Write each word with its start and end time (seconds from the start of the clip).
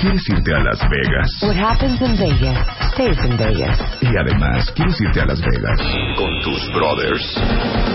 ¿Quieres 0.00 0.26
irte 0.30 0.54
a 0.54 0.60
Las 0.60 0.80
Vegas? 0.88 1.28
What 1.42 1.56
happens 1.56 2.00
in 2.00 2.16
Vegas 2.16 2.80
stays 2.94 3.18
in 3.24 3.36
Vegas. 3.36 3.78
Y 4.00 4.16
además, 4.16 4.70
¿quieres 4.72 4.98
irte 5.00 5.20
a 5.20 5.26
Las 5.26 5.40
Vegas 5.40 5.78
con 6.16 6.40
tus 6.40 6.72
brothers? 6.72 7.22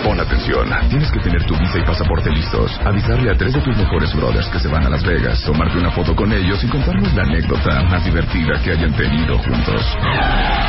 Pon 0.03 0.19
atención, 0.19 0.69
tienes 0.89 1.11
que 1.11 1.19
tener 1.19 1.43
tu 1.45 1.57
visa 1.57 1.79
y 1.79 1.83
pasaporte 1.83 2.29
listos, 2.29 2.79
avisarle 2.85 3.31
a 3.31 3.35
tres 3.35 3.53
de 3.53 3.61
tus 3.61 3.75
mejores 3.75 4.13
brothers 4.13 4.47
que 4.49 4.59
se 4.59 4.67
van 4.67 4.85
a 4.85 4.89
Las 4.89 5.03
Vegas, 5.03 5.41
tomarte 5.43 5.79
una 5.79 5.91
foto 5.91 6.15
con 6.15 6.31
ellos 6.31 6.63
y 6.63 6.69
contarnos 6.69 7.13
la 7.15 7.23
anécdota 7.23 7.81
más 7.89 8.05
divertida 8.05 8.61
que 8.63 8.71
hayan 8.71 8.93
tenido 8.93 9.39
juntos. 9.39 9.81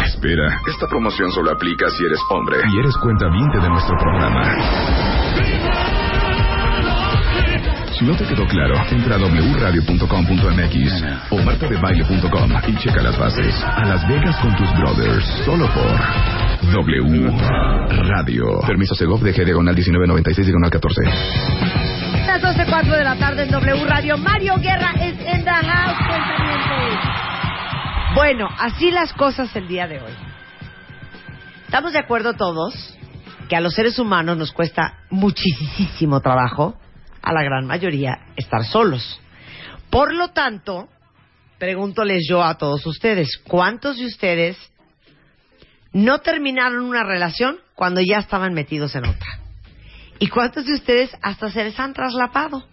Espera, 0.06 0.58
esta 0.66 0.86
promoción 0.88 1.30
solo 1.32 1.52
aplica 1.52 1.90
si 1.90 2.06
eres 2.06 2.20
hombre 2.30 2.56
y 2.72 2.80
eres 2.80 2.96
cuenta 2.96 3.26
de 3.26 3.68
nuestro 3.68 3.96
programa. 3.98 6.05
Si 7.98 8.04
no 8.04 8.14
te 8.14 8.26
quedó 8.26 8.46
claro, 8.46 8.74
entra 8.90 9.14
a 9.14 9.18
wradio.com.mx 9.18 11.04
o 11.30 11.38
martadebaile.com 11.38 12.50
y 12.68 12.76
checa 12.76 13.00
las 13.00 13.18
bases. 13.18 13.54
A 13.64 13.86
Las 13.86 14.06
Vegas 14.06 14.36
con 14.42 14.54
tus 14.54 14.70
brothers, 14.74 15.24
solo 15.46 15.66
por 15.72 15.98
W 16.72 17.30
Radio. 17.88 18.60
Permiso 18.66 18.94
Segov 18.94 19.20
de 19.20 19.32
G 19.32 19.46
diagonal 19.46 19.74
1996 19.74 20.46
diagonal 20.46 20.70
14. 20.70 21.02
Las 22.26 22.42
12.04 22.42 22.98
de 22.98 23.04
la 23.04 23.16
tarde 23.16 23.44
en 23.44 23.50
W 23.50 23.86
Radio. 23.86 24.18
Mario 24.18 24.56
Guerra 24.56 24.92
es 25.00 25.14
in 25.14 25.42
the 25.42 25.50
house. 25.50 25.96
Bueno, 28.14 28.46
así 28.58 28.90
las 28.90 29.14
cosas 29.14 29.56
el 29.56 29.68
día 29.68 29.86
de 29.86 30.02
hoy. 30.02 30.12
Estamos 31.64 31.94
de 31.94 32.00
acuerdo 32.00 32.34
todos 32.34 32.74
que 33.48 33.56
a 33.56 33.60
los 33.60 33.72
seres 33.72 33.98
humanos 33.98 34.36
nos 34.36 34.52
cuesta 34.52 34.98
muchísimo 35.08 36.20
trabajo 36.20 36.76
a 37.26 37.32
la 37.32 37.42
gran 37.42 37.66
mayoría 37.66 38.20
estar 38.36 38.64
solos. 38.64 39.20
Por 39.90 40.14
lo 40.14 40.28
tanto, 40.28 40.88
pregúntoles 41.58 42.24
yo 42.28 42.44
a 42.44 42.56
todos 42.56 42.86
ustedes, 42.86 43.36
¿cuántos 43.38 43.98
de 43.98 44.06
ustedes 44.06 44.56
no 45.92 46.20
terminaron 46.20 46.84
una 46.84 47.02
relación 47.02 47.56
cuando 47.74 48.00
ya 48.00 48.18
estaban 48.18 48.54
metidos 48.54 48.94
en 48.94 49.06
otra? 49.06 49.40
¿Y 50.20 50.28
cuántos 50.28 50.66
de 50.66 50.74
ustedes 50.74 51.10
hasta 51.20 51.50
se 51.50 51.64
les 51.64 51.80
han 51.80 51.94
traslapado? 51.94 52.64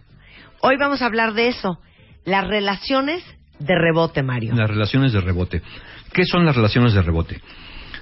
Hoy 0.62 0.78
vamos 0.78 1.02
a 1.02 1.08
hablar 1.08 1.34
de 1.34 1.48
eso, 1.48 1.80
las 2.24 2.48
relaciones 2.48 3.24
de 3.58 3.74
rebote, 3.76 4.22
Mario. 4.22 4.54
Las 4.54 4.70
relaciones 4.70 5.14
de 5.14 5.22
rebote. 5.22 5.64
¿Qué 6.14 6.26
son 6.26 6.46
las 6.46 6.56
relaciones 6.56 6.94
de 6.94 7.02
rebote? 7.02 7.42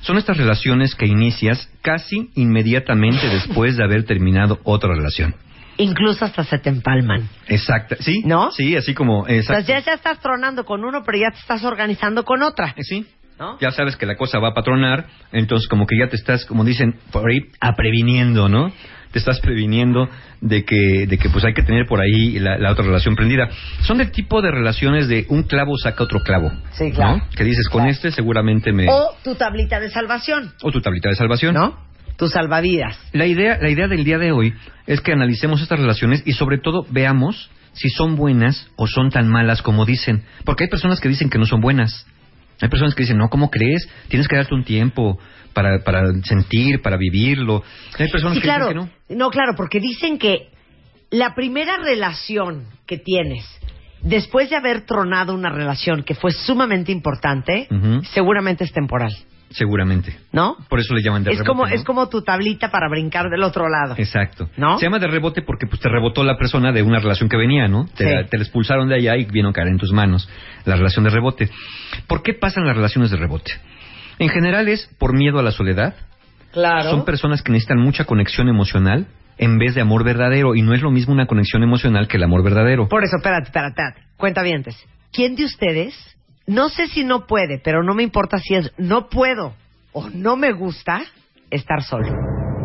Son 0.02 0.18
estas 0.18 0.36
relaciones 0.36 0.96
que 0.96 1.06
inicias 1.06 1.70
casi 1.82 2.30
inmediatamente 2.36 3.26
después 3.30 3.78
de 3.78 3.86
haber 3.86 4.04
terminado 4.04 4.60
otra 4.66 4.94
relación. 4.94 5.34
Incluso 5.84 6.26
hasta 6.26 6.44
se 6.44 6.60
te 6.60 6.70
empalman. 6.70 7.28
Exacto, 7.48 7.96
sí. 8.00 8.22
¿No? 8.26 8.52
Sí, 8.52 8.76
así 8.76 8.94
como. 8.94 9.28
Exacto. 9.28 9.66
ya, 9.68 9.80
ya 9.80 9.94
estás 9.94 10.20
tronando 10.20 10.66
con 10.66 10.84
uno, 10.84 11.04
pero 11.06 11.18
ya 11.18 11.32
te 11.32 11.40
estás 11.40 11.64
organizando 11.64 12.24
con 12.24 12.44
otra. 12.44 12.74
Eh, 12.78 12.84
Sí. 12.84 13.06
¿No? 13.40 13.58
Ya 13.60 13.72
sabes 13.72 13.96
que 13.96 14.06
la 14.06 14.16
cosa 14.16 14.38
va 14.38 14.50
a 14.50 14.54
patronar, 14.54 15.08
entonces 15.32 15.68
como 15.68 15.88
que 15.88 15.98
ya 15.98 16.08
te 16.08 16.16
estás, 16.16 16.46
como 16.46 16.64
dicen 16.64 17.00
por 17.12 17.28
ahí, 17.28 17.40
apreviniendo, 17.60 18.50
¿no? 18.50 18.72
Te 19.12 19.18
estás 19.18 19.40
previniendo 19.40 20.08
de 20.42 20.64
que, 20.64 21.08
de 21.08 21.18
que 21.18 21.28
pues 21.30 21.44
hay 21.44 21.56
que 21.56 21.64
tener 21.64 21.88
por 21.88 22.00
ahí 22.02 22.38
la, 22.38 22.60
la 22.60 22.72
otra 22.72 22.86
relación 22.86 23.16
prendida. 23.16 23.50
Son 23.82 23.98
del 23.98 24.12
tipo 24.12 24.44
de 24.44 24.52
relaciones 24.52 25.08
de 25.08 25.26
un 25.30 25.42
clavo 25.44 25.76
saca 25.78 26.04
otro 26.04 26.20
clavo. 26.20 26.52
Sí, 26.74 26.92
claro. 26.92 27.18
¿no? 27.18 27.30
Que 27.36 27.44
dices, 27.44 27.68
con 27.70 27.88
este 27.88 28.12
seguramente 28.12 28.72
me... 28.74 28.88
O 28.88 29.16
tu 29.24 29.34
tablita 29.34 29.80
de 29.80 29.90
salvación, 29.90 30.54
o 30.62 30.72
tu 30.72 30.80
tablita 30.80 31.10
de 31.10 31.16
salvación. 31.16 31.56
¿no? 31.56 31.78
Tu 32.22 32.28
salvavidas. 32.28 33.00
La 33.14 33.26
idea, 33.26 33.58
la 33.60 33.72
idea 33.72 33.88
del 33.88 34.04
día 34.04 34.20
de 34.20 34.32
hoy 34.32 34.54
es 34.86 35.02
que 35.02 35.12
analicemos 35.12 35.60
estas 35.60 35.80
relaciones 35.80 36.22
y 36.24 36.34
sobre 36.34 36.60
todo 36.60 36.86
veamos 36.92 37.50
si 37.74 37.90
son 37.90 38.16
buenas 38.16 38.70
o 38.76 38.86
son 38.86 39.10
tan 39.10 39.28
malas 39.28 39.64
como 39.64 39.88
dicen. 39.88 40.24
Porque 40.46 40.66
hay 40.66 40.70
personas 40.70 41.00
que 41.00 41.10
dicen 41.10 41.32
que 41.32 41.40
no 41.40 41.48
son 41.48 41.62
buenas. 41.62 42.06
Hay 42.62 42.70
personas 42.70 42.94
que 42.94 43.02
dicen, 43.02 43.18
no, 43.18 43.28
¿cómo 43.30 43.50
crees? 43.50 43.90
Tienes 44.08 44.28
que 44.28 44.36
darte 44.36 44.54
un 44.54 44.64
tiempo 44.64 45.18
para, 45.54 45.84
para 45.84 46.14
sentir, 46.24 46.84
para 46.84 46.96
vivirlo. 46.96 47.64
Hay 47.98 48.08
personas 48.12 48.36
Sí, 48.36 48.42
que 48.42 48.48
claro. 48.48 48.68
dicen 48.68 48.92
que 49.08 49.16
no. 49.16 49.18
No, 49.26 49.30
claro, 49.32 49.54
porque 49.58 49.80
dicen 49.80 50.20
que 50.20 50.50
la 51.10 51.34
primera 51.34 51.78
relación 51.78 52.68
que 52.86 53.00
tienes 53.00 53.46
después 54.04 54.52
de 54.52 54.58
haber 54.58 54.86
tronado 54.86 55.34
una 55.34 55.50
relación 55.50 56.04
que 56.04 56.14
fue 56.14 56.30
sumamente 56.30 56.92
importante, 56.92 57.68
seguramente 58.14 58.64
es 58.64 58.72
temporal, 58.74 59.12
Seguramente. 59.52 60.18
¿no? 60.32 60.56
Por 60.70 60.80
eso 60.80 60.94
le 60.94 61.02
llaman 61.02 61.24
de 61.24 61.32
es 61.32 61.38
rebote, 61.38 61.48
como 61.48 61.66
¿no? 61.68 61.74
es 61.74 61.84
como 61.84 62.10
tu 62.10 62.22
tablita 62.22 62.72
para 62.72 62.90
brincar 62.90 63.30
del 63.30 63.44
otro 63.44 63.68
lado. 63.70 63.96
Exacto. 63.98 64.50
¿No? 64.58 64.78
Se 64.78 64.86
llama 64.86 65.00
de 65.00 65.08
rebote 65.08 65.42
porque 65.42 65.68
pues, 65.68 65.82
te 65.82 65.90
rebotó 65.90 66.24
la 66.24 66.38
persona 66.38 66.72
de 66.72 66.82
una 66.82 67.00
relación 67.00 67.30
que 67.30 67.38
venía, 67.38 67.68
¿no? 67.68 67.86
Te, 67.96 68.06
Sí. 68.24 68.30
te 68.30 68.38
la 68.38 68.44
expulsaron 68.44 68.90
de 68.90 68.96
allá 68.96 69.18
y 69.18 69.26
vino 69.26 69.50
a 69.50 69.54
caer 69.54 69.68
en 69.68 69.78
tus 69.78 69.92
manos. 69.92 70.30
La 70.66 70.76
relación 70.76 71.04
de 71.06 71.12
rebote. 71.12 71.50
¿Por 72.08 72.24
qué 72.24 72.34
pasan 72.34 72.66
las 72.66 72.76
relaciones 72.76 73.12
de 73.12 73.18
rebote? 73.18 73.52
En 74.20 74.30
general 74.30 74.68
es 74.68 74.90
por 75.00 75.14
miedo 75.14 75.40
a 75.40 75.44
la 75.44 75.52
soledad. 75.52 75.96
Claro. 76.52 76.90
Son 76.92 77.06
personas 77.06 77.42
que 77.42 77.52
necesitan 77.52 77.80
mucha 77.80 78.06
conexión 78.06 78.50
emocional 78.50 79.08
en 79.38 79.58
vez 79.58 79.74
de 79.76 79.82
amor 79.82 80.04
verdadero. 80.04 80.56
Y 80.56 80.62
no 80.62 80.74
es 80.74 80.82
lo 80.82 80.92
mismo 80.92 81.14
una 81.14 81.26
conexión 81.26 81.64
emocional 81.64 82.08
que 82.08 82.18
el 82.18 82.24
amor 82.24 82.44
verdadero. 82.44 82.88
Por 82.88 83.04
eso, 83.04 83.18
espérate, 83.18 83.46
espérate, 83.46 83.82
espérate. 83.82 84.12
Cuenta 84.18 84.44
¿Quién 85.12 85.36
de 85.36 85.46
ustedes, 85.46 85.94
no 86.48 86.70
sé 86.70 86.88
si 86.88 87.04
no 87.04 87.28
puede, 87.28 87.60
pero 87.64 87.84
no 87.84 87.94
me 87.94 88.04
importa 88.04 88.40
si 88.40 88.56
es 88.56 88.72
no 88.78 89.10
puedo 89.10 89.56
o 89.94 90.10
no 90.10 90.36
me 90.36 90.52
gusta 90.52 91.02
estar 91.50 91.84
solo? 91.84 92.08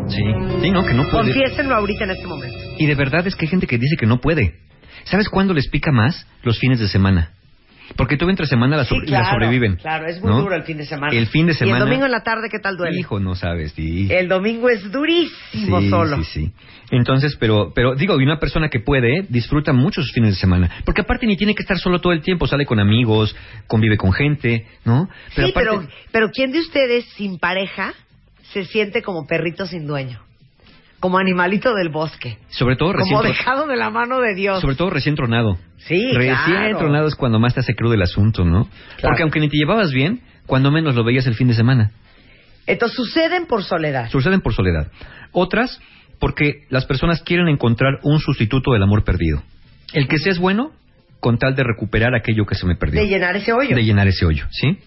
Sí, 0.07 0.23
sí, 0.61 0.71
no, 0.71 0.85
que 0.85 0.93
no 0.93 1.03
puede. 1.09 1.33
Confiésenlo 1.33 1.75
ahorita 1.75 2.05
en 2.05 2.11
este 2.11 2.27
momento. 2.27 2.57
Y 2.77 2.85
de 2.85 2.95
verdad 2.95 3.27
es 3.27 3.35
que 3.35 3.45
hay 3.45 3.49
gente 3.49 3.67
que 3.67 3.77
dice 3.77 3.95
que 3.99 4.05
no 4.05 4.19
puede. 4.19 4.59
¿Sabes 5.03 5.29
cuándo 5.29 5.53
les 5.53 5.69
pica 5.69 5.91
más? 5.91 6.27
Los 6.43 6.59
fines 6.59 6.79
de 6.79 6.87
semana. 6.87 7.31
Porque 7.95 8.17
tú 8.17 8.29
entre 8.29 8.45
semana 8.45 8.77
la, 8.77 8.85
Sí, 8.85 8.99
claro, 9.05 9.25
la 9.25 9.31
sobreviven. 9.31 9.75
Claro, 9.77 10.07
es 10.07 10.21
muy 10.21 10.29
¿no? 10.31 10.41
duro 10.41 10.55
el 10.55 10.63
fin 10.63 10.77
de 10.77 10.85
semana. 10.85 11.13
El 11.15 11.27
fin 11.27 11.47
de 11.47 11.53
semana. 11.53 11.77
Y 11.77 11.81
el 11.81 11.85
domingo 11.87 12.05
en 12.05 12.11
la 12.11 12.21
tarde, 12.21 12.49
¿qué 12.51 12.59
tal 12.59 12.75
duele? 12.77 12.99
Hijo, 12.99 13.19
no 13.19 13.35
sabes, 13.35 13.71
sí. 13.73 14.07
El 14.11 14.27
domingo 14.27 14.69
es 14.69 14.91
durísimo 14.91 15.81
sí, 15.81 15.89
solo. 15.89 16.17
Sí, 16.17 16.23
sí. 16.23 16.51
Entonces, 16.91 17.35
pero, 17.39 17.71
pero 17.73 17.95
digo, 17.95 18.19
y 18.19 18.23
una 18.23 18.39
persona 18.39 18.69
que 18.69 18.79
puede 18.79 19.25
disfruta 19.29 19.73
mucho 19.73 20.01
sus 20.01 20.11
fines 20.11 20.31
de 20.31 20.35
semana, 20.39 20.69
porque 20.85 21.01
aparte 21.01 21.25
ni 21.27 21.37
tiene 21.37 21.55
que 21.55 21.61
estar 21.61 21.77
solo 21.77 21.99
todo 21.99 22.13
el 22.13 22.21
tiempo, 22.21 22.47
sale 22.47 22.65
con 22.65 22.79
amigos, 22.79 23.35
convive 23.67 23.97
con 23.97 24.13
gente, 24.13 24.65
¿no? 24.85 25.09
sí, 25.35 25.41
aparte- 25.41 25.53
pero, 25.53 25.87
pero 26.11 26.29
¿quién 26.31 26.51
de 26.51 26.59
ustedes 26.59 27.05
sin 27.15 27.39
pareja 27.39 27.93
se 28.53 28.63
siente 28.65 29.01
como 29.01 29.25
perrito 29.27 29.65
sin 29.65 29.85
dueño? 29.85 30.21
Como 30.99 31.19
animalito 31.19 31.73
del 31.75 31.89
bosque. 31.89 32.37
sobre 32.49 32.75
todo 32.75 32.93
recién, 32.93 33.15
Como 33.17 33.27
dejado 33.27 33.67
de 33.67 33.75
la 33.77 33.89
mano 33.91 34.19
de 34.19 34.33
Dios. 34.33 34.59
sobre 34.61 34.75
todo 34.75 34.89
recién 34.89 35.15
tronado. 35.15 35.57
Sí, 35.77 36.11
Recién 36.13 36.35
claro. 36.45 36.77
tronado 36.79 37.07
es 37.07 37.15
cuando 37.15 37.39
más 37.39 37.53
te 37.53 37.59
hace 37.59 37.75
crudo 37.75 37.93
el 37.93 38.01
asunto, 38.01 38.43
¿no? 38.43 38.67
Porque 39.01 39.21
aunque 39.21 39.39
ni 39.39 39.47
te 39.49 39.57
llevabas 39.57 39.91
bien, 39.91 40.21
cuando 40.47 40.71
menos 40.71 40.95
lo 40.95 41.03
veías 41.03 41.27
el 41.27 41.35
fin 41.35 41.47
de 41.47 41.53
semana. 41.53 41.91
Entonces 42.65 42.95
suceden 42.97 43.45
por 43.45 43.63
soledad. 43.63 44.09
Suceden 44.09 44.41
por 44.41 44.53
soledad. 44.53 44.91
Otras, 45.31 45.79
porque 46.19 46.65
las 46.69 46.85
personas 46.85 47.21
quieren 47.21 47.47
encontrar 47.47 47.99
un 48.03 48.19
sustituto 48.19 48.71
del 48.73 48.83
amor 48.83 49.03
perdido. 49.03 49.43
El 49.93 50.07
que 50.07 50.17
sea 50.17 50.31
es 50.31 50.39
bueno, 50.39 50.71
con 51.19 51.37
tal 51.37 51.55
de 51.55 51.63
recuperar 51.63 52.13
aquello 52.15 52.45
que 52.45 52.55
se 52.55 52.65
me 52.65 52.75
perdió. 52.75 52.99
De 53.01 53.07
llenar 53.07 53.35
ese 53.35 53.53
hoyo. 53.53 53.75
de 53.75 53.83
llenar 53.83 54.07
ese 54.07 54.25
hoyo, 54.25 54.45
¿sí? 54.49 54.77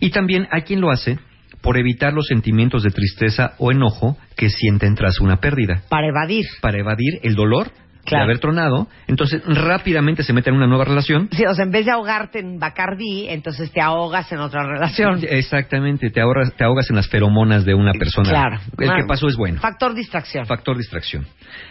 Y 0.00 0.10
también 0.10 0.46
hay 0.50 0.62
quien 0.62 0.80
lo 0.80 0.90
hace 0.90 1.18
por 1.60 1.76
evitar 1.78 2.12
los 2.12 2.26
sentimientos 2.26 2.82
de 2.82 2.90
tristeza 2.90 3.54
o 3.58 3.70
enojo 3.72 4.16
que 4.36 4.48
sienten 4.50 4.94
tras 4.94 5.20
una 5.20 5.36
pérdida, 5.38 5.82
Para 5.88 6.06
evadir. 6.08 6.44
para 6.60 6.78
evadir 6.78 7.20
el 7.22 7.34
dolor 7.34 7.70
Claro. 8.04 8.24
de 8.24 8.30
haber 8.30 8.38
tronado, 8.38 8.88
entonces 9.06 9.42
rápidamente 9.44 10.22
se 10.22 10.32
meten 10.32 10.54
en 10.54 10.58
una 10.60 10.66
nueva 10.66 10.86
relación. 10.86 11.28
Sí, 11.30 11.44
o 11.44 11.52
sea, 11.54 11.66
en 11.66 11.70
vez 11.70 11.84
de 11.84 11.90
ahogarte 11.92 12.38
en 12.38 12.58
Bacardí, 12.58 13.26
entonces 13.28 13.70
te 13.70 13.82
ahogas 13.82 14.32
en 14.32 14.38
otra 14.38 14.62
relación. 14.66 15.20
Exactamente, 15.28 16.08
te, 16.08 16.22
ahorras- 16.22 16.54
te 16.56 16.64
ahogas 16.64 16.88
en 16.88 16.96
las 16.96 17.06
feromonas 17.08 17.66
de 17.66 17.74
una 17.74 17.92
persona. 17.92 18.30
Claro. 18.30 18.60
El 18.78 18.88
que 19.02 19.06
pasó 19.06 19.26
es 19.28 19.36
bueno. 19.36 19.60
Factor 19.60 19.92
distracción. 19.94 20.46
Factor 20.46 20.78
distracción. 20.78 21.26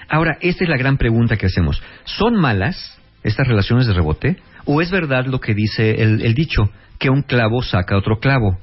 Ahora, 0.10 0.38
esta 0.42 0.64
es 0.64 0.70
la 0.70 0.78
gran 0.78 0.98
pregunta 0.98 1.38
que 1.38 1.48
hacemos. 1.48 1.82
¿Son 2.04 2.36
malas 2.36 3.00
estas 3.24 3.48
relaciones 3.48 3.88
de 3.88 3.94
rebote? 3.94 4.38
¿O 4.66 4.82
es 4.82 4.92
verdad 4.92 5.26
lo 5.26 5.40
que 5.40 5.56
dice 5.56 6.04
el, 6.04 6.22
el 6.22 6.36
dicho, 6.36 6.70
que 7.00 7.10
un 7.10 7.24
clavo 7.24 7.64
saca 7.64 7.98
otro 7.98 8.20
clavo? 8.20 8.60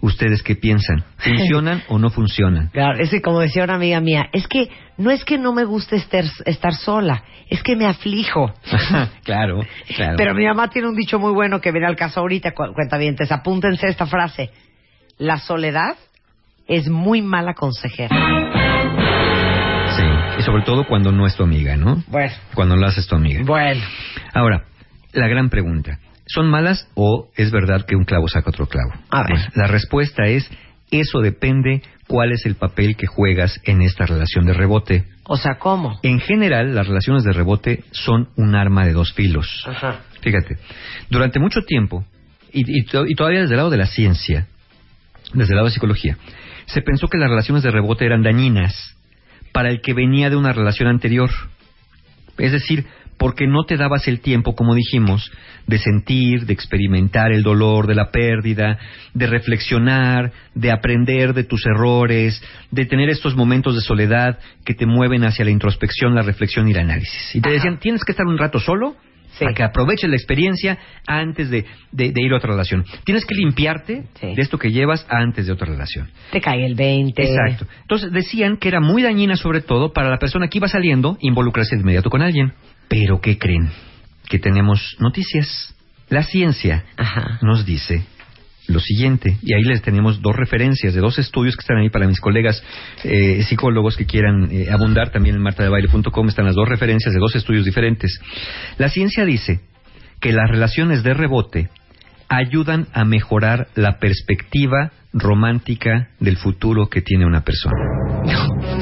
¿Ustedes 0.00 0.42
qué 0.42 0.54
piensan? 0.56 1.04
¿Funcionan 1.18 1.82
o 1.88 1.98
no 1.98 2.10
funcionan? 2.10 2.68
Claro, 2.68 2.98
es 3.02 3.10
que 3.10 3.20
como 3.22 3.40
decía 3.40 3.64
una 3.64 3.74
amiga 3.76 4.00
mía, 4.00 4.28
es 4.32 4.46
que 4.46 4.68
no 4.98 5.10
es 5.10 5.24
que 5.24 5.38
no 5.38 5.52
me 5.52 5.64
guste 5.64 5.96
estar, 5.96 6.24
estar 6.44 6.74
sola, 6.74 7.22
es 7.48 7.62
que 7.62 7.76
me 7.76 7.86
aflijo. 7.86 8.52
claro, 9.24 9.60
claro. 9.96 10.14
Pero 10.16 10.34
mi 10.34 10.44
mamá 10.46 10.68
tiene 10.68 10.88
un 10.88 10.96
dicho 10.96 11.18
muy 11.18 11.32
bueno 11.32 11.60
que 11.60 11.72
viene 11.72 11.86
al 11.86 11.96
caso 11.96 12.20
ahorita, 12.20 12.52
cu- 12.52 12.72
cuentavientes, 12.74 13.30
apúntense 13.32 13.86
esta 13.88 14.06
frase. 14.06 14.50
La 15.18 15.38
soledad 15.38 15.96
es 16.68 16.88
muy 16.88 17.22
mala 17.22 17.54
consejera. 17.54 18.14
Sí, 19.96 20.04
y 20.38 20.42
sobre 20.42 20.62
todo 20.62 20.84
cuando 20.86 21.10
no 21.12 21.26
es 21.26 21.36
tu 21.36 21.42
amiga, 21.44 21.76
¿no? 21.76 22.02
Bueno, 22.08 22.32
Cuando 22.54 22.76
la 22.76 22.88
haces 22.88 23.06
tu 23.06 23.14
amiga. 23.16 23.42
bueno. 23.44 23.80
Ahora, 24.34 24.64
la 25.12 25.26
gran 25.28 25.48
pregunta. 25.48 25.98
¿Son 26.26 26.48
malas 26.48 26.88
o 26.94 27.30
es 27.36 27.50
verdad 27.50 27.86
que 27.86 27.96
un 27.96 28.04
clavo 28.04 28.28
saca 28.28 28.50
otro 28.50 28.66
clavo? 28.66 28.92
A 29.10 29.22
ver. 29.22 29.30
Pues, 29.30 29.56
la 29.56 29.66
respuesta 29.66 30.26
es, 30.26 30.50
eso 30.90 31.20
depende 31.20 31.82
cuál 32.08 32.32
es 32.32 32.46
el 32.46 32.56
papel 32.56 32.96
que 32.96 33.06
juegas 33.06 33.60
en 33.64 33.82
esta 33.82 34.06
relación 34.06 34.44
de 34.44 34.52
rebote. 34.52 35.04
O 35.24 35.36
sea, 35.36 35.58
¿cómo? 35.58 35.98
En 36.02 36.20
general, 36.20 36.74
las 36.74 36.86
relaciones 36.86 37.24
de 37.24 37.32
rebote 37.32 37.84
son 37.92 38.28
un 38.36 38.54
arma 38.54 38.84
de 38.86 38.92
dos 38.92 39.12
filos. 39.12 39.64
Ajá. 39.66 40.00
Fíjate, 40.20 40.58
durante 41.10 41.38
mucho 41.38 41.62
tiempo, 41.62 42.04
y, 42.52 42.64
y 42.80 43.14
todavía 43.14 43.40
desde 43.40 43.54
el 43.54 43.58
lado 43.58 43.70
de 43.70 43.76
la 43.76 43.86
ciencia, 43.86 44.46
desde 45.32 45.52
el 45.52 45.56
lado 45.56 45.66
de 45.66 45.74
psicología, 45.74 46.16
se 46.66 46.82
pensó 46.82 47.08
que 47.08 47.18
las 47.18 47.30
relaciones 47.30 47.62
de 47.62 47.70
rebote 47.70 48.04
eran 48.04 48.22
dañinas 48.22 48.96
para 49.52 49.70
el 49.70 49.80
que 49.80 49.94
venía 49.94 50.30
de 50.30 50.36
una 50.36 50.52
relación 50.52 50.88
anterior. 50.88 51.30
Es 52.38 52.52
decir, 52.52 52.86
porque 53.18 53.46
no 53.46 53.64
te 53.64 53.76
dabas 53.76 54.06
el 54.08 54.20
tiempo, 54.20 54.54
como 54.54 54.74
dijimos, 54.74 55.30
de 55.66 55.78
sentir, 55.78 56.46
de 56.46 56.52
experimentar 56.52 57.32
el 57.32 57.42
dolor 57.42 57.86
de 57.86 57.94
la 57.94 58.10
pérdida, 58.10 58.78
de 59.14 59.26
reflexionar, 59.26 60.32
de 60.54 60.70
aprender 60.70 61.32
de 61.34 61.44
tus 61.44 61.64
errores, 61.66 62.42
de 62.70 62.84
tener 62.84 63.08
estos 63.08 63.34
momentos 63.36 63.74
de 63.74 63.80
soledad 63.80 64.38
que 64.64 64.74
te 64.74 64.86
mueven 64.86 65.24
hacia 65.24 65.44
la 65.44 65.50
introspección, 65.50 66.14
la 66.14 66.22
reflexión 66.22 66.68
y 66.68 66.72
el 66.72 66.78
análisis. 66.78 67.34
Y 67.34 67.40
te 67.40 67.48
Ajá. 67.48 67.54
decían, 67.54 67.78
tienes 67.78 68.04
que 68.04 68.12
estar 68.12 68.26
un 68.26 68.38
rato 68.38 68.58
solo 68.60 68.96
Sí. 69.32 69.44
para 69.44 69.54
que 69.54 69.62
aproveches 69.64 70.08
la 70.08 70.16
experiencia 70.16 70.78
antes 71.06 71.50
de, 71.50 71.66
de- 71.92 72.10
de 72.10 72.22
ir 72.24 72.32
a 72.32 72.36
otra 72.36 72.52
relación. 72.52 72.84
Tienes 73.04 73.26
que 73.26 73.34
limpiarte 73.34 74.04
Sí. 74.18 74.34
de 74.34 74.40
esto 74.42 74.56
que 74.56 74.70
llevas 74.70 75.06
antes 75.10 75.46
de 75.46 75.52
otra 75.52 75.66
relación. 75.66 76.08
Te 76.32 76.40
cae 76.40 76.64
el 76.64 76.74
20. 76.74 77.22
Exacto. 77.22 77.66
Entonces 77.82 78.12
decían 78.12 78.56
que 78.56 78.68
era 78.68 78.80
muy 78.80 79.02
dañina 79.02 79.36
sobre 79.36 79.60
todo 79.60 79.92
para 79.92 80.08
la 80.08 80.16
persona 80.18 80.48
que 80.48 80.56
iba 80.56 80.68
saliendo 80.68 81.18
involucrarse 81.20 81.76
de 81.76 81.82
inmediato 81.82 82.08
con 82.08 82.22
alguien. 82.22 82.54
Pero 82.88 83.20
¿qué 83.20 83.38
creen? 83.38 83.70
Que 84.28 84.38
tenemos 84.38 84.96
noticias. 84.98 85.74
La 86.08 86.22
ciencia 86.22 86.84
Ajá. 86.96 87.38
nos 87.42 87.66
dice 87.66 88.06
lo 88.68 88.80
siguiente, 88.80 89.38
y 89.42 89.54
ahí 89.54 89.62
les 89.62 89.80
tenemos 89.82 90.20
dos 90.20 90.34
referencias 90.34 90.92
de 90.92 91.00
dos 91.00 91.18
estudios 91.18 91.54
que 91.54 91.60
están 91.60 91.78
ahí 91.78 91.88
para 91.88 92.08
mis 92.08 92.20
colegas 92.20 92.62
eh, 93.04 93.42
psicólogos 93.44 93.96
que 93.96 94.06
quieran 94.06 94.48
eh, 94.50 94.70
abundar, 94.70 95.10
también 95.10 95.36
en 95.36 95.42
martadebaile.com 95.42 96.28
están 96.28 96.46
las 96.46 96.56
dos 96.56 96.68
referencias 96.68 97.14
de 97.14 97.20
dos 97.20 97.36
estudios 97.36 97.64
diferentes. 97.64 98.20
La 98.78 98.88
ciencia 98.88 99.24
dice 99.24 99.60
que 100.20 100.32
las 100.32 100.50
relaciones 100.50 101.02
de 101.04 101.14
rebote 101.14 101.68
ayudan 102.28 102.88
a 102.92 103.04
mejorar 103.04 103.68
la 103.76 103.98
perspectiva 103.98 104.90
romántica 105.12 106.08
del 106.18 106.36
futuro 106.36 106.88
que 106.88 107.02
tiene 107.02 107.24
una 107.24 107.42
persona. 107.42 107.76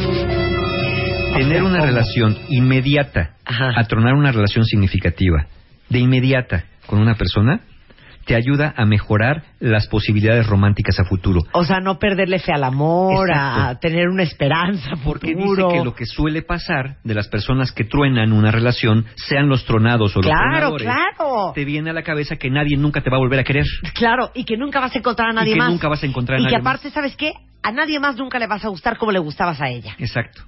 Tener 1.36 1.62
una 1.62 1.81
relación 1.81 2.36
inmediata, 2.48 3.31
Ajá. 3.44 3.72
a 3.76 3.84
tronar 3.84 4.14
una 4.14 4.32
relación 4.32 4.64
significativa, 4.64 5.46
de 5.88 5.98
inmediata 5.98 6.64
con 6.86 7.00
una 7.00 7.14
persona, 7.14 7.60
te 8.25 8.34
ayuda 8.34 8.72
a 8.76 8.86
mejorar 8.86 9.42
las 9.60 9.86
posibilidades 9.88 10.46
románticas 10.46 10.98
a 10.98 11.04
futuro. 11.04 11.40
O 11.52 11.64
sea, 11.64 11.81
no 11.81 11.98
perderle 11.98 12.38
fe 12.38 12.52
al 12.52 12.64
amor, 12.64 13.31
a, 13.32 13.78
tener 13.81 14.08
una 14.08 14.22
esperanza 14.22 14.92
Porque 15.04 15.34
futuro. 15.34 15.66
dice 15.69 15.78
que 15.78 15.84
lo 15.84 15.94
que 15.94 16.06
suele 16.06 16.42
pasar 16.42 16.96
de 17.04 17.14
las 17.14 17.28
personas 17.28 17.72
que 17.72 17.84
truenan 17.84 18.32
una 18.32 18.50
relación, 18.50 19.04
sean 19.16 19.48
los 19.48 19.64
tronados 19.64 20.16
o 20.16 20.20
los 20.22 20.31
tronadores, 20.31 20.86
claro. 20.86 21.52
te 21.54 21.64
viene 21.64 21.90
a 21.90 21.92
la 21.92 22.02
cabeza 22.02 22.36
que 22.36 22.50
nadie 22.50 22.76
nunca 22.76 23.02
te 23.02 23.10
va 23.10 23.16
a 23.16 23.20
volver 23.20 23.40
a 23.40 23.44
querer. 23.44 23.64
Claro, 23.94 24.31
y 24.34 24.44
que 24.44 24.56
nunca 24.56 24.81
vas 24.81 24.94
a 24.94 24.98
encontrar 24.98 25.31
a 25.31 25.32
nadie 25.32 25.52
que 25.52 25.58
más. 25.58 25.70
nunca 25.70 25.88
vas 25.88 26.02
a 26.02 26.06
encontrar 26.06 26.38
a 26.38 26.40
y 26.40 26.44
nadie 26.44 26.56
que 26.56 26.60
aparte, 26.60 26.90
¿sabes 26.90 27.16
qué? 27.16 27.32
A 27.62 27.72
nadie 27.72 27.98
más 28.00 28.16
nunca 28.16 28.38
le 28.38 28.46
vas 28.46 28.64
a 28.64 28.69
gustar 28.69 28.96
como 28.96 29.12
le 29.12 29.19
gustabas 29.19 29.60
a 29.60 29.69
ella. 29.69 29.94
Exacto. 29.98 30.42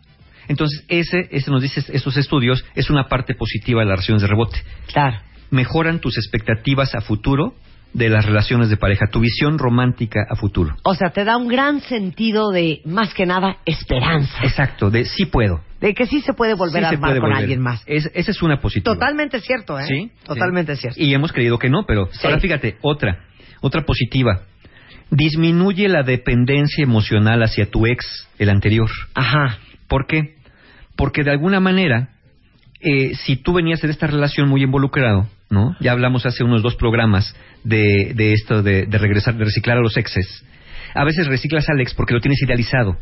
Entonces, 0.49 0.85
ese, 0.89 1.29
ese 1.31 1.51
nos 1.51 1.63
dice, 1.63 1.83
estos 1.93 2.17
estudios, 2.17 2.65
es 2.75 2.91
una 2.91 3.09
parte 3.09 3.35
positiva 3.35 3.81
de 3.81 3.87
las 3.87 3.97
relaciones 3.97 4.23
de 4.23 4.29
rebote. 4.29 4.59
Claro. 4.93 5.19
Mejoran 5.51 6.01
tus 6.01 6.17
expectativas 6.19 6.95
a 6.95 7.01
futuro 7.01 7.55
de 7.93 8.11
las 8.11 8.27
relaciones 8.27 8.69
de 8.69 8.77
pareja, 8.77 9.07
tu 9.11 9.21
visión 9.21 9.59
romántica 9.59 10.21
a 10.29 10.37
futuro. 10.37 10.77
O 10.83 10.95
sea, 10.95 11.11
te 11.11 11.25
da 11.25 11.37
un 11.39 11.49
gran 11.49 11.81
sentido 11.81 12.51
de, 12.51 12.83
más 12.85 13.15
que 13.15 13.25
nada, 13.25 13.57
esperanza. 13.65 14.37
Exacto, 14.43 14.91
de 14.91 15.05
sí 15.07 15.25
puedo. 15.27 15.63
De 15.81 15.95
que 15.95 16.07
sí 16.07 16.21
se 16.21 16.35
puede 16.35 16.55
volver 16.55 16.83
Sí 16.83 16.85
a 16.87 16.89
armar 16.91 17.13
con 17.13 17.21
volver. 17.23 17.37
alguien 17.39 17.61
más. 17.63 17.83
Es- 17.87 18.11
esa 18.15 18.31
es 18.33 18.43
una 18.43 18.61
positiva. 18.61 18.93
Totalmente 18.93 19.41
cierto, 19.41 19.79
¿eh? 19.79 19.87
Sí. 19.87 20.11
Totalmente 20.25 20.75
sí. 20.75 20.83
cierto. 20.83 21.01
Y 21.01 21.15
hemos 21.15 21.33
creído 21.33 21.59
que 21.59 21.71
no, 21.71 21.85
pero 21.87 22.09
Sí. 22.13 22.27
ahora 22.27 22.39
fíjate, 22.41 22.77
otra, 22.83 23.25
otra 23.63 23.83
positiva. 23.87 24.43
Disminuye 25.11 25.89
la 25.89 26.03
dependencia 26.03 26.83
emocional 26.83 27.43
hacia 27.43 27.71
tu 27.71 27.87
ex, 27.87 28.29
el 28.39 28.51
anterior. 28.51 28.91
Ajá. 29.15 29.59
¿Por 29.89 30.07
qué? 30.07 30.35
Porque 30.97 31.23
de 31.23 31.31
alguna 31.31 31.61
manera, 31.61 32.11
eh, 32.81 33.15
si 33.15 33.37
tú 33.37 33.53
venías 33.53 33.83
en 33.85 33.91
esta 33.91 34.07
relación 34.07 34.49
muy 34.49 34.63
involucrado, 34.63 35.29
¿no? 35.51 35.77
Ya 35.81 35.93
hablamos 35.93 36.27
hace 36.27 36.45
unos 36.45 36.63
dos 36.63 36.77
programas 36.77 37.35
de, 37.65 38.13
de 38.15 38.33
esto 38.33 38.63
de, 38.63 38.87
de 38.87 38.99
regresar, 38.99 39.37
de 39.37 39.45
reciclar 39.45 39.79
a 39.79 39.81
los 39.81 39.97
exes. 39.97 40.45
A 40.95 41.05
veces 41.05 41.27
reciclas 41.27 41.69
al 41.69 41.81
ex 41.81 41.93
porque 41.93 42.15
lo 42.15 42.21
tienes 42.21 42.41
idealizado, 42.43 42.97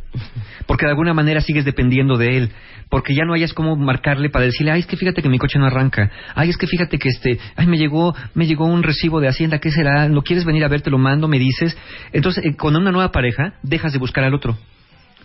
porque 0.67 0.85
de 0.85 0.91
alguna 0.91 1.15
manera 1.15 1.41
sigues 1.41 1.65
dependiendo 1.65 2.17
de 2.17 2.37
él, 2.37 2.51
porque 2.91 3.15
ya 3.15 3.25
no 3.25 3.35
hayas 3.35 3.53
cómo 3.53 3.77
marcarle 3.77 4.31
para 4.31 4.47
decirle, 4.47 4.73
ay, 4.73 4.81
es 4.81 4.87
que 4.87 4.97
fíjate 4.97 5.23
que 5.23 5.29
mi 5.29 5.39
coche 5.39 5.61
no 5.61 5.67
arranca, 5.67 6.11
ay, 6.35 6.51
es 6.51 6.57
que 6.57 6.67
fíjate 6.67 6.99
que 6.99 7.09
este, 7.09 7.39
ay, 7.55 7.69
me 7.69 7.79
llegó, 7.79 8.13
me 8.35 8.47
llegó 8.47 8.67
un 8.67 8.83
recibo 8.83 9.21
de 9.21 9.29
Hacienda, 9.29 9.61
¿qué 9.61 9.71
será? 9.71 10.09
¿No 10.09 10.23
quieres 10.23 10.45
venir 10.45 10.65
a 10.65 10.69
ver? 10.69 10.83
Te 10.83 10.91
lo 10.91 10.99
mando, 10.99 11.29
me 11.29 11.39
dices. 11.39 11.77
Entonces, 12.13 12.45
eh, 12.45 12.57
con 12.57 12.75
una 12.75 12.91
nueva 12.91 13.13
pareja, 13.13 13.55
dejas 13.63 13.93
de 13.93 14.01
buscar 14.01 14.25
al 14.25 14.35
otro 14.35 14.59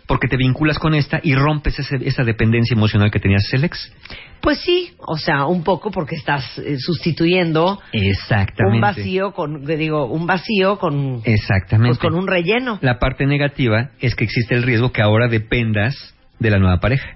porque 0.09 0.27
te 0.27 0.38
vinculas 0.38 0.79
con 0.79 0.95
esta 0.95 1.19
y 1.21 1.35
rompes 1.35 1.77
ese- 1.77 2.00
esa 2.03 2.23
dependencia 2.23 2.73
emocional 2.73 3.11
que 3.11 3.19
tenías 3.19 3.44
el 3.53 3.63
ex. 3.63 3.94
Pues 4.41 4.59
sí, 4.59 4.91
o 4.97 5.19
sea, 5.19 5.45
un 5.45 5.63
poco 5.63 5.91
porque 5.91 6.15
estás 6.15 6.57
eh, 6.57 6.77
sustituyendo 6.79 7.79
Exactamente. 7.91 8.75
un 8.77 8.81
vacío 8.81 9.33
con, 9.33 9.63
digo, 9.67 10.07
un 10.07 10.25
vacío 10.25 10.79
con, 10.79 11.21
Exactamente. 11.25 11.89
pues 11.89 12.00
con 12.00 12.15
un 12.15 12.25
relleno. 12.25 12.79
La 12.81 12.97
parte 12.97 13.27
negativa 13.27 13.91
es 14.00 14.15
que 14.15 14.23
existe 14.23 14.56
el 14.56 14.63
riesgo 14.63 14.91
que 14.91 15.03
ahora 15.03 15.27
dependas 15.27 16.15
de 16.39 16.50
la 16.50 16.57
nueva 16.57 16.79
pareja, 16.79 17.11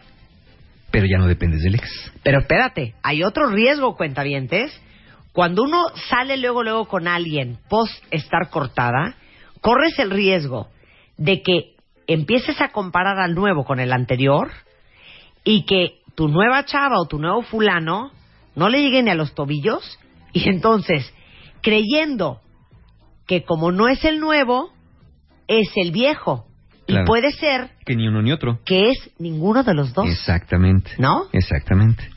pero 0.91 1.07
ya 1.07 1.17
no 1.17 1.25
dependes 1.25 1.63
del 1.63 1.73
ex. 1.73 1.89
Pero 2.21 2.41
espérate, 2.41 2.93
hay 3.01 3.23
otro 3.23 3.47
riesgo, 3.49 3.95
cuentavientes. 3.97 4.71
Cuando 5.31 5.63
uno 5.63 5.85
sale 6.09 6.37
luego, 6.37 6.61
luego 6.61 6.85
con 6.87 7.07
alguien 7.07 7.57
post 7.69 7.91
estar 8.12 8.51
cortada, 8.51 9.15
corres 9.62 9.97
el 9.97 10.12
riesgo 10.12 10.67
de 11.17 11.41
que 11.41 11.73
empieces 12.07 12.60
a 12.62 12.69
comparar 12.69 13.19
al 13.19 13.36
nuevo 13.36 13.63
con 13.65 13.79
el 13.79 13.91
anterior 13.93 14.51
y 15.43 15.65
que 15.65 16.00
tu 16.15 16.27
nueva 16.27 16.65
chava 16.65 17.00
o 17.00 17.07
tu 17.07 17.19
nuevo 17.19 17.41
fulano 17.41 18.12
no 18.55 18.69
le 18.69 18.81
lleguen 18.81 19.05
ni 19.05 19.12
a 19.12 19.15
los 19.15 19.33
tobillos 19.33 20.00
y 20.31 20.50
entonces, 20.50 21.13
creyendo 21.62 22.39
que 23.27 23.43
como 23.43 23.72
no 23.72 23.88
es 23.88 24.03
el 24.05 24.19
nuevo, 24.19 24.72
es 25.48 25.69
el 25.75 25.91
viejo. 25.91 26.45
Claro. 26.86 27.03
Y 27.03 27.07
puede 27.07 27.31
ser 27.31 27.69
Que 27.86 27.95
ni 27.95 28.07
uno 28.07 28.22
ni 28.22 28.31
otro. 28.33 28.60
que 28.65 28.89
es 28.89 29.12
ninguno 29.17 29.63
de 29.63 29.74
los 29.74 29.93
dos. 29.93 30.07
Exactamente. 30.10 30.91
¿No? 30.98 31.27
Exactamente. 31.31 32.10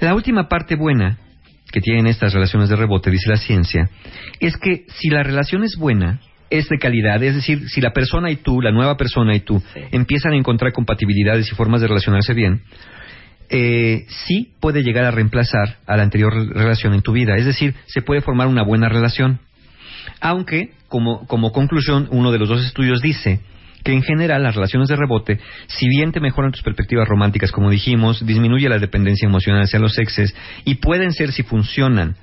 La 0.00 0.14
última 0.14 0.48
parte 0.48 0.74
buena 0.74 1.18
que 1.70 1.80
tienen 1.80 2.06
estas 2.06 2.32
relaciones 2.32 2.68
de 2.68 2.76
rebote, 2.76 3.10
dice 3.10 3.28
la 3.30 3.36
ciencia, 3.36 3.90
es 4.40 4.56
que 4.56 4.84
si 4.88 5.08
la 5.10 5.22
relación 5.22 5.64
es 5.64 5.76
buena, 5.76 6.20
es 6.58 6.68
de 6.68 6.78
calidad, 6.78 7.22
es 7.22 7.34
decir, 7.34 7.68
si 7.68 7.80
la 7.80 7.92
persona 7.92 8.30
y 8.30 8.36
tú, 8.36 8.60
la 8.60 8.70
nueva 8.70 8.96
persona 8.96 9.34
y 9.34 9.40
tú, 9.40 9.60
Sí. 9.74 9.80
empiezan 9.90 10.32
a 10.32 10.36
encontrar 10.36 10.72
compatibilidades 10.72 11.50
y 11.50 11.54
formas 11.54 11.80
de 11.80 11.88
relacionarse 11.88 12.34
bien, 12.34 12.62
eh, 13.50 14.04
sí 14.26 14.52
puede 14.60 14.82
llegar 14.82 15.04
a 15.04 15.10
reemplazar 15.10 15.76
a 15.86 15.96
la 15.96 16.02
anterior 16.04 16.32
re- 16.34 16.52
relación 16.54 16.94
en 16.94 17.02
tu 17.02 17.12
vida. 17.12 17.36
Es 17.36 17.44
decir, 17.44 17.74
se 17.86 18.00
puede 18.02 18.20
formar 18.22 18.46
una 18.46 18.62
buena 18.62 18.88
relación. 18.88 19.40
Aunque, 20.20 20.70
como, 20.88 21.26
como 21.26 21.52
conclusión, 21.52 22.08
uno 22.10 22.32
de 22.32 22.38
los 22.38 22.48
dos 22.48 22.64
estudios 22.64 23.00
dice 23.02 23.40
que 23.84 23.92
en 23.92 24.02
general 24.02 24.42
las 24.44 24.54
relaciones 24.54 24.88
de 24.88 24.96
rebote, 24.96 25.40
si 25.66 25.88
bien 25.88 26.12
te 26.12 26.20
mejoran 26.20 26.52
tus 26.52 26.62
perspectivas 26.62 27.08
románticas, 27.08 27.50
como 27.50 27.68
dijimos, 27.68 28.24
disminuye 28.24 28.68
la 28.68 28.78
dependencia 28.78 29.26
emocional 29.26 29.62
hacia 29.62 29.80
los 29.80 29.98
exes 29.98 30.34
y 30.64 30.76
pueden 30.76 31.12
ser, 31.12 31.32
si 31.32 31.42
funcionan, 31.42 32.14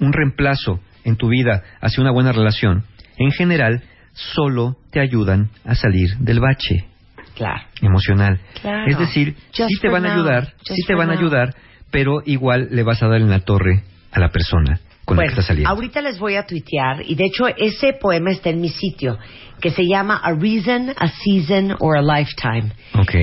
un 0.00 0.12
reemplazo 0.12 0.80
en 1.04 1.16
tu 1.16 1.28
vida 1.28 1.62
hacia 1.80 2.02
una 2.02 2.10
buena 2.10 2.32
relación, 2.32 2.84
en 3.18 3.30
general 3.32 3.82
solo 4.12 4.76
te 4.90 5.00
ayudan 5.00 5.50
a 5.64 5.74
salir 5.74 6.16
del 6.18 6.40
bache 6.40 6.86
Claro. 7.34 7.62
emocional. 7.82 8.40
Claro. 8.62 8.86
Es 8.90 8.98
decir, 8.98 9.34
Just 9.56 9.68
sí 9.70 9.80
te 9.80 9.88
van 9.88 10.06
a 10.06 10.14
ayudar, 10.14 10.52
Just 10.58 10.74
sí 10.76 10.82
te 10.86 10.94
van 10.94 11.10
a 11.10 11.14
ayudar, 11.14 11.54
pero 11.90 12.22
igual 12.24 12.68
le 12.70 12.82
vas 12.84 13.02
a 13.02 13.08
dar 13.08 13.20
en 13.20 13.28
la 13.30 13.40
torre 13.40 13.82
a 14.12 14.20
la 14.20 14.28
persona 14.28 14.78
con 15.04 15.16
Bueno, 15.16 15.28
que 15.28 15.32
estás 15.32 15.46
saliendo. 15.46 15.68
ahorita 15.70 16.00
les 16.00 16.18
voy 16.18 16.36
a 16.36 16.46
tuitear 16.46 17.02
y 17.04 17.14
de 17.16 17.24
hecho 17.26 17.46
ese 17.48 17.92
poema 18.00 18.30
está 18.30 18.50
en 18.50 18.60
mi 18.60 18.68
sitio 18.68 19.18
que 19.60 19.70
se 19.70 19.82
llama 19.84 20.16
A 20.22 20.32
Reason, 20.32 20.90
a 20.96 21.08
Season 21.08 21.74
or 21.80 21.96
a 21.98 22.02
Lifetime. 22.02 22.72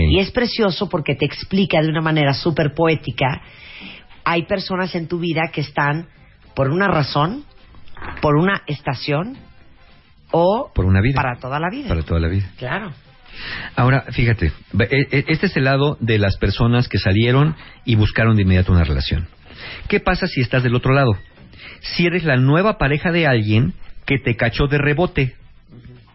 Y 0.10 0.19
es 0.19 0.31
precioso 0.31 0.89
porque 0.89 1.15
te 1.15 1.25
explica 1.25 1.81
de 1.81 1.88
una 1.89 2.01
manera 2.01 2.33
súper 2.33 2.74
poética. 2.74 3.41
Hay 4.25 4.43
personas 4.45 4.93
en 4.95 5.07
tu 5.07 5.19
vida 5.19 5.50
que 5.53 5.62
están 5.62 6.07
por 6.55 6.69
una 6.69 6.88
razón, 6.88 7.43
por 8.21 8.36
una 8.36 8.62
estación 8.67 9.38
o 10.31 10.71
Por 10.73 10.85
una 10.85 11.01
vida. 11.01 11.15
para 11.15 11.38
toda 11.39 11.59
la 11.59 11.69
vida. 11.69 11.88
Para 11.89 12.03
toda 12.03 12.19
la 12.19 12.27
vida. 12.27 12.50
Claro. 12.57 12.91
Ahora, 13.75 14.01
fíjate, 14.11 14.47
e- 14.79 15.07
e- 15.11 15.25
este 15.27 15.45
es 15.47 15.57
el 15.57 15.63
lado 15.63 15.97
de 16.01 16.19
las 16.19 16.38
personas 16.38 16.88
que 16.89 16.97
salieron 16.97 17.55
y 17.85 17.95
buscaron 17.95 18.35
de 18.35 18.43
inmediato 18.43 18.71
una 18.71 18.83
relación. 18.83 19.27
¿Qué 19.88 20.00
pasa 20.00 20.27
si 20.27 20.41
estás 20.41 20.63
del 20.63 20.75
otro 20.75 20.93
lado? 20.93 21.17
Si 21.81 22.05
eres 22.05 22.23
la 22.23 22.35
nueva 22.38 22.77
pareja 22.77 23.11
de 23.11 23.27
alguien 23.27 23.73
que 24.05 24.17
te 24.19 24.35
cachó 24.35 24.67
de 24.67 24.77
rebote. 24.77 25.35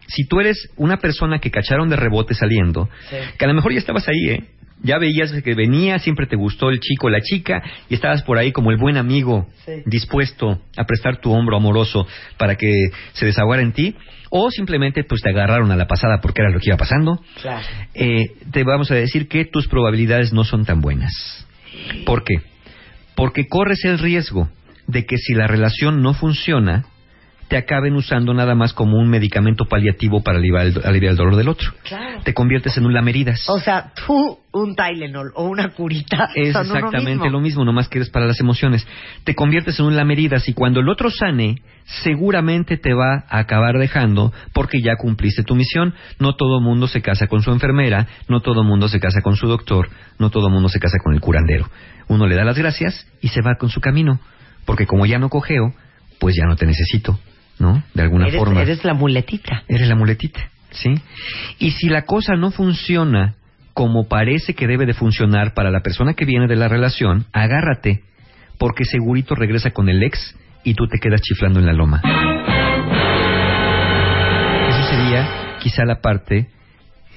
Si 0.08 0.26
tú 0.28 0.40
eres 0.40 0.68
una 0.76 0.98
persona 0.98 1.38
que 1.40 1.50
cacharon 1.50 1.88
de 1.88 1.96
rebote 1.96 2.34
saliendo, 2.34 2.88
Sí. 3.10 3.16
que 3.38 3.44
a 3.44 3.48
lo 3.48 3.54
mejor 3.54 3.72
ya 3.72 3.78
estabas 3.78 4.06
ahí, 4.08 4.28
¿eh? 4.30 4.44
Ya 4.82 4.98
veías 4.98 5.32
que 5.42 5.54
venía, 5.54 5.98
siempre 5.98 6.26
te 6.26 6.36
gustó 6.36 6.68
el 6.70 6.80
chico 6.80 7.06
o 7.06 7.10
la 7.10 7.20
chica, 7.22 7.62
y 7.88 7.94
estabas 7.94 8.22
por 8.22 8.36
ahí 8.38 8.52
como 8.52 8.70
el 8.70 8.76
buen 8.76 8.96
amigo, 8.96 9.48
Sí. 9.64 9.82
dispuesto 9.86 10.60
a 10.76 10.84
prestar 10.84 11.16
tu 11.20 11.32
hombro 11.32 11.56
amoroso 11.56 12.06
para 12.36 12.56
que 12.56 12.70
se 13.14 13.26
desahogara 13.26 13.62
en 13.62 13.72
ti, 13.72 13.94
o 14.30 14.50
simplemente 14.50 15.02
pues 15.04 15.22
te 15.22 15.30
agarraron 15.30 15.70
a 15.70 15.76
la 15.76 15.86
pasada 15.86 16.20
porque 16.20 16.42
era 16.42 16.50
lo 16.50 16.58
que 16.60 16.68
iba 16.68 16.76
pasando, 16.76 17.20
Claro. 17.40 17.64
eh, 17.94 18.32
te 18.52 18.64
vamos 18.64 18.90
a 18.90 18.94
decir 18.94 19.28
que 19.28 19.44
tus 19.46 19.66
probabilidades 19.66 20.32
no 20.32 20.44
son 20.44 20.64
tan 20.66 20.80
buenas. 20.82 21.46
¿Por 22.04 22.22
qué? 22.22 22.34
Porque 23.14 23.46
corres 23.48 23.82
el 23.84 23.98
riesgo 23.98 24.50
de 24.86 25.06
que 25.06 25.16
si 25.16 25.32
la 25.34 25.46
relación 25.46 26.02
no 26.02 26.12
funciona, 26.14 26.84
te 27.48 27.56
acaben 27.56 27.94
usando 27.94 28.34
nada 28.34 28.54
más 28.54 28.72
como 28.72 28.98
un 28.98 29.08
medicamento 29.08 29.66
paliativo 29.66 30.22
para 30.22 30.38
aliviar 30.38 30.66
el, 30.66 30.80
aliviar 30.84 31.12
el 31.12 31.16
dolor 31.16 31.36
del 31.36 31.48
otro. 31.48 31.72
Claro. 31.84 32.20
Te 32.24 32.34
conviertes 32.34 32.76
en 32.76 32.86
un 32.86 32.92
lameridas. 32.92 33.48
O 33.48 33.60
sea, 33.60 33.92
tú 33.94 34.38
un 34.52 34.74
Tylenol 34.74 35.32
o 35.34 35.44
una 35.44 35.68
curita 35.68 36.30
Es 36.34 36.52
son 36.52 36.66
uno 36.66 36.76
exactamente 36.76 37.24
mismo. 37.24 37.30
lo 37.30 37.40
mismo, 37.40 37.64
nomás 37.64 37.88
que 37.88 37.98
eres 37.98 38.10
para 38.10 38.26
las 38.26 38.40
emociones. 38.40 38.86
Te 39.24 39.34
conviertes 39.34 39.78
en 39.78 39.86
un 39.86 39.96
lameridas 39.96 40.48
y 40.48 40.54
cuando 40.54 40.80
el 40.80 40.88
otro 40.88 41.10
sane, 41.10 41.62
seguramente 42.02 42.76
te 42.78 42.94
va 42.94 43.24
a 43.28 43.38
acabar 43.38 43.78
dejando 43.78 44.32
porque 44.52 44.80
ya 44.80 44.96
cumpliste 44.96 45.42
tu 45.44 45.54
misión. 45.54 45.94
No 46.18 46.34
todo 46.34 46.60
mundo 46.60 46.88
se 46.88 47.02
casa 47.02 47.26
con 47.26 47.42
su 47.42 47.52
enfermera, 47.52 48.06
no 48.28 48.40
todo 48.40 48.64
mundo 48.64 48.88
se 48.88 48.98
casa 48.98 49.20
con 49.22 49.36
su 49.36 49.46
doctor, 49.46 49.88
no 50.18 50.30
todo 50.30 50.50
mundo 50.50 50.68
se 50.68 50.80
casa 50.80 50.98
con 51.02 51.14
el 51.14 51.20
curandero. 51.20 51.68
Uno 52.08 52.26
le 52.26 52.34
da 52.34 52.44
las 52.44 52.58
gracias 52.58 53.06
y 53.20 53.28
se 53.28 53.42
va 53.42 53.56
con 53.56 53.68
su 53.68 53.80
camino, 53.80 54.20
porque 54.64 54.86
como 54.86 55.06
ya 55.06 55.18
no 55.18 55.28
cogeo, 55.28 55.74
pues 56.18 56.34
ya 56.36 56.46
no 56.46 56.56
te 56.56 56.66
necesito, 56.66 57.18
¿no? 57.58 57.82
De 57.94 58.02
alguna 58.02 58.28
eres, 58.28 58.38
forma. 58.38 58.62
eres 58.62 58.84
la 58.84 58.94
muletita. 58.94 59.62
Eres 59.68 59.88
la 59.88 59.94
muletita, 59.94 60.50
¿sí? 60.70 60.94
Y 61.58 61.72
si 61.72 61.88
la 61.88 62.02
cosa 62.02 62.34
no 62.36 62.50
funciona 62.50 63.34
como 63.76 64.08
parece 64.08 64.54
que 64.54 64.66
debe 64.66 64.86
de 64.86 64.94
funcionar 64.94 65.52
para 65.52 65.70
la 65.70 65.80
persona 65.80 66.14
que 66.14 66.24
viene 66.24 66.46
de 66.46 66.56
la 66.56 66.66
relación, 66.66 67.26
agárrate, 67.32 68.02
porque 68.58 68.84
segurito 68.86 69.34
regresa 69.34 69.70
con 69.70 69.90
el 69.90 70.02
ex 70.02 70.34
y 70.64 70.74
tú 70.74 70.86
te 70.88 70.98
quedas 70.98 71.20
chiflando 71.20 71.60
en 71.60 71.66
la 71.66 71.74
loma. 71.74 72.00
Eso 74.70 74.84
sería 74.88 75.58
quizá 75.60 75.84
la 75.84 76.00
parte, 76.00 76.48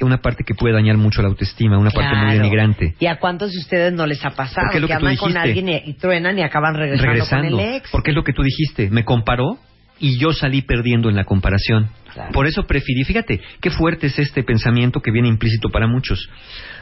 una 0.01 0.17
parte 0.17 0.43
que 0.43 0.53
puede 0.53 0.74
dañar 0.74 0.98
mucho 0.98 1.22
la 1.22 1.29
autoestima, 1.29 1.77
una 1.77 1.91
parte 1.91 2.13
muy 2.13 2.34
denigrante. 2.34 2.96
¿Y 3.00 3.05
a 3.05 3.19
cuántos 3.19 3.51
de 3.51 3.60
ustedes 3.60 3.93
no 3.93 4.05
les 4.05 4.24
ha 4.25 4.31
pasado? 4.31 4.67
Porque 4.67 4.77
es 4.77 4.81
lo 4.81 4.88
que 4.88 4.93
que 4.96 5.00
tú 5.00 5.05
andan 5.05 5.17
con 5.17 5.38
alguien 5.38 5.69
y, 5.69 5.81
y 5.86 5.93
truenan 5.93 6.38
y 6.38 6.43
acaban 6.43 6.75
regresando, 6.75 7.12
regresando. 7.12 7.51
con 7.51 7.60
el 7.60 7.75
ex. 7.75 7.89
Porque 7.89 8.12
es 8.12 8.15
lo 8.15 8.24
que 8.24 8.34
tú 8.34 8.43
dijiste, 8.43 8.89
me 8.89 9.05
comparó 9.05 9.60
y 10.00 10.18
yo 10.18 10.32
salí 10.34 10.62
perdiendo 10.62 11.10
en 11.10 11.15
la 11.15 11.24
comparación. 11.25 11.89
Claro. 12.13 12.32
Por 12.32 12.48
eso 12.48 12.63
preferí, 12.65 13.03
fíjate, 13.03 13.41
qué 13.62 13.70
fuerte 13.70 14.08
es 14.08 14.18
este 14.20 14.44
pensamiento 14.44 15.01
que 15.01 15.12
viene 15.12 15.27
implícito 15.27 15.70
para 15.70 15.88
muchos. 15.88 16.29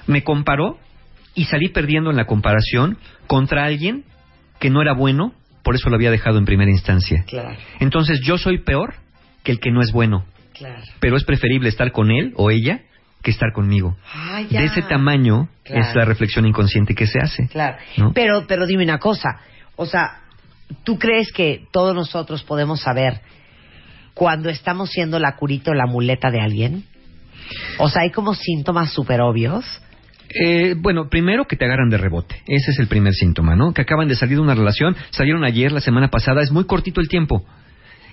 Me 0.07 0.24
comparó 0.24 0.77
y 1.36 1.45
salí 1.45 1.69
perdiendo 1.69 2.09
en 2.09 2.15
la 2.15 2.25
comparación 2.25 2.97
contra 3.27 3.65
alguien 3.65 4.03
que 4.59 4.69
no 4.69 4.81
era 4.81 4.93
bueno, 4.93 5.33
por 5.63 5.75
eso 5.75 5.89
lo 5.89 5.95
había 5.95 6.12
dejado 6.12 6.38
en 6.38 6.45
primera 6.45 6.71
instancia. 6.71 7.24
Claro, 7.27 7.55
Entonces 7.79 8.21
yo 8.21 8.38
soy 8.38 8.59
peor 8.59 8.95
que 9.43 9.51
el 9.51 9.59
que 9.59 9.71
no 9.71 9.81
es 9.81 9.91
bueno, 9.91 10.25
claro. 10.53 10.81
pero 11.00 11.17
es 11.17 11.24
preferible 11.25 11.69
estar 11.69 11.91
con 11.91 12.09
él 12.12 12.33
o 12.36 12.50
ella 12.51 12.81
que 13.21 13.31
estar 13.31 13.51
conmigo. 13.53 13.97
Ya. 14.50 14.62
De 14.62 14.65
ese 14.67 14.81
tamaño 14.83 15.50
Claro. 15.63 15.81
es 15.81 15.95
la 15.95 16.05
reflexión 16.05 16.45
inconsciente 16.45 16.95
que 16.95 17.07
se 17.07 17.19
hace. 17.19 17.47
Claro. 17.50 17.77
¿no? 17.97 18.13
Pero, 18.13 18.45
pero 18.47 18.65
dime 18.65 18.83
una 18.86 19.00
cosa. 19.00 19.39
O 19.75 19.86
sea, 19.86 20.21
¿tú 20.83 20.97
crees 20.97 21.31
que 21.31 21.65
todos 21.71 21.95
nosotros 21.95 22.43
podemos 22.43 22.81
saber 22.81 23.21
cuando 24.13 24.50
estamos 24.50 24.89
siendo 24.89 25.19
la 25.19 25.36
curita 25.36 25.71
o 25.71 25.74
la 25.74 25.86
muleta 25.86 26.31
de 26.31 26.41
alguien? 26.41 26.83
O 27.77 27.89
sea, 27.89 28.03
hay 28.03 28.12
como 28.12 28.33
síntomas 28.33 28.91
súper 28.91 29.21
obvios. 29.21 29.65
Eh, 30.29 30.75
bueno, 30.77 31.07
primero 31.09 31.45
que 31.45 31.55
te 31.55 31.65
agarran 31.65 31.89
de 31.89 31.97
rebote. 31.97 32.41
Ese 32.47 32.71
es 32.71 32.79
el 32.79 32.88
primer 32.88 33.13
síntoma, 33.13 33.55
¿no? 33.55 33.74
Que 33.74 33.81
acaban 33.81 34.07
de 34.07 34.15
salir 34.15 34.36
de 34.36 34.41
una 34.41 34.55
relación, 34.55 34.95
salieron 35.12 35.43
ayer, 35.45 35.71
la 35.71 35.79
semana 35.79 36.09
pasada, 36.09 36.41
es 36.41 36.51
muy 36.51 36.65
cortito 36.65 37.00
el 37.00 37.07
tiempo. 37.07 37.45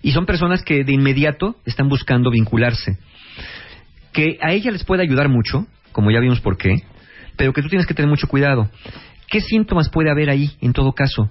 Y 0.02 0.12
son 0.12 0.26
personas 0.26 0.62
que 0.62 0.84
de 0.84 0.92
inmediato 0.92 1.56
están 1.64 1.88
buscando 1.88 2.30
vincularse. 2.30 2.99
Que 4.12 4.38
a 4.40 4.52
ella 4.52 4.70
les 4.70 4.84
puede 4.84 5.02
ayudar 5.02 5.28
mucho, 5.28 5.66
como 5.92 6.11
ya 6.11 6.20
vimos 6.20 6.40
por 6.40 6.56
qué, 6.56 6.82
pero 7.37 7.52
que 7.52 7.62
tú 7.62 7.68
tienes 7.68 7.87
que 7.87 7.94
tener 7.94 8.08
mucho 8.08 8.28
cuidado. 8.28 8.70
¿Qué 9.28 9.40
síntomas 9.40 9.88
puede 9.88 10.11
haber 10.11 10.30
ahí, 10.30 10.50
en 10.61 10.73
todo 10.73 10.92
caso? 10.92 11.30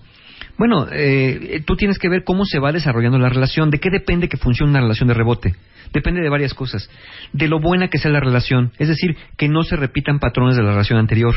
Bueno, 0.58 0.88
eh, 0.92 1.62
tú 1.66 1.76
tienes 1.76 1.98
que 1.98 2.10
ver 2.10 2.24
cómo 2.24 2.46
se 2.46 2.60
va 2.60 2.72
desarrollando 2.72 3.18
la 3.18 3.30
relación, 3.30 3.70
de 3.70 3.80
qué 3.80 3.90
depende 3.90 4.30
que 4.30 4.38
funcione 4.38 4.70
una 4.72 4.82
relación 4.82 5.08
de 5.08 5.14
rebote. 5.16 5.56
Depende 5.92 6.22
de 6.22 6.30
varias 6.30 6.54
cosas. 6.54 6.90
De 7.34 7.48
lo 7.48 7.60
buena 7.60 7.88
que 7.88 7.98
sea 7.98 8.12
la 8.12 8.20
relación, 8.20 8.72
es 8.80 8.88
decir, 8.88 9.16
que 9.38 9.48
no 9.50 9.64
se 9.64 9.76
repitan 9.76 10.20
patrones 10.20 10.56
de 10.56 10.64
la 10.64 10.72
relación 10.72 11.00
anterior. 11.00 11.34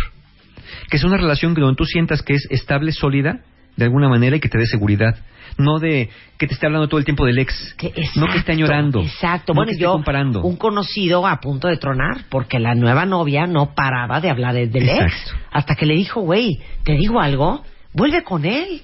Que 0.90 0.98
sea 0.98 1.08
una 1.08 1.16
relación 1.18 1.54
que 1.54 1.60
donde 1.60 1.76
tú 1.76 1.84
sientas 1.84 2.22
que 2.22 2.34
es 2.34 2.46
estable, 2.50 2.92
sólida, 2.92 3.40
de 3.76 3.84
alguna 3.84 4.08
manera 4.08 4.36
y 4.36 4.40
que 4.40 4.48
te 4.48 4.58
dé 4.58 4.66
seguridad. 4.66 5.16
No 5.58 5.78
de 5.78 6.10
que 6.38 6.46
te 6.46 6.54
esté 6.54 6.66
hablando 6.66 6.88
todo 6.88 6.98
el 6.98 7.04
tiempo 7.04 7.24
del 7.24 7.38
ex. 7.38 7.74
Que- 7.78 7.92
no 8.16 8.26
que 8.26 8.38
esté 8.38 8.52
añorando. 8.52 9.00
Exacto. 9.00 9.52
No 9.52 9.58
bueno, 9.58 9.68
que 9.68 9.72
esté 9.74 9.84
yo, 9.84 9.92
comparando. 9.92 10.42
un 10.42 10.56
conocido 10.56 11.26
a 11.26 11.40
punto 11.40 11.68
de 11.68 11.76
tronar, 11.78 12.24
porque 12.28 12.58
la 12.58 12.74
nueva 12.74 13.06
novia 13.06 13.46
no 13.46 13.74
paraba 13.74 14.20
de 14.20 14.28
hablar 14.30 14.54
del 14.54 14.88
ex. 14.88 15.34
Hasta 15.50 15.74
que 15.74 15.86
le 15.86 15.94
dijo, 15.94 16.20
güey, 16.20 16.58
te 16.84 16.94
digo 16.94 17.20
algo, 17.20 17.64
vuelve 17.94 18.22
con 18.22 18.44
él. 18.44 18.82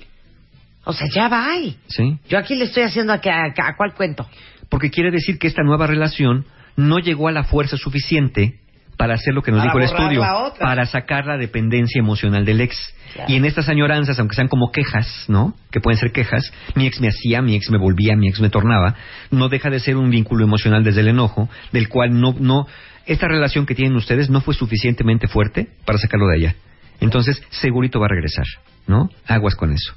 O 0.84 0.92
sea, 0.92 1.06
ya 1.12 1.28
va. 1.28 1.46
¿Sí? 1.88 2.18
Yo 2.28 2.38
aquí 2.38 2.54
le 2.56 2.64
estoy 2.64 2.82
haciendo 2.84 3.12
a, 3.12 3.20
que- 3.20 3.30
a, 3.30 3.44
a 3.46 3.76
cuál 3.76 3.94
cuento. 3.94 4.28
Porque 4.68 4.90
quiere 4.90 5.10
decir 5.10 5.38
que 5.38 5.46
esta 5.46 5.62
nueva 5.62 5.86
relación 5.86 6.46
no 6.76 6.98
llegó 6.98 7.28
a 7.28 7.32
la 7.32 7.44
fuerza 7.44 7.76
suficiente 7.76 8.58
para 8.96 9.14
hacer 9.14 9.34
lo 9.34 9.42
que 9.42 9.50
nos 9.50 9.60
Para 9.60 9.70
dijo 9.72 9.78
el 9.78 9.84
estudio, 9.84 10.22
para 10.58 10.86
sacar 10.86 11.26
la 11.26 11.36
dependencia 11.36 11.98
emocional 11.98 12.44
del 12.44 12.60
ex. 12.60 12.76
Claro. 13.14 13.30
Y 13.30 13.36
en 13.36 13.44
estas 13.44 13.68
añoranzas, 13.68 14.18
aunque 14.18 14.34
sean 14.36 14.48
como 14.48 14.70
quejas, 14.70 15.24
¿no? 15.28 15.54
Que 15.70 15.80
pueden 15.80 15.98
ser 15.98 16.12
quejas, 16.12 16.50
mi 16.74 16.86
ex 16.86 17.00
me 17.00 17.08
hacía, 17.08 17.42
mi 17.42 17.54
ex 17.56 17.68
me 17.70 17.78
volvía, 17.78 18.16
mi 18.16 18.28
ex 18.28 18.40
me 18.40 18.48
tornaba, 18.48 18.94
no 19.30 19.48
deja 19.48 19.70
de 19.70 19.80
ser 19.80 19.96
un 19.96 20.08
vínculo 20.10 20.44
emocional 20.44 20.84
desde 20.84 21.00
el 21.00 21.08
enojo, 21.08 21.48
del 21.72 21.88
cual 21.88 22.18
no, 22.18 22.34
no, 22.38 22.66
esta 23.06 23.28
relación 23.28 23.66
que 23.66 23.74
tienen 23.74 23.96
ustedes 23.96 24.30
no 24.30 24.40
fue 24.40 24.54
suficientemente 24.54 25.26
fuerte 25.26 25.68
para 25.84 25.98
sacarlo 25.98 26.26
de 26.28 26.36
allá. 26.36 26.54
Entonces, 27.00 27.42
segurito 27.50 27.98
va 27.98 28.06
a 28.06 28.10
regresar, 28.10 28.46
¿no? 28.86 29.10
Aguas 29.26 29.56
con 29.56 29.72
eso. 29.72 29.94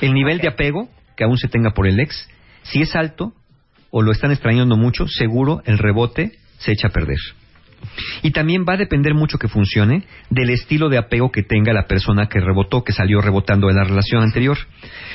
El 0.00 0.14
nivel 0.14 0.38
de 0.38 0.48
apego 0.48 0.88
que 1.16 1.24
aún 1.24 1.36
se 1.36 1.48
tenga 1.48 1.70
por 1.70 1.86
el 1.86 1.98
ex, 1.98 2.28
si 2.62 2.82
es 2.82 2.94
alto 2.94 3.32
o 3.90 4.02
lo 4.02 4.12
están 4.12 4.30
extrañando 4.30 4.76
mucho, 4.76 5.08
seguro 5.08 5.62
el 5.64 5.78
rebote 5.78 6.32
se 6.58 6.72
echa 6.72 6.88
a 6.88 6.92
perder. 6.92 7.18
Y 8.22 8.32
también 8.32 8.64
va 8.68 8.74
a 8.74 8.76
depender 8.76 9.14
mucho 9.14 9.38
que 9.38 9.48
funcione 9.48 10.04
del 10.30 10.50
estilo 10.50 10.88
de 10.88 10.98
apego 10.98 11.30
que 11.30 11.42
tenga 11.42 11.72
la 11.72 11.86
persona 11.86 12.28
que 12.28 12.40
rebotó, 12.40 12.84
que 12.84 12.92
salió 12.92 13.20
rebotando 13.20 13.68
de 13.68 13.74
la 13.74 13.84
relación 13.84 14.22
anterior. 14.22 14.58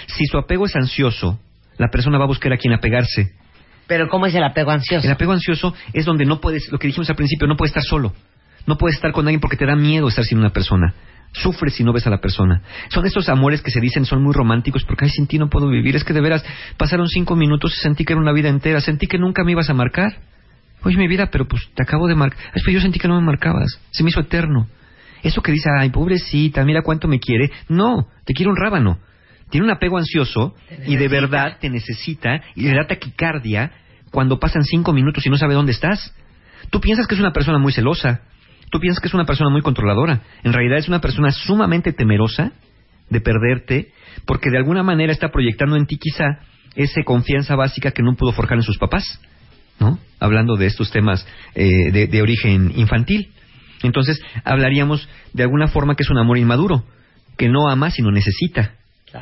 Si 0.08 0.26
su 0.26 0.38
apego 0.38 0.66
es 0.66 0.76
ansioso, 0.76 1.40
la 1.78 1.90
persona 1.90 2.18
va 2.18 2.24
a 2.24 2.28
buscar 2.28 2.54
a 2.54 2.58
quien 2.58 2.74
apegarse. 2.74 3.34
Pero 3.88 4.08
¿cómo 4.08 4.26
es 4.26 4.36
el 4.36 4.44
apego 4.44 4.72
ansioso? 4.72 5.06
El 5.06 5.14
apego 5.14 5.34
ansioso 5.34 5.74
es 5.92 6.06
donde 6.06 6.26
no 6.26 6.40
puedes, 6.40 6.72
lo 6.72 6.80
que 6.80 6.88
dijimos 6.88 7.10
al 7.10 7.16
principio, 7.16 7.48
no 7.48 7.58
puedes 7.58 7.72
estar 7.72 7.84
solo. 7.84 8.14
No 8.66 8.78
puedes 8.78 8.96
estar 8.96 9.12
con 9.12 9.26
alguien 9.26 9.42
porque 9.42 9.58
te 9.58 9.66
da 9.66 9.76
miedo 9.76 10.08
estar 10.08 10.24
sin 10.24 10.40
una 10.40 10.52
persona. 10.52 10.94
Sufres 11.34 11.74
si 11.74 11.84
no 11.84 11.92
ves 11.92 12.06
a 12.06 12.10
la 12.10 12.22
persona. 12.22 12.62
Son 12.90 13.06
estos 13.06 13.28
amores 13.28 13.62
que 13.62 13.72
se 13.72 13.82
dicen 13.82 14.06
son 14.06 14.22
muy 14.24 14.34
románticos 14.34 14.84
porque, 14.84 15.06
ay, 15.06 15.12
sin 15.12 15.28
ti 15.28 15.40
no 15.40 15.50
puedo 15.50 15.68
vivir. 15.68 15.96
Es 15.96 16.04
que 16.04 16.14
de 16.14 16.22
veras 16.22 16.46
pasaron 16.78 17.08
cinco 17.08 17.36
minutos 17.36 17.76
y 17.76 17.82
sentí 17.82 18.06
que 18.06 18.14
era 18.14 18.22
una 18.22 18.32
vida 18.32 18.50
entera. 18.50 18.80
Sentí 18.82 19.08
que 19.08 19.18
nunca 19.18 19.44
me 19.44 19.52
ibas 19.52 19.70
a 19.70 19.74
marcar. 19.74 20.18
Oye, 20.84 20.98
mi 20.98 21.08
vida, 21.08 21.30
pero 21.32 21.48
pues 21.48 21.70
te 21.74 21.82
acabo 21.82 22.08
de 22.08 22.16
marcar. 22.16 22.40
Es 22.54 22.64
que 22.64 22.72
yo 22.72 22.80
sentí 22.80 23.00
que 23.00 23.08
no 23.08 23.20
me 23.20 23.26
marcabas. 23.26 23.80
Se 23.92 24.04
me 24.04 24.10
hizo 24.10 24.20
eterno. 24.20 24.68
Eso 25.24 25.42
que 25.42 25.52
dice, 25.52 25.70
ay, 25.80 25.90
pobrecita, 25.90 26.64
mira 26.66 26.82
cuánto 26.82 27.08
me 27.08 27.20
quiere. 27.20 27.50
No, 27.70 28.08
te 28.26 28.34
quiere 28.34 28.52
un 28.52 28.58
rábano. 28.58 29.00
Tiene 29.50 29.66
un 29.66 29.72
apego 29.72 29.98
ansioso 29.98 30.56
y 30.86 30.98
de 30.98 31.08
verdad 31.08 31.58
te 31.60 31.70
necesita 31.70 32.42
y 32.56 32.64
le 32.64 32.76
da 32.76 32.88
taquicardia 32.88 33.72
cuando 34.12 34.40
pasan 34.40 34.64
cinco 34.64 34.94
minutos 34.94 35.26
y 35.26 35.30
no 35.30 35.38
sabe 35.38 35.54
dónde 35.54 35.72
estás. 35.72 36.14
Tú 36.70 36.82
piensas 36.82 37.08
que 37.08 37.16
es 37.16 37.22
una 37.22 37.32
persona 37.32 37.58
muy 37.58 37.72
celosa. 37.72 38.22
Tú 38.74 38.80
piensas 38.80 39.00
que 39.00 39.08
es 39.08 39.14
una 39.14 39.26
persona 39.26 39.52
muy 39.52 39.62
controladora. 39.62 40.24
En 40.44 40.52
realidad 40.52 40.80
es 40.80 40.88
una 40.88 41.00
persona 41.00 41.30
sumamente 41.30 41.94
temerosa 41.94 42.54
de 43.08 43.22
perderte, 43.22 43.92
porque 44.26 44.50
de 44.50 44.58
alguna 44.58 44.82
manera 44.82 45.14
está 45.14 45.30
proyectando 45.30 45.76
en 45.76 45.86
ti 45.86 46.00
quizá 46.00 46.40
esa 46.74 47.04
confianza 47.04 47.56
básica 47.56 47.92
que 47.92 48.02
no 48.02 48.16
pudo 48.16 48.32
forjar 48.32 48.58
en 48.58 48.64
sus 48.64 48.80
papás, 48.80 49.22
¿no? 49.80 50.00
Hablando 50.20 50.56
de 50.56 50.66
estos 50.66 50.90
temas 50.90 51.24
eh, 51.54 51.92
de, 51.92 52.08
de 52.08 52.22
origen 52.24 52.74
infantil. 52.76 53.32
Entonces, 53.84 54.20
hablaríamos 54.44 55.08
de 55.34 55.44
alguna 55.44 55.68
forma 55.68 55.96
que 55.96 56.02
es 56.02 56.10
un 56.10 56.18
amor 56.18 56.40
inmaduro, 56.40 56.84
que 57.38 57.50
no 57.50 57.70
ama 57.70 57.92
sino 57.92 58.10
necesita. 58.10 58.74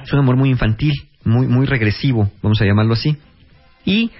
Es 0.01 0.13
un 0.13 0.19
amor 0.19 0.37
muy 0.37 0.49
infantil, 0.49 0.93
muy, 1.25 1.47
muy 1.47 1.65
regresivo, 1.65 2.31
vamos 2.41 2.61
a 2.61 2.65
llamarlo 2.65 2.93
así. 2.93 3.17
Y 3.83 4.11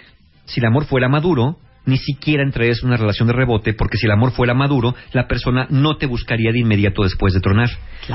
si 0.44 0.60
el 0.60 0.66
amor 0.66 0.84
fuera 0.84 1.08
maduro, 1.08 1.58
ni 1.86 1.98
siquiera 1.98 2.44
entrarías 2.44 2.80
en 2.82 2.90
una 2.90 2.98
relación 2.98 3.28
de 3.28 3.34
rebote, 3.34 3.74
porque 3.74 3.98
si 3.98 4.06
el 4.06 4.12
amor 4.12 4.32
fuera 4.32 4.54
maduro, 4.54 4.96
la 5.14 5.28
persona 5.28 5.68
no 5.70 5.98
te 5.98 6.06
buscaría 6.06 6.52
de 6.52 6.60
inmediato 6.60 7.04
después 7.04 7.34
de 7.34 7.40
tronar. 7.40 7.70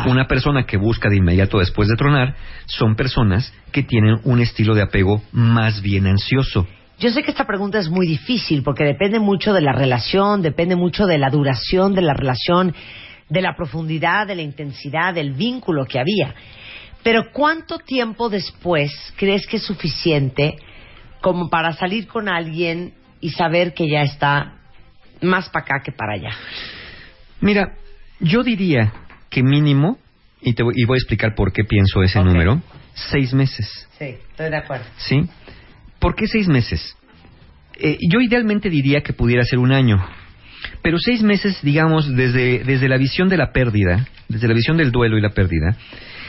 Una 0.06 0.26
persona 0.26 0.64
que 0.66 0.76
busca 0.76 1.08
de 1.08 1.16
inmediato 1.16 1.58
después 1.58 1.88
de 1.88 1.96
tronar 1.96 2.36
son 2.66 2.94
personas 2.94 3.52
que 3.72 3.82
tienen 3.82 4.20
un 4.24 4.40
estilo 4.40 4.74
de 4.74 4.82
apego 4.82 5.22
más 5.32 5.82
bien 5.82 6.06
ansioso. 6.06 6.66
Yo 6.98 7.10
sé 7.10 7.22
que 7.22 7.30
esta 7.30 7.46
pregunta 7.46 7.78
es 7.78 7.90
muy 7.90 8.06
difícil 8.06 8.62
porque 8.62 8.84
depende 8.84 9.18
mucho 9.18 9.52
de 9.52 9.60
la 9.60 9.72
relación, 9.72 10.40
depende 10.40 10.76
mucho 10.76 11.06
de 11.06 11.18
la 11.18 11.28
duración 11.28 11.94
de 11.94 12.02
la 12.02 12.14
relación, 12.14 12.74
de 13.28 13.42
la 13.42 13.54
profundidad, 13.54 14.26
de 14.26 14.36
la 14.36 14.42
intensidad, 14.42 15.12
del 15.12 15.32
vínculo 15.32 15.84
que 15.84 15.98
había. 15.98 16.34
Pero 17.02 17.30
¿cuánto 17.32 17.78
tiempo 17.78 18.28
después 18.28 18.92
crees 19.16 19.46
que 19.46 19.58
es 19.58 19.64
suficiente 19.64 20.56
como 21.20 21.50
para 21.50 21.72
salir 21.72 22.06
con 22.06 22.28
alguien 22.28 22.94
y 23.20 23.30
saber 23.30 23.74
que 23.74 23.88
ya 23.88 24.02
está 24.02 24.54
más 25.20 25.48
para 25.48 25.64
acá 25.64 25.82
que 25.84 25.92
para 25.92 26.14
allá? 26.14 26.36
Mira, 27.40 27.74
yo 28.20 28.42
diría 28.42 28.92
que 29.30 29.42
mínimo, 29.42 29.98
y, 30.40 30.54
te 30.54 30.62
voy, 30.62 30.74
y 30.76 30.84
voy 30.84 30.96
a 30.96 30.98
explicar 30.98 31.34
por 31.34 31.52
qué 31.52 31.64
pienso 31.64 32.02
ese 32.02 32.22
número, 32.22 32.62
seis 32.94 33.32
meses. 33.34 33.88
Sí, 33.98 34.16
estoy 34.30 34.50
de 34.50 34.56
acuerdo. 34.56 34.86
¿Sí? 34.96 35.28
¿Por 35.98 36.14
qué 36.14 36.26
seis 36.26 36.48
meses? 36.48 36.96
Eh, 37.78 37.98
yo 38.10 38.20
idealmente 38.20 38.70
diría 38.70 39.02
que 39.02 39.12
pudiera 39.12 39.44
ser 39.44 39.58
un 39.58 39.72
año. 39.72 40.04
Pero 40.82 40.98
seis 40.98 41.22
meses, 41.22 41.58
digamos, 41.62 42.14
desde, 42.14 42.64
desde 42.64 42.88
la 42.88 42.96
visión 42.96 43.28
de 43.28 43.36
la 43.36 43.52
pérdida, 43.52 44.06
desde 44.28 44.48
la 44.48 44.54
visión 44.54 44.76
del 44.76 44.92
duelo 44.92 45.18
y 45.18 45.20
la 45.20 45.30
pérdida, 45.30 45.76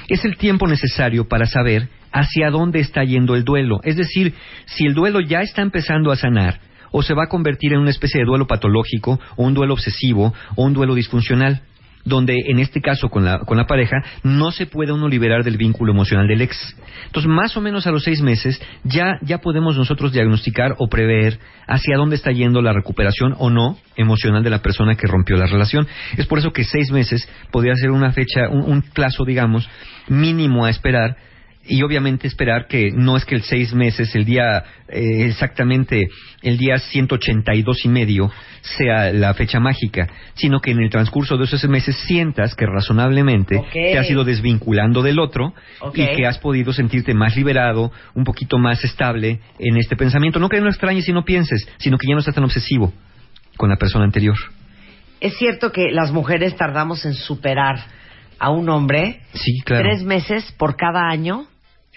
es 0.10 0.24
el 0.26 0.38
tiempo 0.38 0.68
necesario 0.68 1.28
para 1.28 1.46
saber 1.46 1.90
hacia 2.12 2.50
dónde 2.50 2.80
está 2.80 3.04
yendo 3.04 3.36
el 3.36 3.44
duelo. 3.44 3.80
Es 3.84 3.98
decir, 3.98 4.34
si 4.66 4.86
el 4.86 4.94
duelo 4.94 5.20
ya 5.20 5.42
está 5.42 5.62
empezando 5.62 6.12
a 6.12 6.16
sanar 6.16 6.60
o 6.92 7.02
se 7.02 7.14
va 7.14 7.24
a 7.24 7.30
convertir 7.30 7.74
en 7.74 7.80
una 7.80 7.90
especie 7.90 8.20
de 8.20 8.26
duelo 8.26 8.48
patológico 8.48 9.20
o 9.36 9.44
un 9.44 9.54
duelo 9.54 9.74
obsesivo 9.74 10.34
o 10.56 10.64
un 10.64 10.74
duelo 10.74 10.96
disfuncional 10.96 11.62
donde 12.08 12.36
en 12.48 12.60
este 12.60 12.80
caso 12.80 13.10
con 13.10 13.26
la, 13.26 13.40
con 13.40 13.58
la 13.58 13.68
pareja 13.68 13.98
no 14.24 14.52
se 14.52 14.66
puede 14.66 14.94
uno 14.94 15.10
liberar 15.10 15.44
del 15.44 15.58
vínculo 15.58 15.92
emocional 15.92 16.26
del 16.26 16.42
ex. 16.42 16.76
Entonces, 17.06 17.30
más 17.30 17.58
o 17.58 17.62
menos 17.62 17.86
a 17.86 17.92
los 17.92 18.04
seis 18.04 18.22
meses 18.22 18.62
ya, 18.84 19.20
ya 19.22 19.40
podemos 19.40 19.78
nosotros 19.78 20.14
diagnosticar 20.14 20.76
o 20.78 20.88
prever 20.88 21.40
hacia 21.68 21.98
dónde 21.98 22.16
está 22.16 22.32
yendo 22.32 22.62
la 22.62 22.72
recuperación 22.72 23.36
o 23.38 23.50
no 23.50 23.78
emocional 23.98 24.42
de 24.42 24.50
la 24.50 24.62
persona 24.62 24.96
que 24.96 25.08
rompió 25.08 25.36
la 25.36 25.48
relación. 25.48 25.86
Es 26.18 26.26
por 26.28 26.40
eso 26.40 26.52
que 26.52 26.64
seis 26.64 26.92
meses 26.92 27.28
podría 27.52 27.76
ser 27.76 27.92
una 27.92 28.14
fecha, 28.14 28.48
un, 28.50 28.62
un 28.62 28.82
plazo, 28.82 29.26
digamos, 29.26 29.70
mínimo 30.08 30.64
a 30.64 30.70
esperar 30.70 31.18
y 31.68 31.82
obviamente 31.84 32.28
esperar 32.28 32.68
que 32.68 32.92
no 32.92 33.18
es 33.18 33.26
que 33.26 33.36
el 33.36 33.44
seis 33.44 33.74
meses, 33.74 34.14
el 34.16 34.26
día 34.26 34.64
eh, 34.88 35.26
exactamente, 35.26 36.08
el 36.42 36.58
día 36.58 36.78
182 36.78 37.86
y 37.86 37.90
medio 37.90 38.32
sea 38.62 39.12
la 39.12 39.34
fecha 39.34 39.60
mágica, 39.60 40.08
sino 40.34 40.60
que 40.60 40.72
en 40.72 40.80
el 40.80 40.90
transcurso 40.90 41.38
de 41.38 41.46
esos 41.46 41.68
meses 41.68 41.96
sientas 42.08 42.56
que 42.56 42.66
razonablemente 42.66 43.62
te 43.72 43.98
has 43.98 44.10
ido 44.10 44.24
desvinculando 44.24 45.02
del 45.02 45.20
otro 45.20 45.54
y 45.94 46.06
que 46.16 46.26
has 46.26 46.38
podido 46.38 46.74
sentirte 46.74 47.14
más 47.14 47.36
liberado, 47.36 47.92
un 48.16 48.24
poquito 48.24 48.58
más 48.58 48.84
estable 48.84 49.40
en 49.60 49.78
este 49.78 49.96
pensamiento. 49.96 50.40
No 50.40 50.50
que 50.50 50.62
no 50.62 50.70
extrañes 50.70 51.08
y 51.08 51.14
no 51.14 51.24
pienses, 51.26 51.68
sino 51.78 51.98
que 51.98 52.08
ya 52.08 52.14
no 52.14 52.20
estás 52.20 52.36
tan 52.36 52.44
obsesivo 52.44 52.94
con 53.58 53.70
la 53.70 53.78
persona 53.78 54.06
anterior. 54.06 54.36
Es 55.20 55.36
cierto 55.38 55.72
que 55.72 55.92
las 55.92 56.12
mujeres 56.12 56.56
tardamos 56.56 57.06
en 57.06 57.14
superar 57.14 57.80
a 58.40 58.52
un 58.52 58.70
hombre 58.70 59.22
Sí, 59.34 59.62
claro. 59.66 59.84
tres 59.84 60.04
meses 60.04 60.52
por 60.58 60.76
cada 60.76 61.10
año 61.10 61.48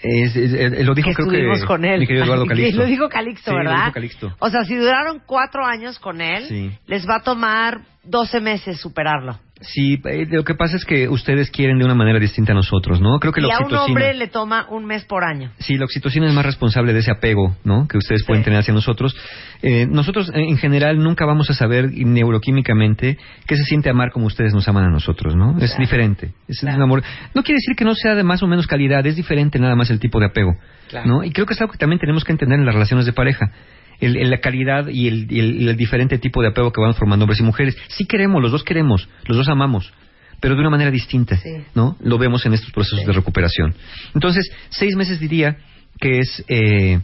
Es- 0.03 0.35
es- 0.35 0.53
es- 0.53 0.85
lo 0.85 0.93
dijo 0.95 1.09
que 1.09 1.15
creo 1.15 1.27
que 1.29 1.35
estuvimos 1.37 1.65
con 1.65 1.85
él. 1.85 1.99
mi 1.99 2.07
querido 2.07 2.25
Eduardo 2.25 2.45
Calixto. 2.47 2.77
Lo 2.81 2.85
dijo 2.85 3.09
Calixto, 3.09 3.51
Sí, 3.51 3.57
lo 3.57 3.63
¿verdad? 3.63 3.79
dijo 3.85 3.91
Calixto. 3.93 4.35
O 4.39 4.49
sea, 4.49 4.63
si 4.63 4.75
duraron 4.75 5.21
cuatro 5.25 5.65
años 5.65 5.99
con 5.99 6.21
él, 6.21 6.45
Sí. 6.45 6.71
les 6.87 7.07
va 7.07 7.17
a 7.17 7.23
tomar 7.23 7.81
12 8.03 8.39
meses 8.39 8.79
superarlo. 8.79 9.37
Sí, 9.61 10.01
eh, 10.05 10.25
lo 10.29 10.43
que 10.43 10.55
pasa 10.55 10.75
es 10.75 10.85
que 10.85 11.07
ustedes 11.07 11.51
quieren 11.51 11.77
de 11.77 11.85
una 11.85 11.93
manera 11.93 12.19
distinta 12.19 12.51
a 12.51 12.55
nosotros, 12.55 12.99
¿no? 12.99 13.19
Creo 13.19 13.31
que 13.31 13.41
la 13.41 13.47
y 13.47 13.51
a 13.51 13.57
un 13.57 13.63
oxitocina... 13.65 13.85
hombre 13.85 14.13
le 14.15 14.27
toma 14.27 14.65
un 14.69 14.85
mes 14.85 15.05
por 15.05 15.23
año. 15.23 15.51
Sí, 15.59 15.77
la 15.77 15.85
oxitocina 15.85 16.27
es 16.27 16.33
más 16.33 16.45
responsable 16.45 16.93
de 16.93 16.99
ese 16.99 17.11
apego, 17.11 17.55
¿no? 17.63 17.87
Que 17.87 17.97
ustedes 17.97 18.23
pueden 18.25 18.43
tener 18.43 18.59
hacia 18.59 18.73
nosotros. 18.73 19.15
Eh, 19.61 19.85
nosotros, 19.87 20.29
eh, 20.33 20.41
en 20.49 20.57
general, 20.57 20.97
nunca 20.97 21.25
vamos 21.25 21.49
a 21.51 21.53
saber 21.53 21.91
neuroquímicamente 21.91 23.17
qué 23.45 23.55
se 23.55 23.63
siente 23.65 23.89
amar 23.89 24.11
como 24.11 24.25
ustedes 24.25 24.53
nos 24.53 24.67
aman 24.67 24.85
a 24.85 24.89
nosotros, 24.89 25.35
¿no? 25.35 25.57
Es 25.59 25.77
diferente. 25.77 26.31
Es 26.47 26.59
Claro. 26.61 26.77
un 26.77 26.83
amor. 26.83 27.03
No 27.35 27.43
quiere 27.43 27.57
decir 27.57 27.75
que 27.75 27.85
no 27.85 27.93
sea 27.93 28.15
de 28.15 28.23
más 28.23 28.41
o 28.43 28.47
menos 28.47 28.65
calidad, 28.67 29.05
es 29.05 29.15
diferente 29.15 29.59
nada 29.59 29.75
más 29.75 29.89
el 29.91 29.99
tipo 29.99 30.19
de 30.19 30.25
apego, 30.25 30.55
Claro. 30.89 31.07
¿no? 31.07 31.23
Y 31.23 31.31
creo 31.31 31.45
que 31.45 31.53
es 31.53 31.61
algo 31.61 31.71
que 31.71 31.77
también 31.77 31.99
tenemos 31.99 32.23
que 32.23 32.31
entender 32.31 32.59
en 32.59 32.65
las 32.65 32.73
relaciones 32.73 33.05
de 33.05 33.13
pareja. 33.13 33.51
El, 34.01 34.17
el- 34.17 34.29
la 34.29 34.39
calidad 34.39 34.87
y 34.89 35.07
el, 35.07 35.27
el- 35.29 35.77
diferente 35.77 36.17
tipo 36.17 36.41
de 36.41 36.49
apego 36.49 36.71
que 36.73 36.81
van 36.81 36.93
formando 36.95 37.23
hombres 37.23 37.39
y 37.39 37.43
mujeres. 37.43 37.77
Sí 37.87 38.05
queremos, 38.05 38.41
los 38.41 38.51
dos 38.51 38.63
queremos, 38.63 39.07
los 39.25 39.37
dos 39.37 39.47
amamos, 39.47 39.93
pero 40.41 40.55
de 40.55 40.61
una 40.61 40.69
manera 40.71 40.91
distinta, 40.91 41.37
Sí. 41.37 41.51
¿no? 41.75 41.95
Lo 42.03 42.17
vemos 42.17 42.45
en 42.45 42.53
estos 42.53 42.71
procesos 42.71 42.99
Sí. 43.01 43.05
de 43.05 43.13
recuperación. 43.13 43.73
Entonces, 44.13 44.51
seis 44.69 44.95
meses 44.95 45.19
diría 45.19 45.57
que 45.99 46.19
es 46.19 46.43
eh, 46.47 46.99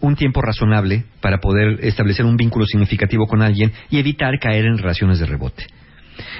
un 0.00 0.14
tiempo 0.14 0.42
razonable 0.42 1.04
para 1.20 1.38
poder 1.38 1.78
establecer 1.84 2.24
un 2.26 2.36
vínculo 2.36 2.66
significativo 2.66 3.26
con 3.26 3.40
alguien 3.40 3.72
y 3.88 3.98
evitar 3.98 4.38
caer 4.38 4.66
en 4.66 4.76
relaciones 4.78 5.18
de 5.20 5.26
rebote. 5.26 5.64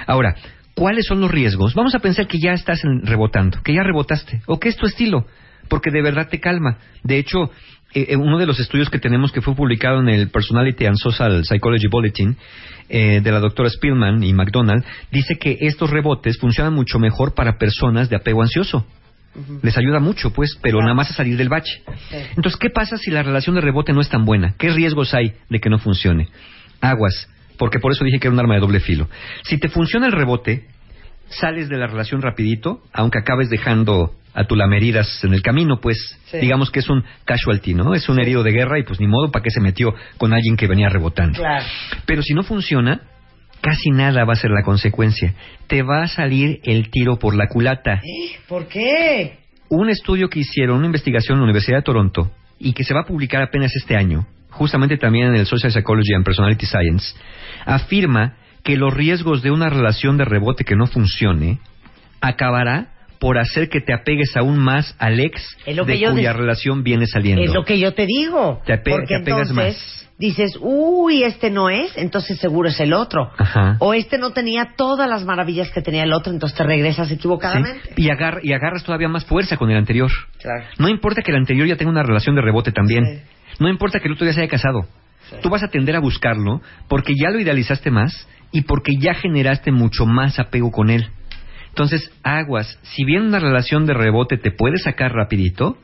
Ahora, 0.05 0.35
¿cuáles 0.75 1.05
son 1.05 1.21
los 1.21 1.31
riesgos? 1.31 1.73
Vamos 1.73 1.95
a 1.95 1.99
pensar 1.99 2.27
que 2.27 2.39
ya 2.39 2.53
estás 2.53 2.81
rebotando, 3.03 3.61
que 3.63 3.73
ya 3.73 3.83
rebotaste, 3.83 4.41
o 4.45 4.59
que 4.59 4.69
es 4.69 4.75
tu 4.77 4.85
estilo, 4.85 5.25
porque 5.69 5.89
de 5.91 6.01
verdad 6.01 6.27
te 6.29 6.39
calma. 6.39 6.77
De 7.03 7.17
hecho, 7.17 7.49
eh, 7.93 8.07
eh, 8.09 8.15
uno 8.15 8.37
de 8.37 8.45
los 8.45 8.59
estudios 8.59 8.89
que 8.89 8.99
tenemos 8.99 9.31
que 9.31 9.41
fue 9.41 9.55
publicado 9.55 9.99
en 9.99 10.09
el 10.09 10.29
Personality 10.29 10.85
and 10.85 10.97
Social 10.97 11.43
Psychology 11.45 11.87
Bulletin 11.87 12.35
eh, 12.89 13.21
de 13.21 13.31
la 13.31 13.39
doctora 13.39 13.69
Spillman 13.69 14.23
y 14.23 14.33
McDonald 14.33 14.83
dice 15.11 15.37
que 15.37 15.57
estos 15.61 15.89
rebotes 15.89 16.37
funcionan 16.37 16.73
mucho 16.73 16.99
mejor 16.99 17.33
para 17.33 17.57
personas 17.57 18.09
de 18.09 18.15
apego 18.15 18.41
ansioso. 18.41 18.85
Les 19.63 19.75
ayuda 19.77 19.99
mucho, 19.99 20.31
pues, 20.31 20.59
pero 20.61 20.77
Claro. 20.77 20.85
nada 20.89 20.95
más 20.95 21.09
a 21.09 21.13
salir 21.15 21.37
del 21.37 21.49
bache. 21.49 21.81
Sí. 22.09 22.17
Entonces, 22.35 22.55
¿qué 22.59 22.69
pasa 22.69 22.97
si 22.97 23.09
la 23.09 23.23
relación 23.23 23.55
de 23.55 23.61
rebote 23.61 23.91
no 23.91 24.01
es 24.01 24.09
tan 24.09 24.25
buena? 24.25 24.53
¿Qué 24.59 24.69
riesgos 24.69 25.13
hay 25.15 25.33
de 25.49 25.59
que 25.59 25.71
no 25.71 25.79
funcione? 25.79 26.27
Aguas, 26.81 27.27
porque 27.57 27.79
por 27.79 27.91
eso 27.91 28.03
dije 28.05 28.19
que 28.19 28.27
era 28.27 28.33
un 28.33 28.39
arma 28.39 28.53
de 28.53 28.59
doble 28.59 28.79
filo. 28.79 29.09
Si 29.43 29.57
te 29.57 29.69
funciona 29.69 30.05
el 30.05 30.11
rebote, 30.11 30.67
sales 31.29 31.67
de 31.67 31.77
la 31.77 31.87
relación 31.87 32.21
rapidito, 32.21 32.83
aunque 32.93 33.17
acabes 33.17 33.49
dejando 33.49 34.13
a 34.33 34.45
tu 34.45 34.55
lameridas 34.55 35.23
en 35.23 35.33
el 35.33 35.41
camino, 35.41 35.79
pues 35.79 36.19
Sí. 36.25 36.37
digamos 36.39 36.71
que 36.71 36.79
es 36.79 36.89
un 36.89 37.03
casualty, 37.25 37.73
¿no? 37.73 37.93
Es 37.93 38.09
un 38.09 38.19
herido 38.19 38.43
de 38.43 38.51
guerra 38.51 38.79
y 38.79 38.83
pues 38.83 38.99
ni 38.99 39.07
modo 39.07 39.31
para 39.31 39.43
qué 39.43 39.51
se 39.51 39.61
metió 39.61 39.93
con 40.17 40.33
alguien 40.33 40.57
que 40.57 40.67
venía 40.67 40.89
rebotando. 40.89 41.37
Claro. 41.39 41.65
Pero 42.05 42.21
si 42.23 42.33
no 42.33 42.43
funciona, 42.43 43.01
casi 43.61 43.91
nada 43.91 44.25
va 44.25 44.33
a 44.33 44.37
ser 44.37 44.51
la 44.51 44.63
consecuencia. 44.63 45.33
Te 45.67 45.83
va 45.83 46.03
a 46.03 46.07
salir 46.07 46.59
el 46.63 46.89
tiro 46.89 47.17
por 47.19 47.35
la 47.35 47.47
culata. 47.47 48.01
¿Por 48.47 48.67
qué? 48.67 49.37
Un 49.69 49.89
estudio 49.89 50.29
que 50.29 50.39
hicieron, 50.39 50.77
una 50.77 50.87
investigación 50.87 51.35
en 51.35 51.39
la 51.41 51.45
Universidad 51.45 51.77
de 51.77 51.83
Toronto, 51.83 52.31
y 52.59 52.73
que 52.73 52.83
se 52.83 52.93
va 52.93 53.01
a 53.01 53.05
publicar 53.05 53.41
apenas 53.41 53.71
este 53.75 53.95
año, 53.95 54.25
justamente 54.49 54.97
también 54.97 55.27
en 55.29 55.35
el 55.35 55.45
Social 55.45 55.71
Psychology 55.71 56.13
and 56.13 56.25
Personality 56.25 56.65
Science, 56.65 57.15
afirma 57.65 58.35
que 58.63 58.77
los 58.77 58.93
riesgos 58.93 59.41
de 59.41 59.51
una 59.51 59.69
relación 59.69 60.17
de 60.17 60.25
rebote 60.25 60.63
que 60.63 60.75
no 60.75 60.85
funcione 60.87 61.59
acabará 62.21 62.92
por 63.23 63.37
hacer 63.37 63.69
que 63.69 63.79
te 63.79 63.93
apegues 63.93 64.35
aún 64.35 64.59
más 64.59 64.97
al 64.99 65.17
ex 65.21 65.41
de 65.65 66.09
cuya 66.11 66.33
relación 66.33 66.83
viene 66.83 67.07
saliendo. 67.07 67.41
Es 67.41 67.53
lo 67.53 67.63
que 67.63 67.79
yo 67.79 67.93
te 67.93 68.05
digo. 68.05 68.61
Te 68.65 68.73
ape- 68.73 68.91
Porque 68.91 69.07
te 69.07 69.15
apegas 69.21 69.49
entonces 69.49 69.55
más. 69.77 70.09
dices, 70.19 70.57
uy, 70.59 71.23
este 71.23 71.49
no 71.49 71.69
es, 71.69 71.95
entonces 71.97 72.37
seguro 72.37 72.67
es 72.67 72.77
el 72.81 72.91
otro. 72.91 73.31
Ajá. 73.37 73.77
O 73.79 73.93
este 73.93 74.17
no 74.17 74.31
tenía 74.33 74.73
todas 74.75 75.09
las 75.09 75.23
maravillas 75.23 75.71
que 75.71 75.81
tenía 75.81 76.03
el 76.03 76.11
otro, 76.11 76.33
entonces 76.33 76.57
te 76.57 76.65
regresas 76.65 77.07
Sí, 77.07 77.13
equivocadamente. 77.13 77.93
Y, 77.95 78.09
agar- 78.09 78.41
y 78.43 78.51
agarras 78.51 78.83
todavía 78.83 79.07
más 79.07 79.23
fuerza 79.23 79.55
con 79.55 79.71
el 79.71 79.77
anterior. 79.77 80.11
Claro. 80.41 80.65
No 80.77 80.89
importa 80.89 81.21
que 81.21 81.31
el 81.31 81.37
anterior 81.37 81.65
ya 81.65 81.77
tenga 81.77 81.91
una 81.91 82.03
relación 82.03 82.35
de 82.35 82.41
rebote 82.41 82.73
también. 82.73 83.05
Sí. 83.05 83.21
No 83.61 83.69
importa 83.69 84.01
que 84.01 84.09
el 84.09 84.15
otro 84.15 84.25
ya 84.27 84.33
se 84.33 84.41
haya 84.41 84.49
casado. 84.49 84.81
Tú 85.41 85.49
vas 85.49 85.63
a 85.63 85.69
tender 85.69 85.95
a 85.95 85.99
buscarlo 86.01 86.59
porque 86.89 87.13
ya 87.15 87.29
lo 87.31 87.39
idealizaste 87.39 87.89
más 87.89 88.27
y 88.51 88.63
porque 88.63 88.97
ya 88.99 89.13
generaste 89.13 89.71
mucho 89.71 90.05
más 90.05 90.39
apego 90.39 90.71
con 90.71 90.89
él. 90.89 91.07
Entonces, 91.73 92.11
aguas, 92.21 92.77
si 92.83 93.03
bien 93.03 93.23
una 93.23 93.39
relación 93.39 93.87
de 93.87 93.95
rebote 93.95 94.37
te 94.37 94.51
puede 94.51 94.77
sacar 94.77 95.11
rapidito, 95.11 95.75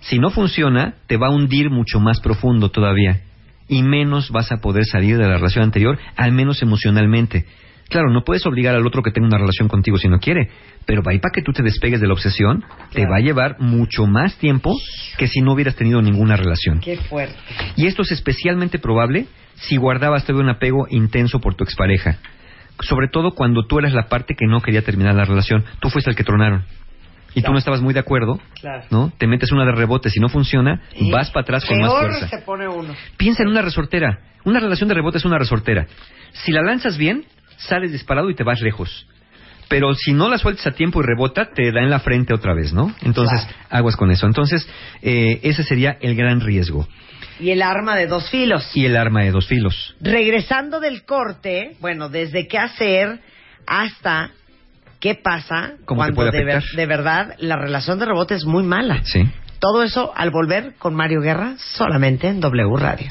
si 0.00 0.18
no 0.18 0.30
funciona, 0.30 0.94
te 1.06 1.18
va 1.18 1.28
a 1.28 1.30
hundir 1.30 1.70
mucho 1.70 2.00
más 2.00 2.18
profundo 2.20 2.70
todavía. 2.70 3.20
Y 3.68 3.84
menos 3.84 4.32
vas 4.32 4.50
a 4.50 4.56
poder 4.56 4.86
salir 4.86 5.18
de 5.18 5.28
la 5.28 5.36
relación 5.36 5.62
anterior, 5.62 6.00
al 6.16 6.32
menos 6.32 6.62
emocionalmente. 6.62 7.46
Claro, 7.88 8.10
no 8.10 8.24
puedes 8.24 8.44
obligar 8.44 8.74
al 8.74 8.84
otro 8.84 9.04
que 9.04 9.12
tenga 9.12 9.28
una 9.28 9.38
relación 9.38 9.68
contigo 9.68 9.98
si 9.98 10.08
no 10.08 10.18
quiere, 10.18 10.50
pero 10.84 11.02
ahí 11.06 11.20
para 11.20 11.32
que 11.32 11.42
tú 11.42 11.52
te 11.52 11.62
despegues 11.62 12.00
de 12.00 12.08
la 12.08 12.14
obsesión, 12.14 12.64
te 12.92 13.06
va 13.06 13.18
a 13.18 13.20
llevar 13.20 13.60
mucho 13.60 14.06
más 14.06 14.36
tiempo 14.36 14.74
que 15.16 15.28
si 15.28 15.42
no 15.42 15.52
hubieras 15.52 15.76
tenido 15.76 16.02
ninguna 16.02 16.34
relación. 16.34 16.80
Qué 16.80 16.96
fuerte. 16.96 17.36
Y 17.76 17.86
esto 17.86 18.02
es 18.02 18.10
especialmente 18.10 18.80
probable 18.80 19.26
si 19.54 19.76
guardabas 19.76 20.24
todavía 20.24 20.50
un 20.50 20.56
apego 20.56 20.88
intenso 20.90 21.38
por 21.38 21.54
tu 21.54 21.62
expareja. 21.62 22.18
Sobre 22.80 23.08
todo 23.08 23.32
cuando 23.32 23.66
tú 23.66 23.78
eras 23.78 23.92
la 23.92 24.08
parte 24.08 24.34
que 24.34 24.46
no 24.46 24.60
quería 24.60 24.82
terminar 24.82 25.14
la 25.14 25.24
relación. 25.24 25.64
Tú 25.80 25.90
fuiste 25.90 26.10
el 26.10 26.16
que 26.16 26.24
tronaron. 26.24 26.64
Y 27.34 27.42
tú 27.42 27.52
no 27.52 27.58
estabas 27.58 27.80
muy 27.80 27.94
de 27.94 28.00
acuerdo, 28.00 28.40
Claro. 28.60 28.84
¿no? 28.90 29.12
Te 29.16 29.28
metes 29.28 29.52
una 29.52 29.64
de 29.64 29.70
rebote, 29.72 30.10
si 30.10 30.18
no 30.18 30.28
funciona, 30.28 30.80
vas 31.12 31.30
para 31.30 31.42
atrás 31.42 31.64
con 31.64 31.78
más 31.78 31.90
fuerza. 31.92 32.28
se 32.28 32.38
pone 32.38 32.66
uno. 32.66 32.92
Piensa 33.16 33.44
en 33.44 33.50
una 33.50 33.62
resortera. 33.62 34.18
Una 34.44 34.58
relación 34.58 34.88
de 34.88 34.94
rebote 34.94 35.18
es 35.18 35.24
una 35.24 35.38
resortera. 35.38 35.86
Si 36.32 36.50
la 36.50 36.62
lanzas 36.62 36.98
bien, 36.98 37.24
sales 37.56 37.92
disparado 37.92 38.30
y 38.30 38.34
te 38.34 38.42
vas 38.42 38.60
lejos. 38.60 39.06
Pero 39.68 39.94
si 39.94 40.12
no 40.12 40.28
la 40.28 40.38
sueltas 40.38 40.66
a 40.66 40.72
tiempo 40.72 41.00
y 41.00 41.06
rebota, 41.06 41.50
te 41.54 41.70
da 41.70 41.80
en 41.80 41.90
la 41.90 42.00
frente 42.00 42.34
otra 42.34 42.52
vez, 42.54 42.72
¿no? 42.72 42.92
Entonces, 43.02 43.40
Claro. 43.44 43.58
aguas 43.70 43.94
con 43.96 44.10
eso. 44.10 44.26
Entonces, 44.26 44.68
eh, 45.02 45.38
ese 45.44 45.62
sería 45.62 45.96
el 46.00 46.16
gran 46.16 46.40
riesgo. 46.40 46.88
Y 47.40 47.50
el 47.50 47.62
arma 47.62 47.96
de 47.96 48.06
dos 48.06 48.28
filos. 48.30 48.70
Y 48.74 48.86
el 48.86 48.96
arma 48.96 49.22
de 49.22 49.30
dos 49.30 49.46
filos. 49.46 49.94
Regresando 50.00 50.78
del 50.80 51.04
corte, 51.04 51.76
bueno, 51.80 52.08
desde 52.08 52.46
qué 52.48 52.58
hacer 52.58 53.20
hasta 53.66 54.30
qué 55.00 55.14
pasa 55.14 55.72
¿Cómo 55.86 56.04
te 56.06 56.12
cuando 56.12 56.14
puede 56.14 56.30
de, 56.32 56.44
ver- 56.44 56.64
de 56.76 56.86
verdad 56.86 57.34
la 57.38 57.56
relación 57.56 57.98
de 57.98 58.06
rebote 58.06 58.34
es 58.34 58.44
muy 58.44 58.62
mala. 58.62 59.00
Sí. 59.04 59.26
Todo 59.58 59.82
eso 59.82 60.12
al 60.16 60.30
volver 60.30 60.74
con 60.78 60.94
Mario 60.94 61.20
Guerra 61.20 61.54
solamente 61.58 62.28
en 62.28 62.40
W 62.40 62.76
Radio. 62.78 63.06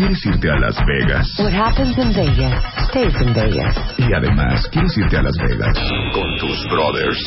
¿Quieres 0.00 0.24
irte 0.24 0.48
a 0.48 0.56
Las 0.56 0.80
Vegas? 0.86 1.28
What 1.36 1.52
happens 1.52 1.92
in 1.98 2.08
Vegas 2.16 2.56
stays 2.88 3.12
in 3.20 3.34
Vegas. 3.34 3.76
Y 3.98 4.08
además, 4.16 4.66
¿quieres 4.72 4.96
irte 4.96 5.18
a 5.18 5.22
Las 5.22 5.36
Vegas? 5.36 5.76
Con 6.14 6.38
tus 6.38 6.56
brothers. 6.72 7.20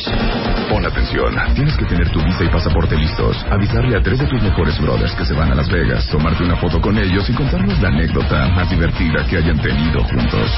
Pon 0.68 0.84
atención, 0.84 1.38
tienes 1.54 1.76
que 1.76 1.84
tener 1.84 2.10
tu 2.10 2.18
visa 2.18 2.42
y 2.42 2.48
pasaporte 2.48 2.96
listos, 2.96 3.36
avisarle 3.48 3.96
a 3.96 4.02
tres 4.02 4.18
de 4.18 4.26
tus 4.26 4.42
mejores 4.42 4.76
brothers 4.80 5.14
que 5.14 5.24
se 5.24 5.34
van 5.34 5.52
a 5.52 5.54
Las 5.54 5.68
Vegas, 5.68 6.08
tomarte 6.10 6.42
una 6.42 6.56
foto 6.56 6.80
con 6.80 6.98
ellos 6.98 7.30
y 7.30 7.34
contarnos 7.34 7.80
la 7.80 7.90
anécdota 7.90 8.48
más 8.48 8.68
divertida 8.68 9.24
que 9.24 9.36
hayan 9.36 9.62
tenido 9.62 10.02
juntos. 10.02 10.50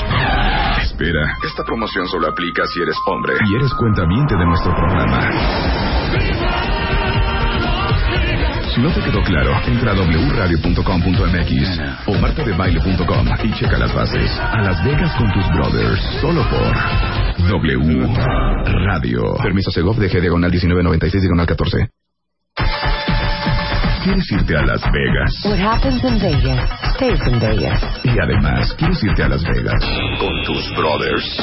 Espera, 0.81 1.21
esta 1.45 1.65
promoción 1.65 2.09
solo 2.09 2.29
aplica 2.29 2.63
si 2.73 2.81
eres 2.81 2.97
hombre 3.09 3.35
y 3.47 3.57
eres 3.57 3.75
cuentaviente 3.75 4.37
de 4.37 4.47
nuestro 4.47 4.75
programa. 4.75 6.76
No 8.79 8.93
te 8.93 9.01
quedó 9.01 9.23
claro, 9.23 9.53
entra 9.67 9.93
a 9.93 9.95
wradio.com.mx 9.95 11.81
o 12.07 12.15
martadebaile.com 12.15 13.27
y 13.45 13.53
checa 13.53 13.79
las 13.79 13.95
bases. 13.95 14.31
A 14.39 14.61
Las 14.63 14.85
Vegas 14.85 15.15
con 15.17 15.33
tus 15.33 15.49
brothers, 15.55 16.01
solo 16.21 16.43
por 16.49 17.49
W 17.49 18.15
Radio. 18.87 19.35
Permiso 19.43 19.71
Segov 19.71 19.97
de 19.97 20.09
G 20.11 20.21
diagonal 20.21 20.51
1996 20.51 21.23
diagonal 21.23 21.47
14. 21.47 21.96
¿Quieres 24.07 24.31
irte 24.31 24.57
a 24.57 24.63
Las 24.63 24.83
Vegas? 24.95 25.33
What 25.43 25.59
happens 25.59 25.99
in 26.05 26.15
Vegas 26.23 26.63
stays 26.95 27.19
in 27.27 27.41
Vegas. 27.41 27.83
Y 28.05 28.15
además, 28.23 28.73
¿quieres 28.79 29.03
irte 29.03 29.25
a 29.25 29.29
Las 29.29 29.43
Vegas? 29.43 29.83
Con 30.21 30.31
tus 30.47 30.63
brothers. 30.79 31.43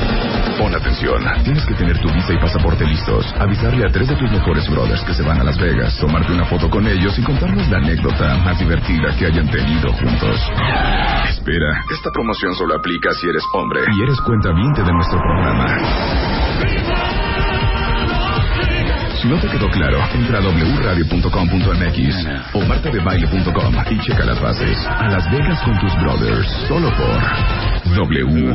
Pon 0.57 0.73
atención, 0.73 1.19
tienes 1.43 1.65
que 1.65 1.73
tener 1.73 1.99
tu 1.99 2.07
visa 2.07 2.31
y 2.31 2.37
pasaporte 2.37 2.85
listos, 2.85 3.25
avisarle 3.37 3.83
a 3.83 3.91
tres 3.91 4.07
de 4.07 4.15
tus 4.15 4.31
mejores 4.31 4.69
brothers 4.69 5.03
que 5.03 5.13
se 5.13 5.23
van 5.23 5.41
a 5.41 5.43
Las 5.43 5.57
Vegas, 5.57 5.99
tomarte 5.99 6.31
una 6.31 6.45
foto 6.45 6.69
con 6.69 6.87
ellos 6.87 7.19
y 7.19 7.23
contarnos 7.23 7.67
la 7.67 7.79
anécdota 7.79 8.37
más 8.37 8.57
divertida 8.57 9.13
que 9.19 9.25
hayan 9.25 9.51
tenido 9.51 9.91
juntos. 9.91 10.39
Espera, 11.27 11.83
esta 11.91 12.11
promoción 12.13 12.55
solo 12.55 12.77
aplica 12.77 13.11
si 13.11 13.27
eres 13.27 13.43
hombre 13.55 13.81
y 13.91 14.03
eres 14.03 14.21
cuentaviente 14.21 14.83
de 14.83 14.93
nuestro 14.93 15.19
programa. 15.19 17.32
Si 19.23 19.29
no 19.29 19.39
te 19.39 19.47
quedó 19.47 19.69
claro, 19.69 19.99
entra 20.13 20.39
a 20.39 20.41
wradio.com.mx 20.41 22.27
o 22.55 22.59
martadebaile.com 22.59 23.73
y 23.89 23.99
checa 23.99 24.25
las 24.25 24.41
bases. 24.41 24.77
A 24.85 25.07
Las 25.07 25.31
Vegas 25.31 25.61
con 25.63 25.79
tus 25.79 25.95
brothers, 26.01 26.45
solo 26.67 26.89
por 26.89 27.95
W 27.95 28.53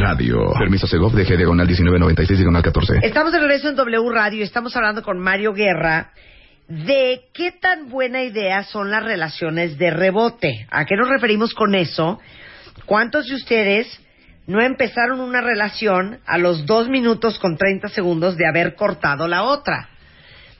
Radio. 0.00 0.38
Permiso 0.58 0.86
Segov 0.86 1.12
de 1.12 1.26
G 1.26 1.36
diagonal 1.36 1.66
1996 1.66 2.38
diagonal 2.38 2.62
14. 2.62 3.00
Estamos 3.02 3.32
de 3.34 3.40
regreso 3.40 3.68
en 3.68 3.76
W 3.76 4.10
Radio 4.10 4.38
y 4.38 4.42
estamos 4.44 4.74
hablando 4.76 5.02
con 5.02 5.18
Mario 5.18 5.52
Guerra 5.52 6.12
de 6.68 7.24
qué 7.34 7.52
tan 7.52 7.90
buena 7.90 8.22
idea 8.22 8.64
son 8.64 8.90
las 8.90 9.04
relaciones 9.04 9.76
de 9.76 9.90
rebote. 9.90 10.66
¿A 10.70 10.86
qué 10.86 10.96
nos 10.96 11.10
referimos 11.10 11.52
con 11.52 11.74
eso? 11.74 12.18
¿Cuántos 12.86 13.26
de 13.26 13.34
ustedes 13.34 14.00
no 14.46 14.60
empezaron 14.60 15.20
una 15.20 15.40
relación 15.40 16.18
a 16.26 16.38
los 16.38 16.66
dos 16.66 16.88
minutos 16.88 17.38
con 17.38 17.56
30 17.56 17.88
segundos 17.88 18.36
de 18.36 18.46
haber 18.46 18.74
cortado 18.74 19.28
la 19.28 19.44
otra? 19.44 19.88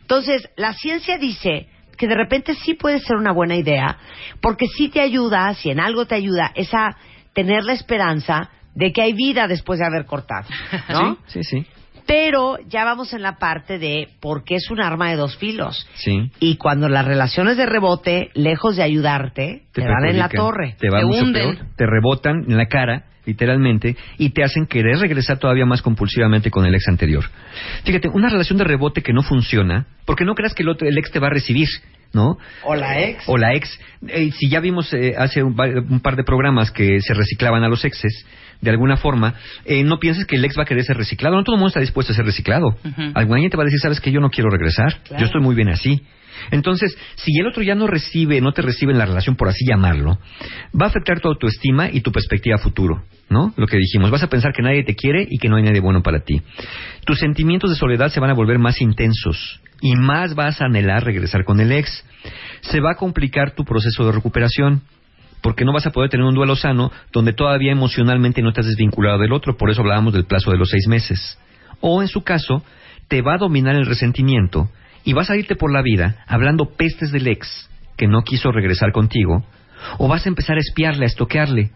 Entonces, 0.03 0.49
la 0.57 0.73
ciencia 0.75 1.18
dice 1.18 1.68
que 1.97 2.07
de 2.07 2.14
repente 2.14 2.55
sí 2.55 2.75
puede 2.75 3.01
ser 3.01 3.16
una 3.16 3.33
buena 3.33 3.57
idea, 3.57 3.99
porque 4.40 4.66
sí 4.66 4.88
te 4.88 5.01
ayuda, 5.01 5.55
si 5.55 5.71
en 5.71 5.81
algo 5.81 6.07
te 6.07 6.14
ayuda, 6.14 6.53
es 6.55 6.73
a 6.75 6.97
tener 7.33 7.64
la 7.64 7.73
esperanza 7.75 8.51
de 8.75 8.92
que 8.92 9.03
hay 9.03 9.12
vida 9.12 9.47
después 9.47 9.79
de 9.79 9.87
haber 9.87 10.07
cortado, 10.07 10.49
¿no? 10.88 11.18
Sí, 11.27 11.42
sí, 11.42 11.62
sí. 11.62 11.66
Pero 12.07 12.59
ya 12.69 12.85
vamos 12.85 13.12
en 13.12 13.23
la 13.23 13.37
parte 13.37 13.79
de 13.79 14.09
por 14.21 14.45
qué 14.45 14.57
es 14.57 14.71
un 14.71 14.81
arma 14.81 15.11
de 15.11 15.17
dos 15.17 15.37
filos. 15.37 15.87
Sí. 15.95 16.31
Y 16.41 16.57
cuando 16.57 16.88
las 16.88 17.05
relaciones 17.05 17.57
de 17.57 17.67
rebote, 17.67 18.31
lejos 18.35 18.77
de 18.77 18.83
ayudarte, 18.83 19.62
te, 19.73 19.83
dan 19.83 20.05
en 20.07 20.19
la 20.19 20.29
torre. 20.29 20.77
Te 20.79 20.91
va 20.91 21.01
te 21.01 21.05
hunden. 21.05 21.33
peor, 21.33 21.67
te 21.77 21.87
rebotan 21.87 22.45
en 22.49 22.57
la 22.57 22.67
cara, 22.67 23.05
literalmente, 23.25 23.97
y 24.19 24.31
te 24.31 24.43
hacen 24.43 24.67
querer 24.67 24.99
regresar 24.99 25.38
todavía 25.38 25.67
más 25.67 25.83
compulsivamente 25.83 26.51
con 26.51 26.65
el 26.67 26.75
ex 26.75 26.88
anterior. 26.88 27.25
Fíjate, 27.85 28.09
una 28.09 28.29
relación 28.29 28.59
de 28.59 28.65
rebote 28.65 29.03
que 29.03 29.12
no 29.12 29.23
funciona, 29.23 29.87
porque 30.05 30.25
no 30.25 30.35
creas 30.35 30.55
que 30.55 30.62
el, 30.62 30.69
otro, 30.69 30.88
el 30.88 30.99
ex 30.99 31.11
te 31.11 31.21
va 31.21 31.29
a 31.29 31.31
recibir, 31.31 31.69
¿no? 32.12 32.37
O 32.65 32.75
la 32.75 33.01
ex. 33.01 33.29
O 33.29 33.37
la 33.37 33.55
ex. 33.55 33.79
Eh, 34.09 34.31
si 34.33 34.49
ya 34.51 34.61
vimos 34.61 34.93
eh, 34.93 35.15
hace 35.17 35.43
un, 35.43 35.59
un 35.59 36.01
par 36.01 36.17
de 36.17 36.25
programas 36.25 36.71
que 36.71 37.01
se 37.01 37.15
reciclaban 37.15 37.62
a 37.65 37.69
los 37.69 37.85
exes, 37.85 38.27
de 38.62 38.70
alguna 38.70 38.96
forma, 38.96 39.35
eh, 39.64 39.83
no 39.85 39.98
pienses 39.98 40.25
que 40.25 40.37
el 40.37 40.44
ex 40.44 40.57
va 40.57 40.62
a 40.62 40.66
querer 40.66 40.85
ser 40.85 40.96
reciclado. 40.96 41.37
No 41.37 41.42
todo 41.42 41.57
el 41.57 41.61
mundo 41.61 41.68
está 41.68 41.81
dispuesto 41.81 42.12
a 42.12 42.16
ser 42.16 42.25
reciclado. 42.25 42.77
Alguien 43.14 43.51
te 43.51 43.57
va 43.57 43.64
a 43.64 43.66
decir, 43.66 43.81
sabes 43.81 44.01
que 44.01 44.12
yo 44.12 44.20
no 44.20 44.31
quiero 44.31 44.51
regresar. 44.51 45.03
Claro. 45.03 45.20
Yo 45.20 45.27
estoy 45.27 45.42
muy 45.42 45.55
bien 45.55 45.68
así. 45.68 46.01
Entonces, 46.51 46.96
si 47.16 47.38
el 47.38 47.46
otro 47.46 47.62
ya 47.62 47.75
no 47.75 47.87
recibe, 47.87 48.40
no 48.40 48.53
te 48.53 48.62
recibe 48.62 48.92
en 48.92 48.98
la 48.98 49.07
relación, 49.07 49.37
por 49.37 49.48
así 49.48 49.64
llamarlo, 49.68 50.18
va 50.81 50.87
a 50.87 50.88
afectar 50.88 51.20
tu 51.20 51.29
autoestima 51.29 51.90
y 51.92 52.01
tu 52.01 52.11
perspectiva 52.11 52.57
futuro, 52.59 53.05
¿no? 53.29 53.53
Lo 53.57 53.66
que 53.66 53.77
dijimos, 53.77 54.11
vas 54.11 54.22
a 54.22 54.29
pensar 54.29 54.53
que 54.53 54.62
nadie 54.62 54.85
te 54.85 54.94
quiere 54.94 55.27
y 55.29 55.38
que 55.38 55.48
no 55.48 55.57
hay 55.57 55.62
nadie 55.62 55.81
bueno 55.81 56.03
para 56.03 56.20
ti. 56.20 56.40
Tus 57.05 57.18
sentimientos 57.18 57.70
de 57.70 57.77
soledad 57.77 58.09
se 58.09 58.20
van 58.20 58.31
a 58.31 58.35
volver 58.35 58.59
más 58.59 58.81
intensos 58.81 59.61
y 59.81 59.94
más 59.94 60.35
vas 60.35 60.61
a 60.61 60.66
anhelar 60.66 61.05
regresar 61.05 61.44
con 61.44 61.61
el 61.61 61.72
ex. 61.72 62.05
Se 62.62 62.81
va 62.81 62.92
a 62.92 62.96
complicar 62.96 63.55
tu 63.55 63.64
proceso 63.64 64.07
de 64.07 64.12
recuperación 64.12 64.83
porque 65.42 65.64
no 65.64 65.72
vas 65.72 65.87
a 65.87 65.90
poder 65.90 66.09
tener 66.09 66.24
un 66.24 66.35
duelo 66.35 66.57
sano 66.57 66.90
donde 67.12 67.33
todavía 67.33 67.72
emocionalmente 67.72 68.42
no 68.42 68.52
te 68.52 68.61
has 68.61 68.66
desvinculado 68.66 69.18
del 69.18 69.33
otro, 69.33 69.57
por 69.57 69.70
eso 69.70 69.83
hablábamos 69.83 70.14
del 70.14 70.24
plazo 70.24 70.50
de 70.50 70.57
los 70.57 70.70
seis 70.70 70.87
meses. 70.87 71.38
O 71.81 72.00
en 72.00 72.09
su 72.09 72.22
caso, 72.22 72.62
te 73.09 73.22
va 73.22 73.35
a 73.35 73.38
dominar 73.38 73.74
el 73.74 73.87
resentimiento 73.87 74.70
y 75.05 75.12
vas 75.12 75.31
a 75.31 75.37
irte 75.37 75.57
por 75.57 75.72
la 75.72 75.83
vida 75.83 76.24
hablando 76.26 76.70
pestes 76.76 77.11
del 77.11 77.26
ex 77.26 77.68
que 77.96 78.07
no 78.07 78.22
quiso 78.22 78.52
regresar 78.52 78.92
contigo, 78.92 79.44
o 79.98 80.09
vas 80.09 80.24
a 80.24 80.28
empezar 80.28 80.57
a 80.57 80.61
espiarle, 80.61 81.05
a 81.05 81.09
estoquearle, 81.09 81.72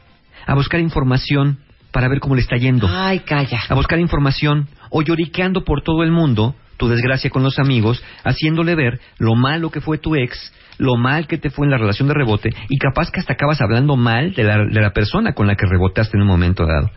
a 0.47 0.55
buscar 0.55 0.81
información 0.81 1.59
para 1.91 2.09
ver 2.09 2.21
cómo 2.21 2.35
le 2.35 2.41
está 2.41 2.57
yendo 2.57 2.89
Ay, 2.91 3.21
calla. 3.21 3.61
a 3.69 3.75
buscar 3.75 3.99
información 3.99 4.69
o 4.91 5.03
lloriqueando 5.03 5.65
por 5.65 5.83
todo 5.83 6.03
el 6.05 6.13
mundo 6.13 6.55
tu 6.77 6.89
desgracia 6.89 7.31
con 7.31 7.43
los 7.43 7.59
amigos, 7.59 8.03
haciéndole 8.25 8.75
ver 8.75 9.01
lo 9.19 9.35
malo 9.35 9.71
que 9.71 9.81
fue 9.81 9.99
tu 9.99 10.15
ex, 10.15 10.53
lo 10.79 10.97
mal 10.97 11.27
que 11.27 11.39
te 11.39 11.51
fue 11.51 11.67
en 11.67 11.71
la 11.71 11.79
relación 11.79 12.09
de 12.09 12.15
rebote 12.15 12.51
y 12.69 12.79
capaz 12.79 13.11
que 13.11 13.21
hasta 13.21 13.33
acabas 13.33 13.61
hablando 13.61 13.97
mal 13.97 14.35
de 14.35 14.45
la, 14.45 14.59
de 14.59 14.81
la 14.81 14.93
persona 14.93 15.33
con 15.33 15.47
la 15.47 15.55
que 15.55 15.67
rebotaste 15.67 16.17
en 16.17 16.23
un 16.23 16.29
momento 16.29 16.67
dado. 16.67 16.91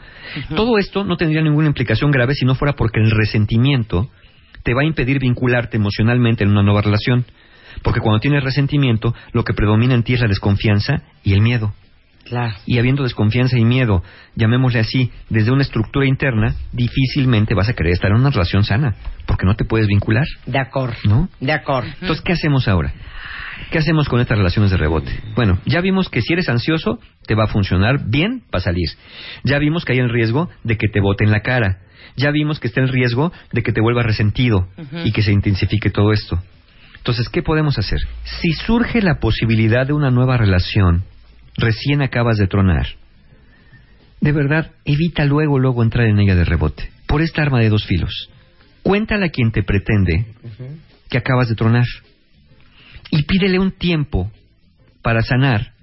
Todo 0.56 0.78
esto 0.78 1.04
no 1.04 1.18
tendría 1.18 1.42
ninguna 1.42 1.68
implicación 1.68 2.12
grave 2.12 2.34
si 2.34 2.46
no 2.46 2.56
fuera 2.56 2.74
porque 2.74 3.00
el 3.00 3.12
resentimiento 3.12 4.10
te 4.63 4.74
va 4.74 4.82
a 4.82 4.86
impedir 4.86 5.20
vincularte 5.20 5.78
emocionalmente 5.78 6.44
en 6.44 6.52
una 6.52 6.63
nueva 6.63 6.82
relación. 6.82 7.26
Porque 7.84 8.02
cuando 8.02 8.20
tienes 8.20 8.44
resentimiento, 8.44 9.15
lo 9.32 9.44
que 9.44 9.54
predomina 9.54 9.94
en 9.94 10.04
ti 10.04 10.13
es 10.13 10.22
la 10.22 10.28
desconfianza 10.28 11.04
y 11.24 11.34
el 11.34 11.42
miedo 11.42 11.74
Claro. 12.30 12.56
y 12.65 12.78
habiendo 12.78 13.04
desconfianza 13.04 13.58
y 13.58 13.65
miedo, 13.65 14.04
llamémosle 14.36 14.80
así, 14.80 15.12
desde 15.30 15.52
una 15.52 15.63
estructura 15.63 16.06
interna, 16.06 16.56
difícilmente 16.72 17.56
vas 17.56 17.70
a 17.70 17.74
querer 17.74 17.94
estar 17.94 18.12
en 18.12 18.18
una 18.18 18.30
relación 18.30 18.63
sana, 18.63 18.96
porque 19.26 19.46
no 19.46 19.56
te 19.56 19.65
puedes 19.65 19.88
vincular, 19.88 20.26
De 20.46 20.60
acuerdo. 20.60 20.96
¿no? 21.06 21.30
De 21.39 21.52
acuerdo. 21.52 21.89
Entonces, 22.02 22.22
¿qué 22.22 22.34
hacemos 22.34 22.68
ahora? 22.68 22.94
¿Qué 23.72 23.78
hacemos 23.80 24.08
con 24.08 24.22
estas 24.22 24.38
relaciones 24.38 24.72
de 24.72 24.78
rebote? 24.78 25.12
Bueno, 25.36 25.60
ya 25.65 25.82
vimos 25.82 26.10
que 26.10 26.22
si 26.22 26.34
eres 26.34 26.48
ansioso, 26.50 27.00
te 27.26 27.36
va 27.36 27.44
a 27.44 27.48
funcionar 27.48 28.06
bien 28.08 28.42
para 28.50 28.63
salir. 28.63 28.88
Ya 29.44 29.60
vimos 29.60 29.84
que 29.84 29.94
hay 29.94 30.00
el 30.00 30.10
riesgo 30.10 30.50
de 30.63 30.78
que 30.78 30.88
te 30.88 31.02
bote 31.02 31.24
en 31.24 31.32
la 31.32 31.42
cara. 31.42 31.80
Ya 32.15 32.32
vimos 32.32 32.60
que 32.60 32.68
está 32.68 32.82
el 32.82 32.89
riesgo 32.89 33.32
de 33.52 33.62
que 33.62 33.72
te 33.72 33.82
vuelvas 33.82 34.06
resentido 34.06 34.68
y 35.04 35.12
que 35.12 35.22
se 35.22 35.32
intensifique 35.32 35.89
todo 35.89 36.13
esto. 36.13 36.39
Entonces, 36.98 37.30
¿qué 37.30 37.42
podemos 37.42 37.78
hacer? 37.78 38.00
Si 38.24 38.52
surge 38.54 39.02
la 39.02 39.20
posibilidad 39.20 39.86
de 39.86 39.94
una 39.94 40.10
nueva 40.10 40.38
relación, 40.38 41.04
recién 41.58 42.02
acabas 42.02 42.38
de 42.38 42.48
tronar, 42.48 42.88
de 44.22 44.32
verdad, 44.32 44.72
evita 44.86 45.24
luego, 45.26 45.60
luego 45.60 45.84
entrar 45.84 46.08
en 46.08 46.20
ella 46.20 46.36
de 46.36 46.44
rebote. 46.44 46.90
Por 47.08 47.22
esta 47.22 47.42
arma 47.42 47.60
de 47.60 47.70
dos 47.70 47.86
filos. 47.86 48.30
Cuéntale 48.84 49.26
a 49.26 49.30
quien 49.30 49.52
te 49.52 49.64
pretende 49.64 50.26
que 51.10 51.18
acabas 51.18 51.48
de 51.48 51.56
tronar. 51.56 51.86
Y 53.12 53.24
pídele 53.24 53.60
un 53.60 53.72
tiempo 53.72 54.32
para 55.02 55.22
sanar, 55.22 55.74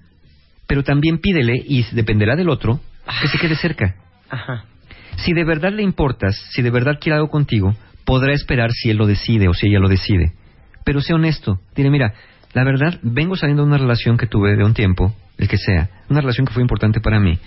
pero 0.66 0.82
también 0.82 1.18
pídele, 1.18 1.54
y 1.66 1.84
dependerá 1.92 2.36
del 2.36 2.48
otro, 2.48 2.80
que 3.20 3.28
se 3.28 3.38
quede 3.38 3.56
cerca. 3.56 3.96
Ajá. 4.28 4.64
Si 5.16 5.32
de 5.32 5.44
verdad 5.44 5.72
le 5.72 5.82
importas, 5.82 6.36
si 6.50 6.62
de 6.62 6.70
verdad 6.70 6.98
quiere 7.00 7.16
algo 7.16 7.30
contigo, 7.30 7.74
podrá 8.04 8.32
esperar 8.34 8.70
si 8.72 8.90
él 8.90 8.98
lo 8.98 9.06
decide 9.06 9.48
o 9.48 9.54
si 9.54 9.68
ella 9.68 9.78
lo 9.78 9.88
decide. 9.88 10.32
Pero 10.84 11.00
sé 11.00 11.14
honesto. 11.14 11.58
Dile, 11.74 11.90
mira, 11.90 12.14
la 12.52 12.64
verdad, 12.64 13.00
vengo 13.02 13.36
saliendo 13.36 13.62
de 13.62 13.68
una 13.68 13.78
relación 13.78 14.18
que 14.18 14.26
tuve 14.26 14.56
de 14.56 14.64
un 14.64 14.74
tiempo, 14.74 15.14
el 15.38 15.48
que 15.48 15.56
sea, 15.58 15.88
una 16.08 16.20
relación 16.20 16.46
que 16.46 16.52
fue 16.52 16.62
importante 16.62 17.00
para 17.00 17.20
mí. 17.20 17.38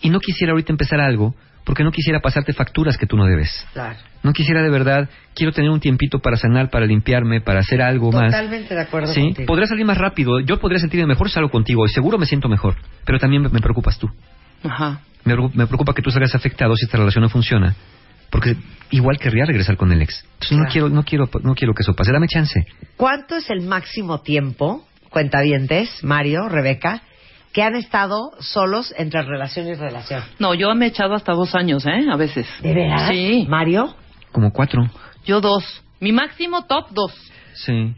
Y 0.00 0.10
no 0.10 0.20
quisiera 0.20 0.52
ahorita 0.52 0.72
empezar 0.72 1.00
algo 1.00 1.34
porque 1.64 1.82
no 1.82 1.92
quisiera 1.92 2.20
pasarte 2.20 2.52
facturas 2.52 2.98
que 2.98 3.06
tú 3.06 3.16
no 3.16 3.24
debes. 3.24 3.66
Claro. 3.72 3.96
No 4.22 4.32
quisiera 4.34 4.60
de 4.62 4.68
verdad, 4.68 5.08
quiero 5.34 5.52
tener 5.52 5.70
un 5.70 5.80
tiempito 5.80 6.18
para 6.18 6.36
sanar, 6.36 6.68
para 6.68 6.84
limpiarme, 6.84 7.40
para 7.40 7.60
hacer 7.60 7.80
algo 7.80 8.12
más. 8.12 8.32
Totalmente 8.32 8.74
de 8.74 8.80
acuerdo 8.82 9.12
Sí, 9.14 9.20
contigo. 9.22 9.46
podría 9.46 9.66
salir 9.66 9.86
más 9.86 9.96
rápido. 9.96 10.40
Yo 10.40 10.58
podría 10.60 10.78
sentirme 10.78 11.06
mejor 11.06 11.28
si 11.28 11.34
salgo 11.34 11.50
contigo 11.50 11.86
y 11.86 11.88
seguro 11.88 12.18
me 12.18 12.26
siento 12.26 12.48
mejor. 12.50 12.76
Pero 13.06 13.18
también 13.18 13.42
me, 13.42 13.48
me 13.48 13.60
preocupas 13.60 13.98
tú. 13.98 14.10
Ajá. 14.62 15.00
Me, 15.24 15.32
preocupa- 15.34 15.56
me 15.56 15.66
preocupa 15.66 15.94
que 15.94 16.02
tú 16.02 16.10
salgas 16.10 16.34
afectado 16.34 16.76
si 16.76 16.84
esta 16.84 16.98
relación 16.98 17.22
no 17.22 17.30
funciona. 17.30 17.74
Porque 18.30 18.56
igual 18.90 19.16
querría 19.18 19.46
regresar 19.46 19.76
con 19.78 19.90
el 19.92 20.02
ex. 20.02 20.22
Entonces 20.34 20.58
no 20.58 20.64
quiero, 20.66 20.88
no 20.90 21.02
quiero, 21.04 21.30
no 21.44 21.54
quiero 21.54 21.72
que 21.72 21.82
eso 21.82 21.94
pase. 21.94 22.12
Dame 22.12 22.26
chance. 22.28 22.66
¿Cuánto 22.96 23.36
es 23.36 23.48
el 23.48 23.62
máximo 23.62 24.20
tiempo, 24.20 24.86
cuentavientes, 25.14 26.02
Mario, 26.04 26.48
Rebeca, 26.50 27.00
que 27.54 27.62
han 27.62 27.76
estado 27.76 28.32
solos 28.40 28.92
entre 28.98 29.22
relación 29.22 29.68
y 29.68 29.74
relación? 29.74 30.22
No, 30.40 30.52
yo 30.54 30.74
me 30.74 30.86
he 30.86 30.88
echado 30.88 31.14
hasta 31.14 31.32
dos 31.32 31.54
años, 31.54 31.86
¿eh? 31.86 32.04
A 32.12 32.16
veces. 32.16 32.46
¿De 32.60 32.74
veras? 32.74 33.08
Sí. 33.08 33.46
¿Mario? 33.48 33.94
Como 34.32 34.52
cuatro. 34.52 34.82
Yo 35.24 35.40
dos. 35.40 35.82
Mi 36.00 36.12
máximo 36.12 36.66
top 36.66 36.88
dos. 36.90 37.12
Sí. 37.54 37.94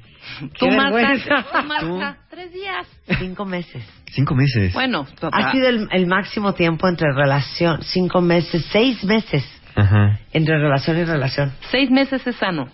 Tú, 0.58 0.68
Marta. 0.68 1.14
Tú, 1.50 1.66
Marta. 1.66 2.18
Tres 2.28 2.52
días. 2.52 2.86
Cinco 3.18 3.44
meses. 3.46 3.82
Cinco 4.10 4.34
meses. 4.34 4.74
Bueno, 4.74 5.06
Ha 5.16 5.20
papá. 5.20 5.52
sido 5.52 5.68
el, 5.68 5.88
el 5.90 6.06
máximo 6.06 6.52
tiempo 6.52 6.86
entre 6.88 7.12
relación, 7.14 7.80
cinco 7.82 8.20
meses, 8.20 8.64
seis 8.70 9.02
meses 9.04 9.42
Ajá. 9.74 10.18
entre 10.32 10.58
relación 10.58 10.98
y 10.98 11.04
relación. 11.04 11.52
seis 11.70 11.90
meses 11.90 12.26
es 12.26 12.36
sano. 12.36 12.68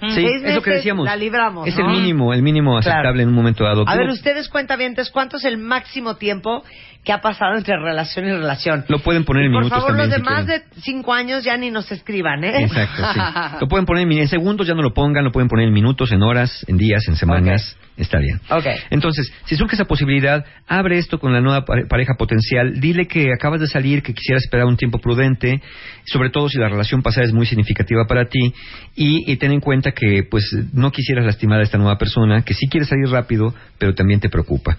Sí, 0.00 0.10
Seis 0.14 0.42
es 0.44 0.54
lo 0.54 0.62
que 0.62 0.70
decíamos. 0.72 1.04
la 1.06 1.16
libramos, 1.16 1.66
Es 1.68 1.76
¿no? 1.78 1.86
el 1.90 1.92
mínimo, 1.98 2.32
el 2.32 2.42
mínimo 2.42 2.78
aceptable 2.78 3.02
Claro. 3.02 3.20
en 3.20 3.28
un 3.28 3.34
momento 3.34 3.64
dado. 3.64 3.84
A 3.86 3.96
ver, 3.96 4.08
ustedes 4.08 4.48
cuentavientes, 4.48 5.10
¿cuánto 5.10 5.36
es 5.36 5.44
el 5.44 5.58
máximo 5.58 6.16
tiempo 6.16 6.64
que 7.04 7.12
ha 7.12 7.20
pasado 7.20 7.56
entre 7.56 7.76
relación 7.76 8.26
y 8.26 8.30
relación? 8.32 8.84
Lo 8.88 9.00
pueden 9.00 9.24
poner 9.24 9.44
en 9.44 9.50
Y 9.50 9.54
por 9.54 9.64
minutos 9.64 9.78
favor, 9.84 9.96
también. 9.96 10.10
los 10.10 10.18
de 10.18 10.24
si 10.24 10.30
más 10.34 10.44
quieren. 10.46 10.68
de 10.74 10.80
cinco 10.82 11.12
años 11.14 11.44
ya 11.44 11.56
ni 11.56 11.70
nos 11.70 11.90
escriban, 11.90 12.44
¿eh? 12.44 12.62
Exacto, 12.64 13.02
sí. 13.12 13.20
Lo 13.60 13.68
pueden 13.68 13.86
poner 13.86 14.06
en, 14.10 14.28
segundos, 14.28 14.66
ya 14.66 14.74
no 14.74 14.82
lo 14.82 14.92
pongan, 14.94 15.24
lo 15.24 15.32
pueden 15.32 15.48
poner 15.48 15.66
en 15.68 15.74
minutos, 15.74 16.12
en 16.12 16.22
horas, 16.22 16.64
en 16.68 16.76
días, 16.76 17.06
en 17.08 17.16
semanas. 17.16 17.76
Está 17.96 18.18
bien. 18.18 18.40
Ok. 18.48 18.64
Entonces, 18.90 19.30
si 19.44 19.54
surge 19.56 19.74
esa 19.74 19.84
posibilidad, 19.84 20.44
abre 20.66 20.96
esto 20.96 21.18
con 21.18 21.32
la 21.34 21.40
nueva 21.42 21.64
pare- 21.66 21.84
pareja 21.86 22.14
potencial, 22.16 22.80
dile 22.80 23.06
que 23.06 23.30
acabas 23.34 23.60
de 23.60 23.66
salir, 23.66 24.02
que 24.02 24.14
quisieras 24.14 24.44
esperar 24.44 24.66
un 24.66 24.78
tiempo 24.78 24.98
prudente, 24.98 25.60
sobre 26.06 26.30
todo 26.30 26.48
si 26.48 26.58
la 26.58 26.68
relación 26.70 27.02
pasada 27.02 27.26
es 27.26 27.32
muy 27.34 27.44
significativa 27.44 28.06
para 28.06 28.24
ti, 28.26 28.54
y, 28.96 29.30
y 29.30 29.36
ten 29.36 29.52
en 29.52 29.60
cuenta 29.60 29.81
que 29.90 30.22
pues 30.22 30.44
no 30.72 30.92
quisieras 30.92 31.26
lastimar 31.26 31.58
a 31.58 31.64
esta 31.64 31.78
nueva 31.78 31.98
persona, 31.98 32.42
que 32.42 32.54
sí 32.54 32.68
quieres 32.68 32.88
salir 32.88 33.08
rápido, 33.08 33.52
pero 33.78 33.94
también 33.94 34.20
te 34.20 34.28
preocupa. 34.28 34.76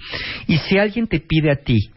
Y 0.48 0.58
si 0.60 0.78
alguien 0.78 1.08
te 1.08 1.20
pide 1.20 1.52
a 1.52 1.58
ti 1.58 1.92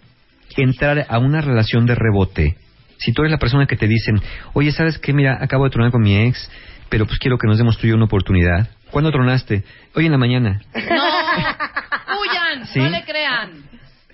entrar 0.57 1.07
a 1.09 1.19
una 1.19 1.40
relación 1.40 1.87
de 1.87 1.95
rebote, 1.95 2.57
si 2.99 3.12
tú 3.12 3.23
eres 3.23 3.31
la 3.31 3.38
persona 3.38 3.66
que 3.66 3.77
te 3.77 3.87
dicen, 3.87 4.21
oye, 4.55 4.73
¿sabes 4.73 4.99
qué? 4.99 5.12
Mira, 5.12 5.38
acabo 5.40 5.64
de 5.64 5.71
tronar 5.71 5.92
con 5.92 6.03
mi 6.03 6.16
ex, 6.16 6.51
pero 6.88 7.07
pues 7.07 7.19
quiero 7.19 7.38
que 7.38 7.47
nos 7.47 7.59
demos 7.59 7.79
tú 7.79 7.87
y 7.87 7.90
yo 7.90 7.97
una 7.97 8.07
oportunidad. 8.07 8.69
¿Cuándo 8.90 9.11
tronaste? 9.11 9.64
Hoy 9.95 10.07
en 10.07 10.12
la 10.12 10.19
mañana. 10.19 10.61
No. 10.75 10.81
Huyan. 12.21 12.66
Sí. 12.66 12.81
No 12.81 12.90
le 12.90 13.05
crean. 13.05 13.64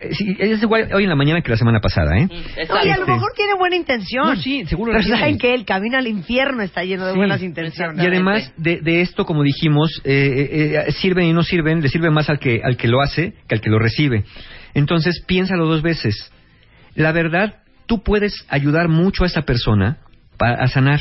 Eh, 0.02 0.14
sí, 0.14 0.36
es 0.38 0.62
igual 0.62 0.88
hoy 0.94 1.04
en 1.04 1.08
la 1.08 1.16
mañana 1.16 1.40
que 1.42 1.50
la 1.50 1.56
semana 1.56 1.80
pasada, 1.80 2.16
¿eh? 2.18 2.28
Exacto. 2.30 2.74
Oye, 2.80 2.92
a 2.92 2.96
lo 2.96 3.02
Este- 3.02 3.12
mejor 3.12 3.32
tiene 3.36 3.54
buena 3.54 3.76
intención. 3.76 4.26
No, 4.26 4.36
sí, 4.36 4.64
seguro 4.66 4.92
Pero 4.92 5.16
saben 5.16 5.38
que 5.38 5.54
el 5.54 5.64
camino 5.64 5.98
al 5.98 6.06
infierno 6.06 6.62
está 6.62 6.84
lleno 6.84 7.06
de 7.06 7.12
Sí. 7.12 7.18
buenas 7.18 7.42
intenciones. 7.42 8.02
Y 8.02 8.06
además 8.06 8.52
de, 8.56 8.80
de 8.80 9.00
esto, 9.00 9.24
como 9.24 9.42
dijimos, 9.42 10.00
eh, 10.04 10.48
eh, 10.50 10.84
eh, 10.88 10.92
sirven 10.92 11.26
y 11.26 11.32
no 11.32 11.42
sirven, 11.42 11.80
le 11.82 11.88
sirve 11.88 12.10
más 12.10 12.28
al 12.30 12.38
que, 12.38 12.60
al 12.64 12.76
que 12.76 12.88
lo 12.88 13.00
hace 13.00 13.34
que 13.48 13.54
al 13.54 13.60
que 13.60 13.70
lo 13.70 13.78
recibe. 13.78 14.24
Entonces, 14.74 15.22
piénsalo 15.26 15.66
dos 15.66 15.82
veces. 15.82 16.32
La 16.94 17.12
verdad, 17.12 17.56
tú 17.86 18.02
puedes 18.02 18.44
ayudar 18.48 18.88
mucho 18.88 19.24
a 19.24 19.26
esa 19.26 19.42
persona 19.42 19.98
pa- 20.38 20.54
a 20.54 20.66
sanar 20.68 21.00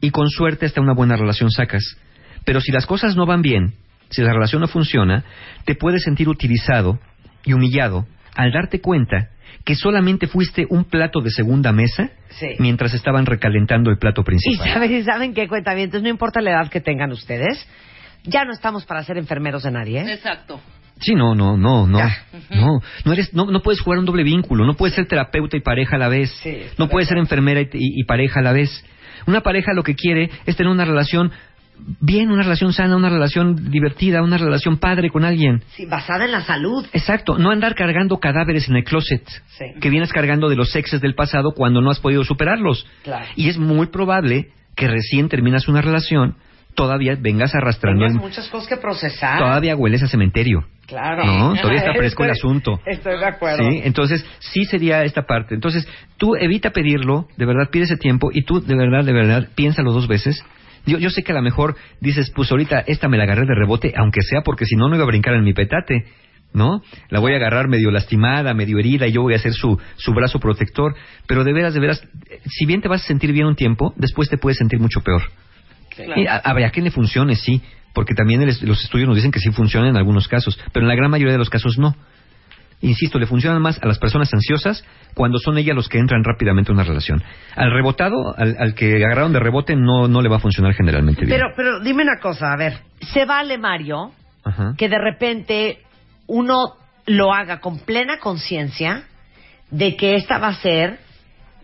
y 0.00 0.10
con 0.10 0.28
suerte 0.28 0.66
hasta 0.66 0.80
una 0.80 0.92
buena 0.94 1.16
relación 1.16 1.50
sacas. 1.50 1.96
Pero 2.44 2.60
si 2.60 2.72
las 2.72 2.86
cosas 2.86 3.14
no 3.16 3.24
van 3.26 3.40
bien, 3.42 3.74
si 4.10 4.22
la 4.22 4.32
relación 4.32 4.60
no 4.60 4.66
funciona, 4.68 5.24
te 5.64 5.74
puedes 5.76 6.02
sentir 6.02 6.28
utilizado 6.28 6.98
y 7.44 7.52
humillado 7.52 8.06
al 8.34 8.52
darte 8.52 8.80
cuenta 8.80 9.28
que 9.64 9.74
solamente 9.74 10.26
fuiste 10.26 10.66
un 10.70 10.84
plato 10.84 11.20
de 11.20 11.30
segunda 11.30 11.72
mesa 11.72 12.10
Sí. 12.30 12.48
mientras 12.58 12.94
estaban 12.94 13.26
recalentando 13.26 13.90
el 13.90 13.98
plato 13.98 14.22
Y 14.22 14.24
principal. 14.24 14.72
saben, 14.72 14.92
y 14.92 15.02
saben 15.02 15.34
qué 15.34 15.46
cuentavientes, 15.46 16.02
no 16.02 16.08
importa 16.08 16.40
la 16.40 16.50
edad 16.52 16.70
que 16.70 16.80
tengan 16.80 17.12
ustedes, 17.12 17.64
ya 18.24 18.44
no 18.44 18.52
estamos 18.52 18.84
para 18.84 19.02
ser 19.04 19.18
enfermeros 19.18 19.62
de 19.64 19.70
nadie, 19.70 20.00
¿eh? 20.00 20.12
Exacto. 20.14 20.60
Sí, 21.00 21.14
no, 21.14 21.34
no, 21.34 21.56
no, 21.56 21.86
no. 21.86 21.98
Ya. 21.98 22.16
No, 22.50 22.80
no 23.04 23.12
eres 23.12 23.34
no, 23.34 23.46
no 23.46 23.60
puedes 23.60 23.80
jugar 23.80 23.98
un 23.98 24.04
doble 24.04 24.22
vínculo, 24.22 24.64
no 24.64 24.74
puedes 24.74 24.94
ser 24.94 25.06
terapeuta 25.06 25.56
y 25.56 25.60
pareja 25.60 25.96
a 25.96 25.98
la 25.98 26.08
vez. 26.08 26.30
Sí, 26.42 26.58
no 26.78 26.86
de 26.86 26.90
puedes 26.90 27.08
ser 27.08 27.18
enfermera 27.18 27.60
y, 27.60 27.64
y- 27.72 28.00
y 28.00 28.04
pareja 28.04 28.40
a 28.40 28.42
la 28.42 28.52
vez. 28.52 28.84
Una 29.26 29.40
pareja 29.40 29.72
lo 29.74 29.82
que 29.82 29.94
quiere 29.94 30.30
es 30.46 30.56
tener 30.56 30.70
una 30.72 30.84
relación 30.84 31.30
bien, 32.00 32.30
una 32.30 32.42
relación 32.42 32.72
sana, 32.72 32.96
una 32.96 33.08
relación 33.08 33.70
divertida, 33.70 34.22
una 34.22 34.38
relación 34.38 34.78
padre 34.78 35.10
con 35.10 35.24
alguien. 35.24 35.62
Sí, 35.74 35.86
basada 35.86 36.24
en 36.24 36.32
la 36.32 36.42
salud. 36.42 36.86
Exacto, 36.92 37.38
no 37.38 37.50
andar 37.50 37.74
cargando 37.74 38.18
cadáveres 38.18 38.68
en 38.68 38.76
el 38.76 38.84
closet 38.84 39.26
Sí. 39.58 39.64
que 39.80 39.90
vienes 39.90 40.12
cargando 40.12 40.48
de 40.48 40.56
los 40.56 40.74
exes 40.76 41.00
del 41.00 41.14
pasado 41.14 41.52
cuando 41.56 41.80
no 41.80 41.90
has 41.90 42.00
podido 42.00 42.24
superarlos. 42.24 42.86
Claro. 43.02 43.26
Y 43.36 43.48
es 43.48 43.58
muy 43.58 43.86
probable 43.86 44.48
que 44.76 44.88
recién 44.88 45.28
terminas 45.28 45.68
una 45.68 45.82
relación, 45.82 46.36
todavía 46.74 47.16
vengas 47.20 47.54
arrastrando, 47.54 48.06
el- 48.06 48.14
muchas 48.14 48.48
cosas 48.48 48.68
que 48.68 48.76
procesar. 48.76 49.38
todavía 49.38 49.76
hueles 49.76 50.02
a 50.02 50.08
cementerio. 50.08 50.64
Claro. 50.86 51.24
No, 51.24 51.54
todavía 51.60 51.80
está 51.80 51.94
fresco 51.94 52.24
el 52.24 52.30
asunto. 52.30 52.80
Estoy 52.86 53.18
de 53.18 53.26
acuerdo. 53.26 53.58
Sí, 53.68 53.80
entonces 53.84 54.24
sí 54.38 54.64
sería 54.66 55.04
esta 55.04 55.22
parte. 55.22 55.54
Entonces 55.54 55.86
tú 56.16 56.34
evita 56.36 56.70
pedirlo, 56.70 57.26
de 57.36 57.44
verdad 57.46 57.68
pide 57.70 57.84
ese 57.84 57.96
tiempo 57.96 58.30
y 58.32 58.42
tú 58.44 58.60
de 58.60 58.74
verdad, 58.76 59.04
de 59.04 59.12
verdad, 59.12 59.48
piénsalo 59.54 59.92
dos 59.92 60.06
veces. 60.08 60.42
Yo, 60.86 60.98
yo 60.98 61.10
sé 61.10 61.22
que 61.22 61.32
a 61.32 61.34
lo 61.34 61.42
mejor 61.42 61.76
dices, 62.00 62.30
pues 62.34 62.50
ahorita 62.50 62.80
esta 62.86 63.08
me 63.08 63.16
la 63.16 63.24
agarré 63.24 63.46
de 63.46 63.54
rebote, 63.54 63.92
aunque 63.96 64.22
sea 64.22 64.42
porque 64.42 64.64
si 64.66 64.76
no, 64.76 64.88
no 64.88 64.94
iba 64.96 65.04
a 65.04 65.06
brincar 65.06 65.34
en 65.34 65.44
mi 65.44 65.52
petate, 65.52 66.04
¿no? 66.52 66.82
La 67.08 67.20
voy 67.20 67.32
a 67.32 67.36
agarrar 67.36 67.68
medio 67.68 67.90
lastimada, 67.90 68.52
medio 68.54 68.78
herida 68.78 69.06
y 69.06 69.12
yo 69.12 69.22
voy 69.22 69.34
a 69.34 69.38
ser 69.38 69.52
su, 69.54 69.78
su 69.96 70.12
brazo 70.12 70.38
protector. 70.38 70.94
Pero 71.26 71.44
de 71.44 71.52
veras, 71.52 71.72
de 71.74 71.80
veras, 71.80 72.02
si 72.46 72.66
bien 72.66 72.80
te 72.82 72.88
vas 72.88 73.02
a 73.04 73.06
sentir 73.06 73.32
bien 73.32 73.46
un 73.46 73.56
tiempo, 73.56 73.94
después 73.96 74.28
te 74.28 74.38
puedes 74.38 74.58
sentir 74.58 74.78
mucho 74.80 75.00
peor. 75.00 75.22
Y 76.16 76.26
a- 76.26 76.36
habrá 76.36 76.70
quien 76.70 76.84
le 76.84 76.90
funcione, 76.90 77.36
sí, 77.36 77.62
porque 77.94 78.14
también 78.14 78.42
el- 78.42 78.48
los 78.62 78.82
estudios 78.84 79.06
nos 79.08 79.16
dicen 79.16 79.30
que 79.30 79.38
sí 79.40 79.50
funciona 79.50 79.88
en 79.88 79.96
algunos 79.96 80.26
casos, 80.28 80.58
pero 80.72 80.84
en 80.84 80.88
la 80.88 80.94
gran 80.94 81.10
mayoría 81.10 81.32
de 81.32 81.38
los 81.38 81.50
casos 81.50 81.78
no. 81.78 81.94
Insisto, 82.82 83.18
le 83.18 83.26
funcionan 83.26 83.62
más 83.62 83.80
a 83.82 83.86
las 83.86 83.98
personas 83.98 84.32
ansiosas 84.34 84.84
cuando 85.14 85.38
son 85.38 85.56
ellas 85.56 85.74
los 85.76 85.88
que 85.88 85.98
entran 85.98 86.22
rápidamente 86.24 86.72
a 86.72 86.74
una 86.74 86.82
relación. 86.84 87.22
Al 87.56 87.70
rebotado, 87.70 88.34
al, 88.36 88.56
al 88.58 88.74
que 88.74 88.96
agarraron 88.96 89.32
de 89.32 89.38
rebote, 89.40 89.76
no, 89.76 90.08
no 90.08 90.20
le 90.20 90.28
va 90.28 90.36
a 90.36 90.40
funcionar 90.40 90.74
generalmente 90.74 91.24
bien. 91.24 91.30
Pero, 91.38 91.52
pero 91.56 91.80
dime 91.80 92.02
una 92.02 92.18
cosa, 92.20 92.52
a 92.52 92.56
ver, 92.56 92.78
¿se 93.00 93.24
vale, 93.24 93.56
Mario, 93.56 94.10
Ajá. 94.44 94.74
que 94.76 94.88
de 94.88 94.98
repente 94.98 95.78
uno 96.26 96.56
lo 97.06 97.32
haga 97.32 97.60
con 97.60 97.78
plena 97.78 98.18
conciencia 98.18 99.04
de 99.70 99.96
que 99.96 100.16
esta 100.16 100.38
va 100.38 100.48
a 100.48 100.54
ser, 100.56 100.98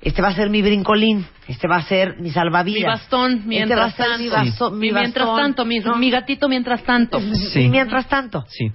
este 0.01 0.23
va 0.23 0.29
a 0.29 0.35
ser 0.35 0.51
mi 0.51 0.63
brincolín, 0.63 1.27
este 1.49 1.67
va 1.67 1.77
a 1.77 1.83
ser 1.83 2.17
mi 2.21 2.31
salvavidas. 2.31 2.81
Mi 2.81 2.85
bastón, 2.85 3.33
Este 3.33 3.41
va 3.41 3.45
a 3.45 3.49
mientras 3.49 3.95
ser 3.95 4.07
tanto. 4.07 4.23
mi, 4.23 4.29
basto- 4.31 4.71
mi 4.71 4.79
Mi 4.89 4.93
mientras 4.93 5.27
bastón, 5.27 5.43
tanto, 5.45 5.65
mi, 5.65 5.79
¿no? 5.81 5.97
mi 5.97 6.11
gatito 6.11 6.49
mientras 6.49 6.85
tanto. 6.85 7.19
Sí. 7.53 7.63
Y 7.63 7.69
mientras 7.69 8.09
tanto. 8.09 8.45
Sí. 8.49 8.71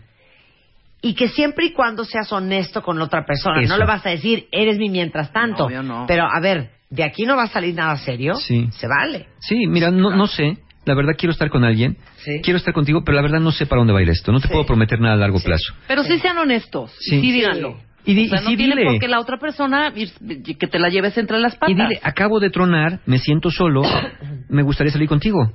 Y 1.04 1.13
que 1.16 1.28
siempre 1.28 1.66
y 1.66 1.74
cuando 1.74 2.06
seas 2.06 2.32
honesto 2.32 2.82
con 2.82 2.98
la 2.98 3.04
otra 3.06 3.26
persona, 3.26 3.62
Eso. 3.62 3.74
no 3.74 3.78
le 3.78 3.86
vas 3.86 4.04
a 4.06 4.10
decir, 4.10 4.48
eres 4.52 4.78
mi 4.78 4.89
mientras 4.89 5.32
tanto. 5.32 5.66
No, 5.70 5.76
yo 5.76 5.84
no. 5.84 6.06
Pero 6.08 6.24
a 6.24 6.39
ver, 6.42 6.72
de 6.89 7.04
aquí 7.04 7.26
no 7.26 7.36
va 7.36 7.44
a 7.44 7.48
salir 7.48 7.76
nada 7.76 7.96
serio. 7.98 8.36
Sí. 8.36 8.68
Se 8.72 8.88
vale. 8.88 9.28
Sí, 9.39 9.68
mira, 9.68 9.92
no, 9.92 10.10
no 10.16 10.26
sé. 10.28 10.58
La 10.86 10.96
verdad 10.96 11.13
quiero 11.18 11.32
estar 11.34 11.50
con 11.50 11.63
alguien. 11.63 11.98
Sí. 12.18 12.42
Quiero 12.42 12.58
estar 12.58 12.74
contigo, 12.74 13.04
pero 13.06 13.16
la 13.18 13.22
verdad 13.22 13.39
no 13.42 13.52
sé 13.52 13.66
para 13.66 13.80
dónde 13.82 13.94
va 13.94 14.00
a 14.00 14.02
ir 14.02 14.10
esto. 14.10 14.32
No 14.32 14.39
te 14.39 14.48
Sí. 14.48 14.54
puedo 14.54 14.66
prometer 14.66 15.00
nada 15.00 15.13
a 15.16 15.18
largo 15.18 15.39
plazo. 15.39 15.74
Pero 15.88 16.04
sí 16.04 16.18
sean 16.20 16.38
honestos. 16.38 16.92
Sí. 17.00 17.16
Y 17.18 17.20
sí 17.20 17.26
Sí. 17.28 17.32
díganlo. 17.34 17.78
Y 18.06 18.13
di- 18.16 18.26
o 18.26 18.30
sea, 18.30 18.42
y 18.42 18.44
no 18.44 18.50
sí 18.50 18.58
tiene 18.58 18.76
dile. 18.76 18.86
por 18.92 19.00
qué 19.00 19.08
la 19.08 19.20
otra 19.20 19.38
persona 19.38 19.94
que 19.94 20.68
te 20.68 20.80
la 20.80 20.89
lleves 20.89 21.18
entre 21.18 21.39
las 21.39 21.56
patas. 21.56 21.70
Y 21.70 21.74
dile, 21.74 22.00
acabo 22.04 22.39
de 22.39 22.50
tronar, 22.50 23.00
me 23.06 23.18
siento 23.18 23.50
solo, 23.50 23.82
me 24.50 24.62
gustaría 24.63 24.92
salir 24.92 25.08
contigo. 25.08 25.52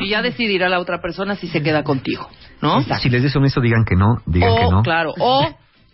Y 0.00 0.08
ya 0.08 0.22
decidirá 0.22 0.68
la 0.68 0.80
otra 0.80 1.00
persona 1.02 1.34
si 1.36 1.46
se 1.48 1.62
queda 1.62 1.82
contigo, 1.82 2.28
¿no? 2.62 2.82
Si 3.00 3.10
les 3.10 3.22
des 3.22 3.36
honesto, 3.36 3.60
digan 3.60 3.84
que 3.84 3.96
no, 3.96 4.22
digan 4.26 4.50
o, 4.50 4.56
que 4.56 4.70
no. 4.70 4.82
claro, 4.82 5.12
o 5.18 5.48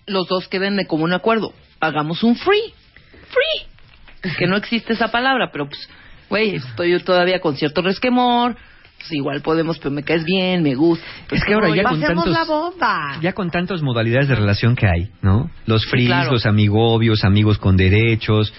los 0.07 0.29
dos 0.29 0.47
queden 0.49 0.77
de 0.77 0.87
común 0.87 1.13
acuerdo. 1.13 1.53
Hagamos 1.81 2.23
un 2.23 2.37
free. 2.37 2.73
Free. 3.29 4.33
que 4.39 4.47
no 4.47 4.57
existe 4.57 4.93
esa 4.93 5.09
palabra, 5.11 5.51
pero 5.53 5.67
pues, 5.69 5.89
güey, 6.31 6.55
estoy 6.57 6.93
yo 6.93 7.01
todavía 7.05 7.41
con 7.41 7.57
cierto 7.57 7.83
resquemor, 7.83 8.57
pues 8.99 9.13
igual 9.13 9.41
podemos, 9.43 9.79
pero 9.79 9.91
me 9.91 10.03
caes 10.03 10.25
bien, 10.25 10.63
me 10.63 10.75
gusta. 10.75 11.05
Es 11.31 11.45
que 11.45 11.55
ahora 11.55 11.69
ya 11.75 11.83
con 11.85 12.01
tantos, 12.01 12.27
la 12.29 12.45
bomba. 12.45 13.19
ya 13.21 13.33
con 13.33 13.51
tantas 13.51 13.83
modalidades 13.83 14.29
de 14.29 14.35
relación 14.35 14.75
que 14.75 14.87
hay, 14.87 15.11
¿no? 15.23 15.51
Los 15.67 15.85
fris, 15.87 16.07
claro. 16.07 16.33
los 16.33 16.47
amigobios, 16.47 17.25
amigos 17.25 17.59
con 17.59 17.77
derechos, 17.77 18.53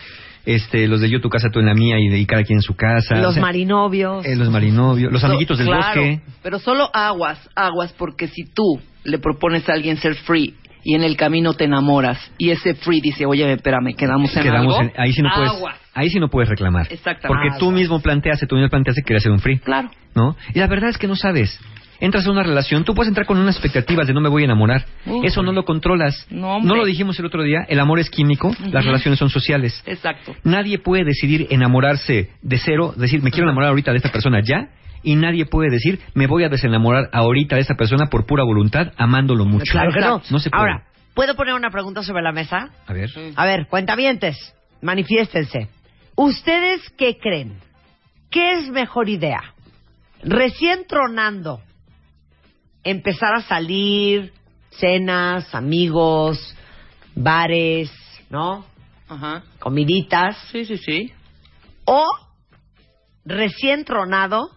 este, 0.46 0.88
los 0.88 1.02
de 1.02 1.10
yo 1.10 1.20
tu 1.20 1.30
casa 1.30 1.50
tú 1.52 1.60
en 1.60 1.66
la 1.66 1.74
mía 1.74 1.98
y, 2.00 2.14
y 2.14 2.26
cada 2.26 2.44
quien 2.44 2.60
en 2.60 2.62
su 2.62 2.76
casa, 2.76 3.16
Los 3.18 3.32
o 3.32 3.34
sea, 3.34 3.42
marinovios. 3.42 4.26
eh, 4.26 4.36
los 4.38 4.50
marinovios, 4.50 5.12
los 5.12 5.20
So- 5.22 5.28
amiguitos 5.28 5.58
del 5.58 5.68
claro, 5.68 6.02
bosque. 6.02 6.22
Pero 6.42 6.60
solo 6.60 6.90
aguas, 6.94 7.50
aguas, 7.56 7.94
porque 7.98 8.28
si 8.28 8.46
tú 8.46 8.80
le 9.04 9.18
propones 9.20 9.68
a 9.68 9.74
alguien 9.74 9.98
ser 9.98 10.16
free 10.16 10.56
y 10.84 10.96
en 10.96 11.04
el 11.04 11.18
camino 11.18 11.54
te 11.54 11.66
enamoras 11.66 12.18
y 12.38 12.52
ese 12.52 12.76
free 12.76 13.02
dice, 13.02 13.26
oye, 13.26 13.52
espérame, 13.52 13.94
quedamos 13.98 14.34
en 14.38 14.44
Quedamos 14.44 14.78
algo, 14.78 14.90
en- 14.90 15.02
ahí 15.02 15.12
sí 15.12 15.22
no 15.22 15.30
puedes, 15.36 15.52
aguas. 15.52 15.76
Ahí 15.98 16.10
sí 16.10 16.20
no 16.20 16.30
puedes 16.30 16.50
reclamar, 16.50 16.88
Exactamente. 16.92 17.28
porque 17.28 17.60
tú 17.60 17.72
mismo 17.72 18.00
planteaste, 18.00 18.46
tú 18.48 18.56
mismo 18.56 18.70
planteaste 18.70 19.02
que 19.02 19.06
querías 19.08 19.24
ser 19.24 19.32
un 19.32 19.40
free, 19.40 19.60
Claro. 19.60 19.90
¿no? 20.16 20.36
Y 20.54 20.60
la 20.60 20.68
verdad 20.68 20.90
es 20.90 20.98
que 20.98 21.08
no 21.08 21.16
sabes. 21.16 21.60
Entras 22.00 22.28
a 22.28 22.32
una 22.32 22.44
relación, 22.44 22.84
tú 22.84 22.94
puedes 22.94 23.08
entrar 23.10 23.26
con 23.26 23.40
unas 23.40 23.56
expectativas 23.56 24.06
de 24.06 24.14
no 24.14 24.22
me 24.22 24.30
voy 24.30 24.44
a 24.44 24.46
enamorar. 24.46 24.86
Eso 25.24 25.42
no 25.42 25.52
lo 25.52 25.66
controlas. 25.66 26.28
No, 26.30 26.58
hombre. 26.58 26.78
lo 26.78 26.86
dijimos 26.86 27.18
el 27.18 27.26
otro 27.26 27.42
día, 27.42 27.66
el 27.68 27.80
amor 27.80 27.98
es 27.98 28.12
químico, 28.12 28.56
las 28.72 28.86
relaciones 28.86 29.18
son 29.18 29.32
sociales. 29.32 29.82
Exacto. 29.88 30.36
Nadie 30.44 30.78
puede 30.78 31.04
decidir 31.06 31.48
enamorarse 31.50 32.30
de 32.44 32.58
cero, 32.60 32.94
decir, 32.96 33.24
me 33.24 33.32
quiero 33.32 33.48
enamorar 33.48 33.70
ahorita 33.70 33.90
de 33.92 33.98
esta 33.98 34.12
persona 34.12 34.42
ya, 34.44 34.70
y 35.02 35.16
nadie 35.16 35.46
puede 35.48 35.72
decir, 35.72 36.00
me 36.14 36.28
voy 36.28 36.44
a 36.44 36.50
desenamorar 36.50 37.10
ahorita 37.14 37.56
de 37.56 37.62
esta 37.62 37.74
persona 37.76 38.06
por 38.12 38.28
pura 38.28 38.44
voluntad, 38.44 38.92
amándolo 38.98 39.46
mucho. 39.46 39.72
Claro 39.72 39.92
que 39.92 40.00
no. 40.00 40.22
No 40.30 40.38
se 40.38 40.52
puede. 40.52 40.62
Ahora, 40.62 40.84
¿puedo 41.16 41.34
poner 41.36 41.56
una 41.56 41.72
pregunta 41.72 42.04
sobre 42.04 42.22
la 42.22 42.32
mesa? 42.32 42.70
A 42.86 42.94
ver. 42.94 43.10
A 43.36 43.46
ver, 43.46 43.66
cuentavientes, 43.72 44.54
manifiéstense. 44.84 45.68
¿Ustedes 46.18 46.82
qué 46.98 47.20
creen? 47.20 47.60
¿Qué 48.32 48.54
es 48.54 48.70
mejor 48.70 49.08
idea? 49.08 49.54
Recién 50.24 50.88
tronando, 50.88 51.62
empezar 52.84 53.36
a 53.36 53.42
salir, 53.44 54.34
cenas, 54.72 55.54
amigos, 55.54 56.56
bares, 57.14 57.92
¿no? 58.32 58.66
Ajá. 59.08 59.44
Comiditas. 59.60 60.36
Sí, 60.52 60.66
sí, 60.66 60.78
sí. 60.78 61.14
O 61.86 62.04
recién 63.24 63.86
tronado, 63.86 64.50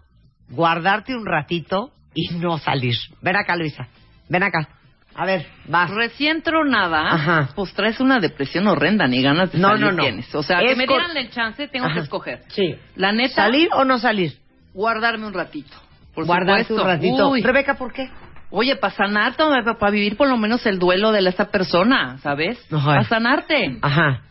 guardarte 0.48 1.14
un 1.14 1.26
ratito 1.26 1.92
y 2.14 2.30
no 2.36 2.56
salir. 2.56 2.96
Ven 3.20 3.36
acá, 3.36 3.54
Luisa. 3.54 3.86
Ven 4.30 4.44
acá. 4.44 4.79
A 5.20 5.26
ver, 5.26 5.46
vas. 5.66 5.90
Recién 5.90 6.40
tronada, 6.40 7.12
Ajá. 7.12 7.48
pues 7.54 7.74
traes 7.74 8.00
una 8.00 8.20
depresión 8.20 8.66
horrenda, 8.68 9.06
ni 9.06 9.20
ganas 9.22 9.52
de 9.52 9.58
No, 9.58 9.68
salir 9.68 9.84
no, 9.84 9.92
no. 9.92 10.02
tienes. 10.02 10.34
O 10.34 10.42
sea, 10.42 10.60
Es 10.62 10.70
que 10.70 10.76
me 10.76 10.86
dieran 10.86 11.14
el 11.14 11.28
chance, 11.30 11.68
tengo 11.68 11.84
Ajá. 11.86 11.94
que 11.94 12.00
escoger. 12.00 12.40
Sí. 12.48 12.74
La 12.96 13.12
neta, 13.12 13.34
¿Salir 13.34 13.68
o 13.74 13.84
no 13.84 13.98
salir? 13.98 14.32
guardarme 14.72 15.26
un 15.26 15.34
ratito. 15.34 15.76
Por 16.14 16.24
supuesto. 16.26 16.74
un 16.74 16.80
ratito. 16.84 17.28
Uy. 17.28 17.42
Rebeca, 17.42 17.74
¿por 17.74 17.92
qué? 17.92 18.08
Oye, 18.50 18.76
para 18.76 18.94
sanarte, 18.94 19.44
para 19.78 19.90
vivir 19.92 20.16
por 20.16 20.26
lo 20.28 20.36
menos 20.38 20.64
el 20.64 20.78
duelo 20.78 21.12
de 21.12 21.28
esta 21.28 21.50
persona, 21.50 22.16
¿sabes? 22.22 22.58
Para 22.70 23.04
sanarte. 23.04 23.76
Ajá. 23.82 24.22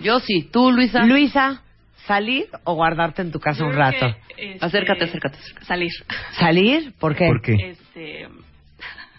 Yo 0.00 0.18
sí. 0.20 0.48
¿Tú, 0.50 0.72
Luisa? 0.72 1.04
Luisa, 1.04 1.62
¿salir 2.06 2.46
o 2.64 2.74
guardarte 2.74 3.20
en 3.22 3.30
tu 3.32 3.38
casa 3.38 3.60
Yo 3.60 3.66
un 3.66 3.74
rato? 3.74 4.16
que, 4.34 4.52
este, 4.54 4.64
Acércate, 4.66 5.04
acércate, 5.04 5.36
acércate. 5.36 5.64
Salir. 5.66 5.90
¿Salir? 6.38 6.92
¿Por 6.98 7.14
qué? 7.14 7.26
¿Por 7.28 7.42
qué? 7.42 7.54
Este, 7.70 8.28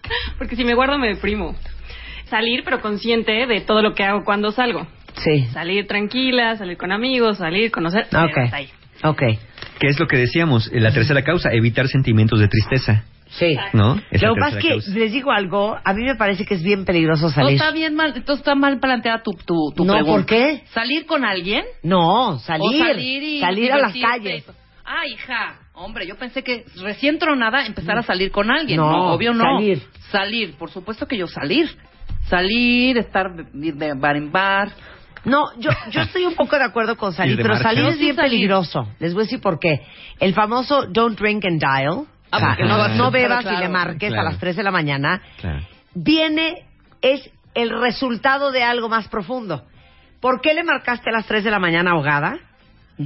porque 0.38 0.56
si 0.56 0.64
me 0.64 0.74
guardo 0.74 0.98
me 0.98 1.10
deprimo. 1.10 1.56
Salir, 2.26 2.64
pero 2.64 2.82
consciente 2.82 3.46
de 3.46 3.62
todo 3.62 3.82
lo 3.82 3.94
que 3.94 4.04
hago 4.04 4.24
cuando 4.26 4.52
salgo. 4.52 4.88
Sí. 5.18 5.46
Salir 5.54 5.86
tranquila, 5.88 6.56
salir 6.58 6.78
con 6.78 6.92
amigos, 6.92 7.38
salir, 7.38 7.70
conocer. 7.72 8.08
pero 8.10 8.26
Ok. 8.26 8.38
hasta 8.46 8.58
ahí. 8.58 8.70
Ok. 9.04 9.22
¿Qué 9.80 9.88
es 9.88 10.00
lo 10.00 10.08
que 10.08 10.18
decíamos? 10.18 10.70
La 10.74 10.92
tercera 10.92 11.22
causa, 11.24 11.52
evitar 11.52 11.88
sentimientos 11.88 12.40
de 12.40 12.48
tristeza, 12.48 13.04
Sí. 13.30 13.58
¿no? 13.74 14.00
Es 14.12 14.22
la 14.22 14.30
Lo 14.30 14.36
que 14.36 14.40
pasa 14.42 14.58
es 14.58 14.64
que 14.64 14.70
causa. 14.70 14.92
les 14.92 15.12
digo 15.12 15.32
algo, 15.32 15.78
a 15.84 15.94
mí 15.94 16.04
me 16.04 16.16
parece 16.16 16.46
que 16.46 16.54
es 16.56 16.64
bien 16.64 16.86
peligroso 16.86 17.24
No 17.26 17.30
salir. 17.32 17.54
está 17.56 17.72
bien 17.72 17.96
mal, 17.96 18.14
entonces 18.16 18.40
está 18.40 18.56
mal 18.56 18.80
planteada 18.80 19.22
tu, 19.22 19.32
tu, 19.34 19.72
tu 19.76 19.84
No, 19.86 19.94
pregunta. 19.94 20.14
¿por 20.18 20.26
qué? 20.26 20.64
¿Salir 20.74 21.06
con 21.06 21.26
alguien? 21.26 21.64
No, 21.84 22.40
salir. 22.40 22.82
O 22.82 22.86
salir 22.86 23.24
y 23.24 23.40
salir 23.40 23.72
a 23.74 23.78
las 23.80 23.94
calles. 23.94 24.46
Ah, 24.86 25.06
hija, 25.08 25.56
hombre, 25.74 26.06
yo 26.08 26.16
pensé 26.18 26.44
que 26.44 26.66
recién 26.82 27.20
tronada 27.20 27.66
empezar 27.66 27.98
a 27.98 28.04
salir 28.04 28.32
con 28.32 28.50
alguien. 28.52 28.78
No, 28.78 28.92
No, 28.92 29.14
obvio 29.14 29.34
no. 29.34 29.44
salir. 29.58 29.82
Salir, 30.12 30.54
por 30.56 30.70
supuesto 30.70 31.08
que 31.08 31.18
yo 31.18 31.28
salir. 31.28 31.70
Salir, 32.30 32.98
estar 32.98 33.32
ir 33.54 33.76
de 33.76 33.94
bar 33.94 34.16
en 34.16 34.32
bar. 34.32 34.70
No, 35.26 35.44
yo, 35.58 35.72
yo 35.90 36.02
estoy 36.02 36.26
un 36.26 36.36
poco 36.36 36.58
de 36.58 36.64
acuerdo 36.66 36.98
con 36.98 37.14
salir, 37.14 37.38
pero 37.38 37.50
marcha. 37.50 37.64
salir 37.70 37.86
es 37.86 37.98
bien 38.00 38.16
salir. 38.16 38.32
peligroso. 38.32 38.88
Les 39.00 39.14
voy 39.14 39.22
a 39.22 39.26
decir 39.26 39.42
por 39.42 39.60
qué. 39.60 39.82
El 40.20 40.34
famoso 40.34 40.86
don't 40.88 41.18
drink 41.20 41.46
and 41.46 41.60
dial. 41.60 42.06
Ah, 42.32 42.38
o 42.38 42.40
sea, 42.40 42.48
porque 42.50 42.64
no, 42.98 43.12
bebas 43.12 43.42
claro. 43.42 43.58
y 43.58 43.62
le 43.62 43.70
marques 43.70 44.10
Claro. 44.10 44.28
a 44.28 44.32
las 44.32 44.40
3 44.40 44.56
de 44.56 44.64
la 44.64 44.72
mañana. 44.72 45.22
Claro. 45.40 45.60
Viene, 45.94 46.66
es 47.02 47.30
el 47.54 47.70
resultado 47.80 48.52
de 48.52 48.64
algo 48.64 48.90
más 48.90 49.08
profundo. 49.08 49.64
¿Por 50.20 50.42
qué 50.42 50.54
le 50.54 50.64
marcaste 50.64 51.10
a 51.10 51.14
las 51.14 51.26
3 51.28 51.44
de 51.44 51.52
la 51.52 51.60
mañana 51.60 51.92
ahogada? 51.92 52.40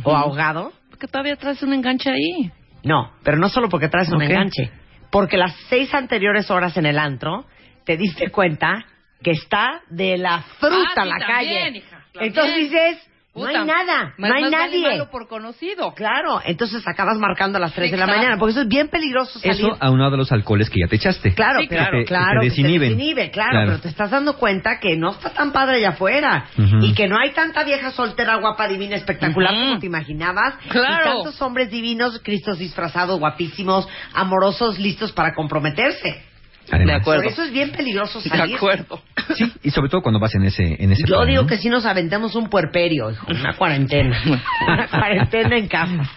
¿O 0.04 0.16
ahogado? 0.16 0.72
Porque 0.98 1.12
todavía 1.12 1.36
traes 1.36 1.62
un 1.62 1.74
enganche 1.74 2.10
ahí. 2.10 2.52
No, 2.84 3.12
pero 3.24 3.38
no 3.38 3.50
solo 3.50 3.70
porque 3.70 3.88
traes 3.88 4.10
un 4.10 4.20
enganche. 4.24 4.72
Porque 5.12 5.38
las 5.38 5.56
seis 5.70 5.94
anteriores 5.94 6.50
horas 6.50 6.76
en 6.76 6.88
el 6.88 6.98
antro 6.98 7.46
te 7.86 7.98
diste 7.98 8.32
cuenta 8.32 8.84
que 9.22 9.30
está 9.32 9.82
de 9.90 10.18
la 10.18 10.42
fruta 10.60 10.76
Ah, 10.96 11.04
sí, 11.04 11.10
la 11.10 11.20
también, 11.20 11.28
calle. 11.66 11.78
hija. 11.78 12.04
Entonces 12.20 12.56
dices, 12.58 13.10
no 13.38 13.46
hay 13.46 13.66
nada, 13.66 14.14
no 14.18 14.26
hay 14.26 14.32
más 14.44 14.52
vale 14.52 14.66
nadie. 14.66 14.88
malo 14.90 15.10
por 15.10 15.28
conocido. 15.28 15.94
Claro, 15.94 16.42
entonces 16.46 16.86
acabas 16.88 17.18
marcando 17.18 17.58
a 17.58 17.62
las 17.62 17.74
3 17.74 17.92
de 17.92 17.98
la 17.98 18.08
mañana, 18.08 18.38
porque 18.38 18.52
eso 18.52 18.62
es 18.62 18.68
bien 18.68 18.90
peligroso 18.90 19.40
salir. 19.40 19.56
Eso 19.56 19.78
a 19.80 19.90
los 20.18 20.32
alcoholes 20.32 20.70
que 20.70 20.80
ya 20.82 20.88
te 20.88 20.96
echaste. 20.98 21.34
Claro, 21.34 21.60
Sí, 21.62 21.68
pero, 21.70 21.84
claro. 21.84 22.06
claro, 22.06 22.42
Que 22.42 22.50
te 22.50 22.56
que 22.56 22.62
te 22.62 22.62
desinhiben. 22.64 22.90
desinhibe, 22.98 23.32
claro, 23.32 23.52
Claro. 23.52 23.68
pero 23.68 23.82
te 23.82 23.88
estás 23.90 24.12
dando 24.12 24.38
cuenta 24.38 24.80
que 24.80 24.96
no 24.98 25.12
está 25.12 25.30
tan 25.32 25.52
padre 25.52 25.78
allá 25.78 25.90
afuera 25.90 26.46
y 26.82 26.94
que 26.94 27.08
no 27.08 27.18
hay 27.20 27.32
tanta 27.32 27.64
vieja 27.64 27.92
soltera, 27.92 28.36
guapa, 28.38 28.68
divina, 28.68 28.96
espectacular 28.96 29.54
como 29.54 29.80
te 29.80 29.86
imaginabas 29.86 30.56
Claro. 30.70 31.10
y 31.10 31.14
tantos 31.24 31.42
hombres 31.42 31.70
divinos, 31.70 32.20
cristos 32.24 32.58
disfrazados, 32.60 33.20
guapísimos, 33.20 33.88
amorosos, 34.14 34.80
listos 34.80 35.12
para 35.12 35.34
comprometerse. 35.34 36.24
Además. 36.72 36.96
De 36.96 37.02
acuerdo. 37.02 37.24
Por 37.24 37.32
eso 37.32 37.44
es 37.44 37.52
bien 37.52 37.72
peligroso 37.72 38.22
De 38.22 38.30
salir. 38.30 38.56
acuerdo. 38.56 39.02
Sí, 39.36 39.52
y 39.64 39.72
sobre 39.72 39.90
todo 39.90 40.02
cuando 40.02 40.20
vas 40.20 40.36
en 40.36 40.44
ese, 40.44 40.82
en 40.84 40.92
ese 40.92 41.04
Yo 41.08 41.16
plan, 41.18 41.28
digo 41.28 41.42
¿no? 41.44 41.48
que 41.48 41.58
si 41.58 41.70
nos 41.70 41.86
aventemos 41.86 42.36
un 42.36 42.50
puerperio, 42.50 43.12
hijo, 43.12 43.26
una 43.30 43.56
cuarentena, 43.56 44.18
una 44.68 44.88
cuarentena 44.88 45.58
en 45.58 45.68
casa. 45.68 46.10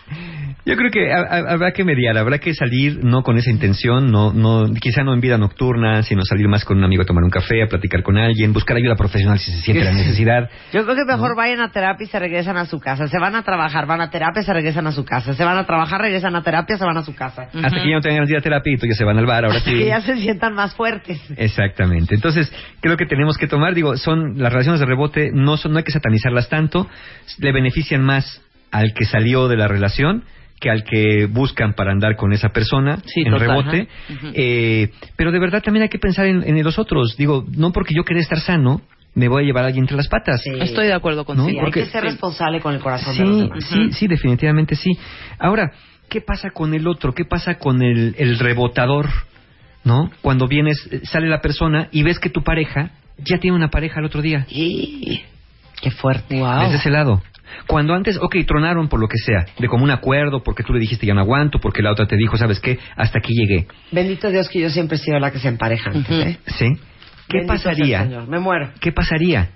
Yo 0.67 0.77
creo 0.77 0.91
que 0.91 1.13
ha- 1.13 1.21
ha- 1.23 1.53
habrá 1.53 1.73
que 1.73 1.85
mediar, 1.85 2.17
habrá 2.19 2.39
que 2.39 2.53
salir 2.55 3.03
no 3.03 3.23
con 3.23 3.39
esa 3.39 3.51
intención, 3.51 4.11
no, 4.11 4.33
no, 4.33 4.73
quizá 4.75 5.03
no 5.03 5.15
en 5.15 5.21
vida 5.21 5.39
nocturna, 5.39 6.03
sino 6.03 6.23
salir 6.25 6.49
más 6.49 6.65
con 6.65 6.79
un 6.79 6.85
amigo 6.85 7.03
a 7.03 7.07
tomar 7.07 7.25
un 7.25 7.31
café, 7.31 7.63
a 7.63 7.67
platicar 7.67 8.03
con 8.03 8.19
alguien, 8.19 8.53
buscar 8.53 8.77
ayuda 8.77 8.95
profesional 8.95 9.39
si 9.39 9.51
se 9.53 9.61
siente 9.63 9.85
la 9.85 9.93
necesidad. 9.93 10.51
Yo 10.73 10.85
creo 10.85 10.95
que 10.97 11.05
mejor 11.05 11.35
vayan 11.37 11.61
a 11.61 11.71
terapia 11.71 12.05
y 12.05 12.09
se 12.09 12.19
regresan 12.19 12.57
a 12.59 12.67
su 12.67 12.79
casa. 12.79 13.07
Se 13.09 13.19
van 13.19 13.35
a 13.35 13.43
trabajar, 13.43 13.87
van 13.87 14.01
a 14.01 14.11
terapia, 14.11 14.43
se 14.43 14.53
regresan 14.53 14.87
a 14.87 14.93
su 14.93 15.05
casa. 15.05 15.33
Se 15.35 15.45
van 15.45 15.57
a 15.57 15.65
trabajar, 15.67 16.01
regresan 16.01 16.37
a 16.37 16.43
terapia, 16.43 16.77
se 16.77 16.85
van 16.85 16.97
a 16.99 17.03
su 17.03 17.15
casa. 17.15 17.49
Hasta 17.53 17.83
que 17.83 17.89
ya 17.89 17.95
no 17.97 18.01
tengan 18.01 18.17
ganas 18.19 18.29
de 18.29 18.41
terapia 18.41 18.73
y 18.75 18.89
ya 18.89 18.95
se 18.95 19.05
van 19.05 19.19
al 19.19 19.27
bar, 19.27 19.45
ahora 19.47 19.61
sí. 19.61 19.71
Que 19.75 19.87
ya 19.87 20.01
se 20.03 20.17
sientan 20.19 20.55
más 20.55 20.75
fuertes. 20.75 21.21
Exactamente. 21.37 22.15
Entonces, 22.15 22.53
creo 22.81 22.97
que 22.97 23.07
tenemos 23.07 23.37
que 23.39 23.47
tomar, 23.47 23.75
digo, 23.75 23.97
son 23.97 24.39
las 24.39 24.53
relaciones 24.53 24.81
de 24.81 24.87
rebote, 24.87 25.31
no 25.33 25.57
son, 25.57 25.73
no 25.73 25.79
hay 25.79 25.85
que 25.85 25.93
satanizarlas 25.93 26.49
tanto, 26.49 26.89
le 27.39 27.53
benefician 27.53 28.03
más 28.03 28.43
al 28.71 28.93
que 28.95 29.05
salió 29.05 29.49
de 29.49 29.57
la 29.57 29.67
relación 29.67 30.25
que 30.61 30.71
al 30.71 30.85
que 30.85 31.27
buscan 31.27 31.73
para 31.75 31.91
andar 31.91 32.17
con 32.17 32.33
esa 32.33 32.51
persona 32.51 32.99
Sí, 33.07 33.23
en 33.23 33.33
total, 33.33 33.49
rebote. 33.49 33.89
Eh, 34.35 34.91
pero 35.17 35.33
de 35.33 35.39
verdad 35.41 35.63
también 35.63 35.83
hay 35.85 35.89
que 35.89 35.99
pensar 35.99 36.27
en, 36.27 36.43
en 36.47 36.63
los 36.63 36.79
otros. 36.79 37.17
Digo, 37.17 37.45
no 37.57 37.73
porque 37.73 37.95
yo 37.95 38.05
quería 38.05 38.23
estar 38.23 38.39
sano, 38.41 38.83
me 39.15 39.27
voy 39.29 39.43
a 39.43 39.47
llevar 39.47 39.65
a 39.65 39.67
alguien 39.69 39.85
entre 39.85 39.97
las 39.97 40.07
patas. 40.09 40.43
Sí. 40.43 40.51
Estoy 40.61 40.87
de 40.87 40.93
acuerdo 40.93 41.23
Sí, 41.23 41.27
contigo. 41.27 41.49
hay 41.61 41.65
porque- 41.65 41.81
que 41.85 41.87
ser 41.91 42.05
responsable 42.05 42.61
con 42.61 42.75
el 42.75 42.81
corazón 42.81 43.17
de 43.17 43.25
los 43.25 43.37
Sí, 43.37 43.43
demás. 43.43 43.65
sí, 43.65 43.93
sí, 43.93 44.07
definitivamente 44.07 44.77
sí. 44.77 44.91
Ahora, 45.39 45.73
¿qué 46.09 46.21
pasa 46.21 46.51
con 46.51 46.75
el 46.75 46.87
otro? 46.87 47.15
¿Qué 47.15 47.25
pasa 47.25 47.55
con 47.59 47.83
el, 47.83 48.15
el 48.19 48.39
rebotador? 48.39 49.09
¿No? 49.83 50.11
Cuando 50.21 50.47
vienes, 50.47 50.77
eh, 50.93 51.01
sale 51.05 51.27
la 51.27 51.41
persona 51.41 51.89
y 51.91 52.03
ves 52.03 52.19
que 52.19 52.29
tu 52.29 52.43
pareja 52.43 52.91
ya 53.17 53.39
tiene 53.39 53.57
una 53.57 53.71
pareja 53.71 54.01
el 54.01 54.07
otro 54.07 54.21
día. 54.21 54.45
Y- 54.51 55.23
Qué 55.81 55.91
fuerte. 55.91 56.37
Desde 56.37 56.77
ese 56.77 56.91
lado. 56.91 57.23
Cuando 57.67 57.95
antes, 57.95 58.17
ok, 58.17 58.37
tronaron 58.47 58.89
por 58.89 59.01
lo 59.01 59.09
que 59.09 59.19
sea, 59.19 59.45
de 59.59 59.67
común 59.67 59.91
acuerdo, 59.91 60.43
porque 60.43 60.63
tú 60.63 60.73
le 60.73 60.81
dijiste 60.81 61.07
ya 61.07 61.15
no 61.15 61.21
aguanto, 61.21 61.59
porque 61.59 61.83
la 61.83 61.91
otra 61.91 62.07
te 62.07 62.17
dijo, 62.17 62.37
¿sabes 62.37 62.61
qué? 62.61 62.79
Hasta 62.97 63.19
aquí 63.19 63.33
llegué. 63.35 63.67
Bendito 63.91 64.31
Dios 64.31 64.49
que 64.49 64.61
yo 64.61 64.71
siempre 64.71 64.97
he 64.97 65.01
sido 65.01 65.19
la 65.19 65.33
que 65.33 65.41
se 65.41 65.49
empareja 65.49 65.91
antes. 65.91 66.11
¿eh? 66.11 66.39
¿Sí? 66.47 66.67
¿Qué 67.29 67.39
Bendito 67.39 67.53
pasaría? 67.55 68.03
Señor. 68.05 68.29
Me 68.29 68.39
muero. 68.39 68.71
¿Qué 68.81 68.93
pasaría 68.93 69.51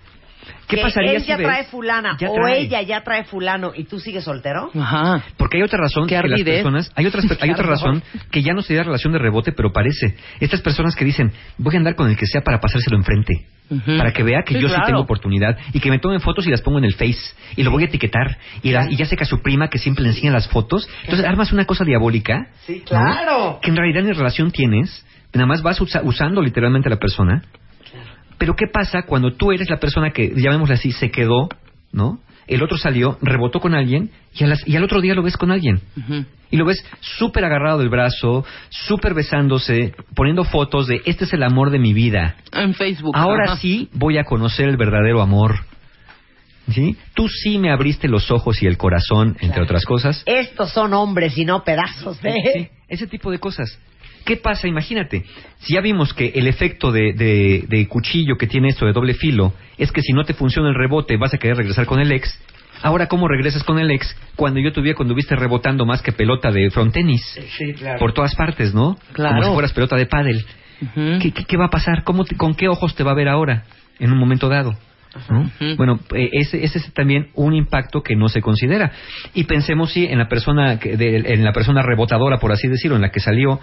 ¿Qué 0.69 0.77
que 0.77 0.83
pasaría 0.83 1.13
él 1.13 1.21
si 1.23 1.29
ya 1.29 1.37
ves- 1.37 1.47
trae 1.47 1.65
fulana 1.65 2.17
ya 2.19 2.31
o 2.31 2.35
trae? 2.35 2.61
ella 2.61 2.83
ya 2.83 3.03
trae 3.03 3.25
fulano 3.25 3.73
y 3.75 3.85
tú 3.85 3.99
sigues 4.01 4.25
soltero? 4.25 4.71
Ajá. 4.75 5.23
Porque 5.37 5.59
hay 5.59 5.63
otra 5.63 5.79
razón 5.79 6.07
que 6.07 6.15
las 6.17 6.41
personas, 6.43 6.91
hay 6.95 7.07
otras, 7.07 7.25
hay 7.43 7.51
otra 7.51 7.67
razón 7.67 8.03
que 8.31 8.43
ya 8.43 8.53
no 8.55 8.63
sería 8.63 8.83
relación 8.83 9.13
de 9.13 9.19
rebote, 9.19 9.53
pero 9.53 9.73
parece. 9.73 10.17
Estas 10.41 10.61
personas 10.61 10.95
que 10.97 11.05
dicen, 11.05 11.33
voy 11.59 11.75
a 11.75 11.79
andar 11.79 11.95
con 11.95 12.09
el 12.11 12.17
que 12.17 12.27
sea 12.27 12.41
para 12.43 12.61
pasárselo 12.61 12.97
enfrente, 12.97 13.47
Ujú. 13.71 13.97
para 13.99 14.13
que 14.13 14.23
vea 14.23 14.43
que 14.45 14.55
Sí, 14.55 14.61
yo 14.61 14.69
sí 14.69 14.75
tengo 14.87 15.01
oportunidad 15.01 15.57
y 15.73 15.81
que 15.81 15.91
me 15.91 15.99
tomen 15.99 16.21
fotos 16.21 16.47
y 16.47 16.51
las 16.51 16.61
pongo 16.63 16.79
en 16.79 16.85
el 16.85 16.95
Face 16.95 17.35
y 17.57 17.63
lo 17.63 17.71
voy 17.71 17.83
a 17.85 17.87
etiquetar 17.87 18.37
y, 18.63 18.71
la- 18.73 18.91
y 18.91 18.97
ya 18.97 19.07
sé 19.07 19.17
que 19.17 19.25
a 19.25 19.27
su 19.27 19.41
prima 19.43 19.69
que 19.69 19.79
siempre 19.79 20.03
le 20.05 20.11
enseña 20.11 20.31
las 20.33 20.49
fotos, 20.49 20.89
entonces 21.03 21.27
armas 21.27 21.53
una 21.53 21.65
cosa 21.65 21.85
diabólica. 21.85 22.49
Sí, 22.67 22.79
¿no? 22.81 22.85
claro. 22.85 23.59
Que 23.63 23.71
en 23.71 23.77
realidad 23.77 24.03
ni 24.03 24.13
relación 24.13 24.51
tienes, 24.51 25.05
nada 25.33 25.47
más 25.47 25.63
vas 25.63 25.81
usa- 25.81 26.03
usando 26.05 26.41
literalmente 26.43 26.89
a 26.89 26.91
la 26.91 26.99
persona. 26.99 27.43
Pero 28.39 28.55
¿qué 28.57 28.67
pasa 28.73 29.03
cuando 29.03 29.33
tú 29.35 29.53
eres 29.53 29.69
la 29.71 29.79
persona 29.79 30.11
que, 30.11 30.33
llamémosle 30.37 30.75
así, 30.75 30.93
se 30.93 31.11
quedó, 31.11 31.49
¿no? 31.93 32.19
El 32.47 32.63
otro 32.63 32.77
salió, 32.77 33.17
rebotó 33.23 33.59
con 33.61 33.75
alguien 33.75 34.11
y, 34.35 34.45
a 34.45 34.49
las- 34.49 34.67
y 34.69 34.77
al 34.77 34.85
otro 34.85 35.01
día 35.01 35.15
lo 35.15 35.23
ves 35.23 35.37
con 35.39 35.51
alguien. 35.51 35.81
Y 36.51 36.57
lo 36.59 36.67
ves 36.67 36.85
súper 37.01 37.45
agarrado 37.45 37.79
del 37.79 37.89
brazo, 37.89 38.45
súper 38.69 39.15
besándose, 39.15 39.95
poniendo 40.15 40.45
fotos 40.45 40.87
de 40.87 41.01
este 41.07 41.25
es 41.25 41.33
el 41.33 41.43
amor 41.43 41.71
de 41.71 41.79
mi 41.79 41.95
vida. 41.95 42.37
En 42.53 42.75
Facebook. 42.75 43.13
Ahora 43.17 43.45
Ajá. 43.53 43.57
sí 43.57 43.89
voy 43.95 44.19
a 44.19 44.25
conocer 44.25 44.69
el 44.69 44.77
verdadero 44.77 45.23
amor. 45.23 45.55
¿Sí? 46.71 46.97
Tú 47.15 47.29
sí 47.29 47.59
me 47.59 47.71
abriste 47.71 48.09
los 48.09 48.31
ojos 48.31 48.63
y 48.63 48.67
el 48.67 48.79
corazón, 48.79 49.37
entre 49.41 49.63
otras 49.63 49.85
cosas. 49.85 50.23
Estos 50.27 50.71
son 50.73 50.95
hombres 50.95 51.37
y 51.37 51.45
no 51.45 51.63
pedazos 51.63 52.21
de... 52.23 52.33
Sí, 52.55 52.69
ese 52.89 53.07
tipo 53.07 53.31
de 53.31 53.39
cosas. 53.39 53.79
¿Qué 54.25 54.37
pasa? 54.37 54.67
Imagínate, 54.69 55.25
si 55.59 55.75
ya 55.75 55.81
vimos 55.81 56.15
que 56.15 56.33
el 56.35 56.47
efecto 56.47 56.91
de, 56.93 57.13
de- 57.13 57.65
de 57.69 57.89
cuchillo 57.89 58.37
que 58.39 58.47
tiene 58.47 58.69
esto 58.69 58.87
de 58.87 58.93
doble 58.93 59.15
filo 59.15 59.53
es 59.79 59.93
que 59.93 60.01
si 60.03 60.13
no 60.13 60.25
te 60.25 60.35
funciona 60.35 60.69
el 60.69 60.75
rebote 60.75 61.17
vas 61.17 61.35
a 61.35 61.39
querer 61.39 61.57
regresar 61.59 61.85
con 61.87 62.01
el 62.01 62.11
ex, 62.13 62.41
ahora 62.83 63.07
¿cómo 63.07 63.29
regresas 63.29 63.63
con 63.65 63.79
el 63.79 63.91
ex 63.91 64.17
cuando 64.37 64.61
yo 64.61 64.73
tuviera 64.73 64.97
cuando 64.97 65.13
estuviste 65.13 65.37
rebotando 65.37 65.85
más 65.85 66.01
que 66.03 66.13
pelota 66.13 66.51
de 66.51 66.71
frontenis? 66.71 67.23
Sí, 67.59 67.75
claro. 67.75 67.99
Por 67.99 68.13
todas 68.15 68.35
partes, 68.35 68.73
¿no? 68.75 68.97
Claro. 69.13 69.35
Como 69.37 69.45
si 69.49 69.53
fueras 69.53 69.73
pelota 69.73 69.97
de 69.97 70.07
pádel. 70.07 70.45
¿Qué, 71.21 71.33
qué, 71.33 71.45
qué 71.45 71.57
va 71.57 71.67
a 71.67 71.71
pasar? 71.71 72.03
¿Cómo 72.05 72.25
te- 72.25 72.37
¿Con 72.37 72.55
qué 72.55 72.69
ojos 72.69 72.95
te 72.95 73.05
va 73.05 73.13
a 73.13 73.15
ver 73.15 73.29
ahora 73.29 73.65
en 73.99 74.11
un 74.13 74.19
momento 74.19 74.49
dado? 74.49 74.75
¿no? 75.31 75.49
Bueno, 75.77 76.01
eh, 76.15 76.29
ese, 76.33 76.65
ese 76.65 76.79
es 76.79 76.93
también 76.93 77.29
un 77.35 77.55
impacto 77.55 78.03
que 78.03 78.17
no 78.17 78.29
se 78.29 78.41
considera. 78.43 78.91
Y 79.33 79.45
pensemos 79.45 79.93
sí 79.93 80.07
en 80.07 80.19
la 80.19 80.27
persona 80.29 80.81
que- 80.81 80.97
de- 80.97 81.19
en 81.35 81.45
la 81.45 81.53
persona 81.53 81.83
rebotadora, 81.83 82.39
por 82.39 82.51
así 82.51 82.67
decirlo, 82.67 82.97
en 82.97 83.03
la 83.03 83.11
que 83.11 83.21
salió, 83.21 83.61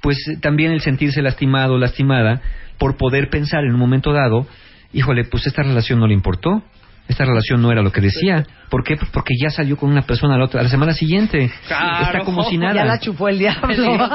pues 0.00 0.16
eh, 0.28 0.36
también 0.40 0.72
el 0.72 0.80
sentirse 0.80 1.22
lastimado, 1.22 1.78
lastimada, 1.78 2.40
por 2.78 2.96
poder 2.96 3.28
pensar 3.30 3.64
en 3.64 3.74
un 3.74 3.80
momento 3.80 4.12
dado, 4.12 4.46
híjole, 4.92 5.24
pues 5.24 5.46
esta 5.46 5.62
relación 5.62 6.00
no 6.00 6.06
le 6.06 6.14
importó. 6.14 6.62
Esta 7.08 7.24
relación 7.24 7.62
no 7.62 7.72
era 7.72 7.80
lo 7.82 7.90
que 7.90 8.02
decía. 8.02 8.44
¿Por 8.68 8.84
qué? 8.84 8.96
Pues 8.96 9.10
porque 9.10 9.32
ya 9.40 9.48
salió 9.48 9.78
con 9.78 9.90
una 9.90 10.02
persona 10.02 10.34
a 10.34 10.38
la, 10.38 10.44
otra, 10.44 10.60
a 10.60 10.64
la 10.64 10.68
semana 10.68 10.92
siguiente. 10.92 11.50
Claro. 11.66 12.04
Está 12.04 12.20
como 12.20 12.44
si 12.44 12.58
nada. 12.58 12.74
Ya 12.74 12.84
la 12.84 13.00
chupó 13.00 13.28
el 13.28 13.38
diablo. 13.38 14.10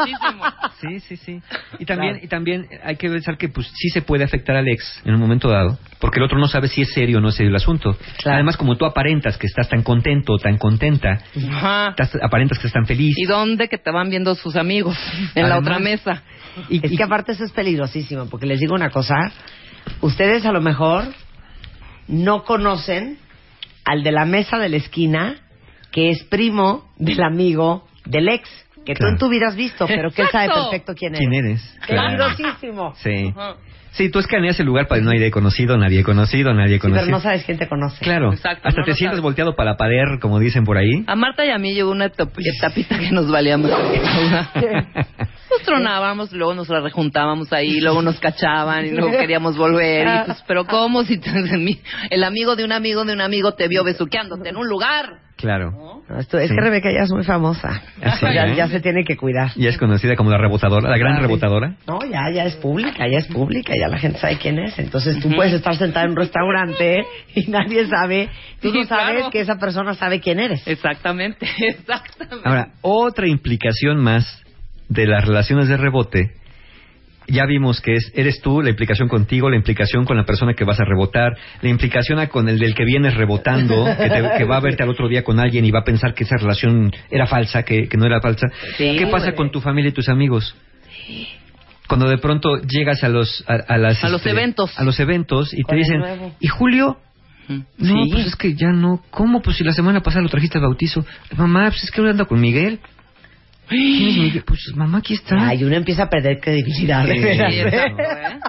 Sí, 0.79 0.99
sí, 0.99 1.15
sí. 1.17 1.41
Y 1.79 1.85
también, 1.85 2.19
y 2.21 2.27
también 2.27 2.67
hay 2.83 2.95
que 2.97 3.09
pensar 3.09 3.37
que 3.37 3.49
pues 3.49 3.67
sí 3.73 3.89
se 3.89 4.01
puede 4.03 4.23
afectar 4.23 4.55
al 4.55 4.67
ex 4.67 5.01
en 5.05 5.13
un 5.15 5.19
momento 5.19 5.49
dado, 5.49 5.79
porque 5.99 6.19
el 6.19 6.25
otro 6.25 6.37
no 6.37 6.47
sabe 6.47 6.67
si 6.67 6.81
es 6.83 6.93
serio 6.93 7.17
o 7.17 7.21
no 7.21 7.29
es 7.29 7.35
serio 7.35 7.49
el 7.49 7.55
asunto. 7.55 7.97
Claro. 8.17 8.35
Además, 8.35 8.57
como 8.57 8.75
tú 8.77 8.85
aparentas 8.85 9.37
que 9.37 9.47
estás 9.47 9.67
tan 9.69 9.81
contento, 9.81 10.37
tan 10.37 10.57
contenta, 10.57 11.19
Ajá. 11.49 11.89
estás- 11.97 12.21
aparentas 12.21 12.59
que 12.59 12.67
estás 12.67 12.73
tan 12.79 12.85
feliz. 12.85 13.15
¿Y 13.17 13.25
dónde 13.25 13.69
que 13.69 13.77
te 13.79 13.89
van 13.91 14.09
viendo 14.09 14.35
sus 14.35 14.55
amigos? 14.55 14.97
En 15.33 15.49
la 15.49 15.57
otra 15.57 15.79
mesa. 15.79 16.21
Y- 16.69 16.85
Es 16.85 16.91
y- 16.91 16.97
que 16.97 17.03
aparte 17.03 17.31
eso 17.31 17.43
es 17.43 17.51
peligrosísimo, 17.53 18.27
porque 18.29 18.45
les 18.45 18.59
digo 18.59 18.75
una 18.75 18.91
cosa, 18.91 19.15
ustedes 20.01 20.45
a 20.45 20.51
lo 20.51 20.61
mejor 20.61 21.05
no 22.07 22.43
conocen 22.43 23.17
al 23.85 24.03
de 24.03 24.11
la 24.11 24.25
mesa 24.25 24.57
de 24.57 24.69
la 24.69 24.77
esquina, 24.77 25.41
que 25.91 26.09
es 26.09 26.23
primo 26.23 26.89
del 26.97 27.21
amigo 27.23 27.87
del 28.05 28.29
ex, 28.29 28.49
que 28.85 28.93
tú 28.93 28.99
Claro. 28.99 29.13
en 29.13 29.17
tu 29.17 29.29
vida 29.29 29.47
has 29.47 29.55
visto, 29.55 29.85
pero 29.87 30.11
que 30.11 30.23
él 30.23 30.27
sabe 30.31 30.49
perfecto 30.49 30.93
quién 30.95 31.15
eres. 31.15 31.27
¿Quién 31.29 31.33
eres? 31.45 31.77
Claro. 31.87 32.25
Peligrosísimo. 32.35 32.93
Sí. 32.95 33.33
Sí, 33.91 34.09
tú 34.09 34.17
escaneas 34.17 34.59
el 34.59 34.65
lugar 34.65 34.87
para 34.87 35.01
no 35.01 35.11
nadie 35.11 35.29
conocido, 35.29 35.77
nadie 35.77 36.03
conocido, 36.03 36.51
nadie 36.55 36.77
Sí, 36.77 36.79
pero 36.81 36.93
conocido. 36.95 37.11
no 37.15 37.21
sabes 37.21 37.43
quién 37.45 37.59
te 37.59 37.67
conoce. 37.67 38.03
Claro, 38.03 38.33
Exacto, 38.33 38.67
hasta 38.67 38.79
no 38.81 38.85
te 38.85 38.93
sientes 38.93 39.17
sabes. 39.17 39.21
volteado 39.21 39.55
para 39.55 39.71
la 39.73 39.77
pared, 39.77 40.19
como 40.19 40.39
dicen 40.39 40.63
por 40.65 40.77
ahí. 40.79 41.03
A 41.05 41.15
Marta 41.15 41.45
y 41.45 41.51
a 41.51 41.59
mí 41.59 41.75
llegó 41.75 41.91
una 41.91 42.05
etapita 42.05 42.97
que 42.97 43.11
nos 43.11 43.29
valía 43.29 43.55
más. 43.59 43.69
Nos 45.51 45.61
tronábamos, 45.65 46.31
luego 46.31 46.55
nos 46.55 46.67
la 46.69 46.79
rejuntábamos 46.79 47.53
ahí, 47.53 47.79
luego 47.79 48.01
nos 48.01 48.19
cachaban 48.19 48.87
y 48.87 48.91
luego 48.91 49.11
queríamos 49.11 49.55
volver. 49.55 50.07
Y 50.07 50.25
pues, 50.25 50.43
pero 50.47 50.65
¿cómo 50.65 51.03
si 51.03 51.19
te- 51.19 51.29
el 52.09 52.23
amigo 52.23 52.55
de 52.55 52.63
un 52.65 52.71
amigo 52.71 53.05
de 53.05 53.13
un 53.13 53.21
amigo 53.21 53.53
te 53.53 53.67
vio 53.67 53.83
besuqueándote 53.83 54.49
en 54.49 54.57
un 54.57 54.67
lugar? 54.67 55.19
Claro. 55.35 55.71
No, 55.71 55.92
esto- 56.19 56.37
es 56.39 56.49
Sí. 56.49 56.55
que 56.55 56.61
Rebeca 56.61 56.91
ya 56.91 57.03
es 57.03 57.11
muy 57.11 57.23
famosa. 57.23 57.81
Así, 58.01 58.25
ya, 58.33 58.47
¿eh? 58.47 58.55
ya 58.55 58.67
se 58.67 58.79
tiene 58.79 59.03
que 59.03 59.17
cuidar. 59.17 59.51
Ya 59.55 59.69
es 59.69 59.77
conocida 59.77 60.15
como 60.15 60.29
la 60.31 60.37
rebotadora, 60.37 60.89
la 60.89 60.97
gran 60.97 61.19
rebotadora. 61.21 61.75
No, 61.87 61.99
ya, 62.09 62.29
ya 62.33 62.45
es 62.45 62.55
pública, 62.55 63.07
ya 63.07 63.19
es 63.19 63.27
pública, 63.27 63.73
ya 63.79 63.87
la 63.87 63.97
gente 63.97 64.19
sabe 64.19 64.37
quién 64.37 64.59
es. 64.59 64.77
Entonces 64.79 65.19
tú 65.19 65.29
puedes 65.35 65.53
estar 65.53 65.75
sentado 65.75 66.05
en 66.05 66.11
un 66.11 66.17
restaurante 66.17 67.05
y 67.35 67.49
nadie 67.49 67.87
sabe, 67.87 68.29
tú 68.61 68.71
Sí, 68.71 68.79
no 68.79 68.85
sabes 68.85 69.15
claro. 69.15 69.29
que 69.31 69.39
esa 69.41 69.55
persona 69.57 69.93
sabe 69.93 70.19
quién 70.19 70.39
eres. 70.39 70.65
Exactamente, 70.67 71.45
exactamente. 71.59 72.41
Ahora, 72.47 72.69
otra 72.81 73.27
implicación 73.27 73.97
más 74.01 74.41
de 74.89 75.07
las 75.07 75.25
relaciones 75.25 75.67
de 75.67 75.77
rebote, 75.77 76.31
ya 77.27 77.45
vimos 77.45 77.79
que 77.81 77.93
es, 77.95 78.11
eres 78.15 78.41
tú, 78.41 78.61
la 78.61 78.69
implicación 78.69 79.07
contigo, 79.07 79.49
la 79.49 79.55
implicación 79.55 80.05
con 80.05 80.17
la 80.17 80.25
persona 80.25 80.53
que 80.53 80.63
vas 80.65 80.79
a 80.79 80.83
rebotar, 80.85 81.31
la 81.61 81.69
implicación 81.69 82.19
a 82.19 82.27
con 82.27 82.49
el 82.49 82.59
del 82.59 82.75
que 82.75 82.83
vienes 82.85 83.15
rebotando, 83.15 83.85
que, 83.97 84.09
te- 84.09 84.31
que 84.37 84.43
va 84.43 84.57
a 84.57 84.59
verte 84.59 84.83
al 84.83 84.89
otro 84.89 85.07
día 85.07 85.23
con 85.23 85.39
alguien 85.39 85.65
y 85.65 85.71
va 85.71 85.79
a 85.79 85.83
pensar 85.83 86.13
que 86.13 86.23
esa 86.25 86.35
relación 86.37 86.91
era 87.09 87.25
falsa, 87.27 87.63
que, 87.63 87.87
que 87.87 87.97
no 87.97 88.05
era 88.05 88.19
falsa. 88.21 88.47
Sí, 88.77 88.95
¿Qué 88.97 89.07
pasa 89.07 89.33
con 89.33 89.51
tu 89.51 89.61
familia 89.61 89.89
y 89.89 89.93
tus 89.93 90.09
amigos? 90.09 90.55
Cuando 91.87 92.07
de 92.07 92.17
pronto 92.17 92.57
llegas 92.61 93.03
a 93.03 93.09
los 93.09 93.43
a, 93.47 93.73
a 93.73 93.77
las 93.77 94.03
A 94.03 94.09
los 94.09 94.21
este, 94.21 94.31
eventos. 94.31 94.77
a 94.79 94.83
los 94.83 94.99
eventos 94.99 95.53
y 95.53 95.63
te 95.63 95.75
dicen 95.75 95.99
nuevo. 95.99 96.35
y 96.39 96.47
Julio 96.47 96.97
no 97.77 98.03
Sí. 98.05 98.09
pues 98.11 98.27
es 98.27 98.35
que 98.37 98.53
ya 98.55 98.69
no 98.71 99.01
cómo 99.09 99.41
pues 99.41 99.57
si 99.57 99.65
la 99.65 99.73
semana 99.73 100.01
pasada 100.01 100.23
lo 100.23 100.29
trajiste 100.29 100.57
al 100.59 100.63
bautizo 100.63 101.05
mamá 101.35 101.65
pues 101.71 101.83
es 101.83 101.91
que 101.91 101.99
hoy 102.01 102.09
ando 102.09 102.25
con 102.25 102.39
Miguel 102.39 102.79
¿Quién 102.79 102.79
es 102.79 102.79
Miguel? 102.79 102.92
Pues 103.67 104.59
mamá, 104.75 104.99
aquí 104.99 105.13
está. 105.13 105.47
Ay, 105.49 105.63
uno 105.63 105.75
empieza 105.75 106.03
a 106.03 106.09
perder 106.09 106.39
credibilidad. 106.39 107.05
Sí, 107.05 107.11
¿eh? 107.11 107.67
¿eh? 107.71 108.39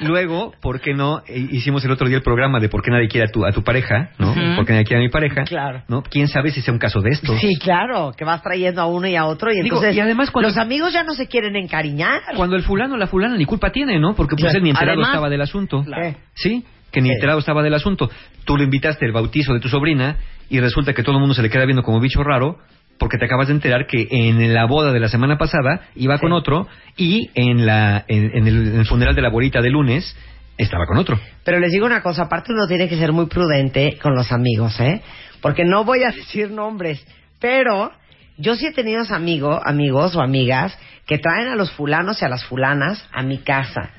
Luego, 0.00 0.52
¿por 0.60 0.80
qué 0.80 0.94
no? 0.94 1.22
Eh, 1.26 1.48
Hicimos 1.52 1.84
el 1.84 1.90
otro 1.92 2.06
día 2.08 2.16
el 2.16 2.22
programa 2.22 2.60
de 2.60 2.68
por 2.68 2.82
qué 2.82 2.90
nadie 2.90 3.08
quiere 3.08 3.26
a 3.28 3.32
tu, 3.32 3.44
a 3.44 3.52
tu 3.52 3.62
pareja, 3.62 4.10
¿no? 4.18 4.32
Ujú. 4.32 4.56
¿Por 4.56 4.66
qué 4.66 4.72
nadie 4.72 4.84
quiere 4.84 5.02
a 5.02 5.06
mi 5.06 5.10
pareja? 5.10 5.44
Claro. 5.44 5.82
¿No? 5.88 6.02
¿Quién 6.02 6.28
sabe 6.28 6.50
si 6.50 6.60
sea 6.60 6.72
un 6.74 6.78
caso 6.80 7.00
de 7.00 7.10
estos? 7.10 7.38
Sí, 7.40 7.56
claro, 7.58 8.12
que 8.16 8.24
vas 8.24 8.42
trayendo 8.42 8.80
a 8.82 8.86
uno 8.86 9.06
y 9.06 9.16
a 9.16 9.24
otro 9.26 9.50
y 9.50 9.54
Digo, 9.62 9.66
entonces 9.76 9.96
y 9.96 10.00
además 10.00 10.30
cuando- 10.30 10.48
los 10.48 10.58
amigos 10.58 10.92
ya 10.92 11.04
no 11.04 11.14
se 11.14 11.26
quieren 11.28 11.56
encariñar. 11.56 12.20
Cuando 12.36 12.56
el 12.56 12.62
fulano 12.62 12.94
o 12.94 12.96
la 12.98 13.06
fulana 13.06 13.36
ni 13.36 13.44
culpa 13.44 13.70
tiene, 13.70 13.98
¿no? 13.98 14.14
Porque 14.14 14.34
pues 14.34 14.44
Claro. 14.44 14.58
él 14.58 14.64
ni 14.64 14.70
enterado 14.70 14.92
Además- 14.92 15.08
estaba 15.10 15.28
del 15.30 15.40
asunto. 15.40 15.84
Claro. 15.84 16.16
¿Sí? 16.34 16.64
Que 16.90 17.00
ni 17.00 17.08
Sí. 17.08 17.14
enterado 17.14 17.38
estaba 17.38 17.62
del 17.62 17.74
asunto. 17.74 18.10
Tú 18.44 18.56
lo 18.56 18.62
invitaste 18.64 19.06
al 19.06 19.12
bautizo 19.12 19.54
de 19.54 19.60
tu 19.60 19.68
sobrina 19.68 20.16
y 20.50 20.60
resulta 20.60 20.92
que 20.92 21.02
todo 21.02 21.14
el 21.16 21.20
mundo 21.20 21.34
se 21.34 21.42
le 21.42 21.50
queda 21.50 21.64
viendo 21.64 21.82
como 21.82 22.00
bicho 22.00 22.22
raro 22.22 22.58
porque 22.98 23.18
te 23.18 23.24
acabas 23.24 23.48
de 23.48 23.54
enterar 23.54 23.86
que 23.86 24.06
en 24.10 24.54
la 24.54 24.66
boda 24.66 24.92
de 24.92 25.00
la 25.00 25.08
semana 25.08 25.36
pasada 25.38 25.88
iba 25.96 26.18
con 26.18 26.32
otro 26.32 26.68
y 26.96 27.30
en, 27.34 27.66
la, 27.66 28.04
en, 28.08 28.30
en 28.36 28.46
el, 28.46 28.66
en 28.68 28.80
el 28.80 28.86
funeral 28.86 29.14
de 29.14 29.22
la 29.22 29.28
abuelita 29.28 29.60
de 29.60 29.70
lunes 29.70 30.16
estaba 30.56 30.86
con 30.86 30.98
otro. 30.98 31.18
Pero 31.44 31.58
les 31.58 31.72
digo 31.72 31.86
una 31.86 32.02
cosa, 32.02 32.22
aparte 32.22 32.52
uno 32.52 32.66
tiene 32.66 32.88
que 32.88 32.96
ser 32.96 33.12
muy 33.12 33.26
prudente 33.26 33.98
con 34.00 34.14
los 34.14 34.30
amigos, 34.32 34.78
¿eh? 34.80 35.02
Porque 35.40 35.64
no 35.64 35.84
voy 35.84 36.04
a 36.04 36.10
decir 36.10 36.50
nombres, 36.50 37.04
pero 37.40 37.90
yo 38.36 38.54
sí 38.56 38.66
he 38.66 38.72
tenido 38.72 39.02
amigos, 39.10 39.60
amigos 39.64 40.16
o 40.16 40.22
amigas 40.22 40.76
que 41.06 41.18
traen 41.18 41.48
a 41.48 41.56
los 41.56 41.70
fulanos 41.72 42.20
y 42.22 42.24
a 42.24 42.28
las 42.28 42.44
fulanas 42.44 43.06
a 43.12 43.22
mi 43.22 43.38
casa. 43.38 43.90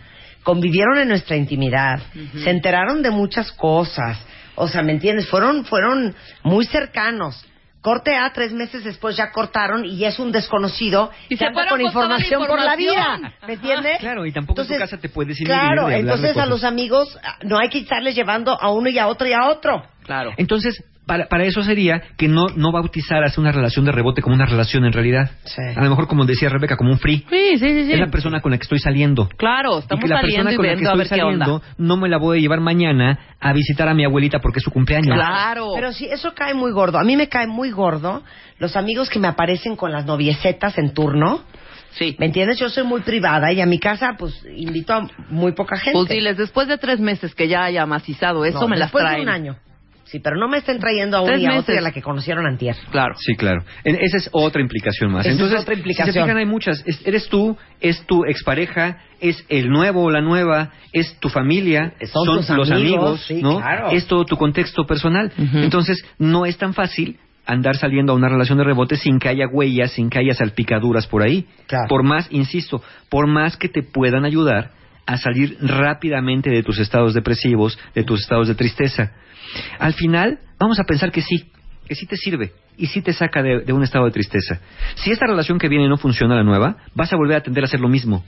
Convivieron 0.43 0.98
en 0.98 1.10
nuestra 1.10 1.36
intimidad, 1.36 2.00
se 2.43 2.50
enteraron 2.50 3.02
de 3.02 3.12
muchas 3.12 3.52
cosas. 3.52 4.20
O 4.56 4.68
sea, 4.68 4.84
¿me 4.84 4.91
entiendes? 4.91 5.28
Fueron, 5.28 5.66
fueron 5.66 6.16
muy 6.43 6.66
cercanos. 6.66 7.46
Corte 7.86 8.16
A, 8.16 8.34
tres 8.34 8.52
meses 8.52 8.84
después 8.84 9.16
ya 9.16 9.30
cortaron 9.32 9.86
y 9.86 10.06
es 10.06 10.18
un 10.18 10.32
desconocido 10.32 11.12
Y 11.30 11.36
que 11.36 11.38
se 11.38 11.46
anda 11.46 11.68
con 11.68 11.78
la 11.78 11.86
información 11.86 12.48
por 12.48 12.60
la 12.60 12.76
vida. 12.76 13.36
¿Me 13.46 13.54
entiendes? 13.54 14.00
Claro, 14.00 14.26
y 14.26 14.32
tampoco 14.32 14.60
en 14.64 14.68
tu 14.68 14.76
casa 14.76 14.98
te 14.98 15.08
puedes 15.08 15.40
inhibir 15.40 15.56
Claro, 15.56 15.86
de 15.86 15.94
hablar 15.94 15.94
de 15.94 16.00
entonces 16.00 16.36
a 16.36 16.48
los 16.48 16.64
amigos 16.64 17.16
ah, 17.24 17.38
no 17.44 17.60
hay 17.60 17.70
que 17.70 17.78
estarles 17.78 18.16
llevando 18.16 18.60
a 18.60 18.72
uno 18.72 18.90
y 18.90 18.98
a 18.98 19.06
otro 19.06 19.28
y 19.28 19.34
a 19.34 19.46
otro. 19.50 19.86
Claro. 20.04 20.34
Entonces, 20.36 20.84
para, 21.06 21.28
para 21.28 21.43
eso 21.45 21.62
sería 21.64 22.01
que 22.18 22.28
no, 22.28 22.45
no 22.56 22.72
bautizaras 22.72 23.38
una 23.38 23.51
relación 23.51 23.86
de 23.86 23.91
rebote 23.91 24.22
como 24.22 24.36
una 24.36 24.45
relación 24.45 24.86
en 24.86 24.91
realidad. 24.93 25.32
Sí. 25.43 25.62
A 25.76 25.84
lo 25.84 25.89
mejor, 25.89 26.08
como 26.08 26.26
decía 26.26 26.49
Rebeca, 26.49 26.78
como 26.78 26.91
un 26.91 26.99
free. 26.99 27.26
Sí, 27.30 27.58
sí, 27.58 27.60
sí. 27.60 27.86
sí. 27.86 27.93
Es 27.93 27.99
la 27.99 28.08
persona 28.08 28.41
con 28.41 28.51
la 28.51 28.58
que 28.58 28.64
estoy 28.64 28.80
saliendo. 28.80 29.30
Claro, 29.38 29.78
Y 29.78 29.80
estamos 29.80 30.03
que 30.03 30.10
la 30.10 30.22
saliendo 30.22 30.43
persona 30.49 30.53
y 30.53 30.56
con 30.56 30.66
la 30.66 30.76
que 30.76 30.84
estoy 30.84 30.97
ver 30.97 31.08
qué 31.10 31.24
onda. 31.24 31.45
saliendo 31.45 31.66
no 31.78 31.97
me 31.97 32.10
la 32.10 32.18
voy 32.18 32.38
a 32.38 32.41
llevar 32.41 32.60
mañana 32.62 33.20
a 33.39 33.53
visitar 33.53 33.88
a 33.88 33.93
mi 33.93 34.03
abuelita 34.06 34.39
porque 34.39 34.60
es 34.60 34.64
su 34.64 34.72
cumpleaños. 34.72 35.16
Claro. 35.16 35.72
Pero 35.76 35.91
sí, 35.93 36.08
eso 36.12 36.34
cae 36.34 36.53
muy 36.53 36.72
gordo. 36.72 36.97
A 36.97 37.03
mí 37.03 37.16
me 37.16 37.30
cae 37.30 37.47
muy 37.47 37.72
gordo 37.72 38.24
los 38.60 38.76
amigos 38.76 39.10
que 39.10 39.20
me 39.20 39.28
aparecen 39.28 39.76
con 39.76 39.91
las 39.91 40.06
noviesetas 40.06 40.78
en 40.78 40.93
turno. 40.93 41.41
Sí. 41.91 42.16
¿Me 42.20 42.26
entiendes? 42.26 42.60
Yo 42.60 42.68
soy 42.70 42.84
muy 42.84 43.01
privada 43.01 43.53
y 43.53 43.62
a 43.62 43.66
mi 43.66 43.80
casa, 43.80 44.16
pues, 44.18 44.45
invito 44.53 44.93
a 44.93 45.08
muy 45.30 45.53
poca 45.53 45.78
gente. 45.78 45.97
Pues 45.97 46.10
diles, 46.10 46.36
después 46.36 46.68
de 46.68 46.78
tres 46.78 46.99
meses 46.99 47.34
que 47.34 47.47
ya 47.47 47.64
haya 47.64 47.86
macizado 47.86 48.43
eso, 48.43 48.60
No, 48.60 48.68
me 48.68 48.76
las 48.78 48.88
después 48.88 49.03
traen. 49.03 49.18
de 49.20 49.24
un 49.24 49.30
año. 49.30 49.56
Sí, 50.16 50.22
pero 50.22 50.38
no 50.38 50.47
me 50.47 50.59
estén 50.59 50.80
trayendo 50.80 51.18
a 51.18 51.22
una 51.22 51.38
y 51.38 51.45
a 51.45 51.49
otra 51.49 51.55
meses. 51.57 51.76
y 51.76 51.78
a 51.78 51.82
la 51.82 51.91
que 51.91 52.01
conocieron 52.01 52.45
antier. 52.47 52.76
Claro. 52.89 53.16
Sí, 53.18 53.36
claro. 53.36 53.63
En- 53.84 53.97
esa 53.99 54.16
es 54.18 54.30
otra 54.32 54.61
implicación 54.61 55.11
más. 55.11 55.22
Esa 55.26 55.30
es 55.30 55.36
Entonces, 55.36 55.59
otra 55.61 55.74
si 55.74 55.80
implicación. 55.82 56.13
se 56.13 56.22
fijan, 56.22 56.38
hay 56.38 56.45
muchas. 56.45 56.82
Es- 56.86 57.05
eres 57.05 57.28
tú, 57.28 57.57
es 57.82 58.05
tu 58.05 58.24
expareja, 58.26 58.99
es 59.20 59.43
el 59.49 59.70
nuevo 59.70 60.03
o 60.03 60.09
la 60.11 60.22
nueva, 60.22 60.72
es 60.93 61.20
tu 61.20 61.28
familia, 61.30 61.93
Son 62.13 62.26
tus 62.26 62.49
los 62.51 62.72
amigos, 62.72 62.72
amigos, 62.72 63.26
sí, 63.28 63.41
¿no? 63.41 63.57
claro. 63.57 63.89
Es 63.91 64.07
todo 64.07 64.24
tu 64.26 64.38
contexto 64.38 64.86
personal. 64.86 65.32
Entonces, 65.55 66.03
no 66.18 66.45
es 66.45 66.57
tan 66.57 66.74
fácil 66.74 67.18
andar 67.45 67.76
saliendo 67.76 68.13
a 68.13 68.16
una 68.16 68.30
relación 68.30 68.57
de 68.57 68.63
rebote 68.63 68.95
sin 68.95 69.20
que 69.20 69.30
haya 69.30 69.47
huellas, 69.47 69.91
sin 69.91 70.09
que 70.09 70.18
haya 70.20 70.34
salpicaduras 70.34 71.05
por 71.07 71.22
ahí. 71.24 71.45
Claro. 71.68 71.88
Por 71.89 72.03
más, 72.03 72.28
insisto, 72.32 72.82
por 73.09 73.28
más 73.28 73.57
que 73.57 73.70
te 73.70 73.84
puedan 73.84 74.26
ayudar 74.26 74.72
a 75.06 75.18
salir 75.18 75.58
rápidamente 75.62 76.49
de 76.49 76.64
tus 76.64 76.80
estados 76.80 77.14
depresivos, 77.14 77.78
de 77.93 78.03
tus 78.03 78.22
estados 78.22 78.47
de 78.47 78.56
tristeza. 78.56 79.12
Al 79.80 79.93
final, 79.93 80.39
vamos 80.60 80.80
a 80.80 80.84
pensar 80.84 81.12
que 81.12 81.22
sí, 81.22 81.51
que 81.88 81.95
sí 81.95 82.06
te 82.06 82.18
sirve 82.18 82.53
y 82.78 82.88
sí 82.88 83.01
te 83.01 83.14
saca 83.14 83.41
de, 83.41 83.72
un 83.72 83.84
estado 83.84 84.06
de 84.06 84.12
tristeza. 84.12 84.60
Si 84.95 85.12
esta 85.12 85.28
relación 85.28 85.60
que 85.60 85.70
viene 85.70 85.88
no 85.88 85.97
funciona 85.97 86.36
la 86.36 86.43
nueva, 86.43 86.78
vas 86.93 87.12
a 87.14 87.18
volver 87.18 87.38
a 87.38 87.43
tender 87.43 87.64
a 87.64 87.68
hacer 87.68 87.80
lo 87.80 87.89
mismo. 87.89 88.24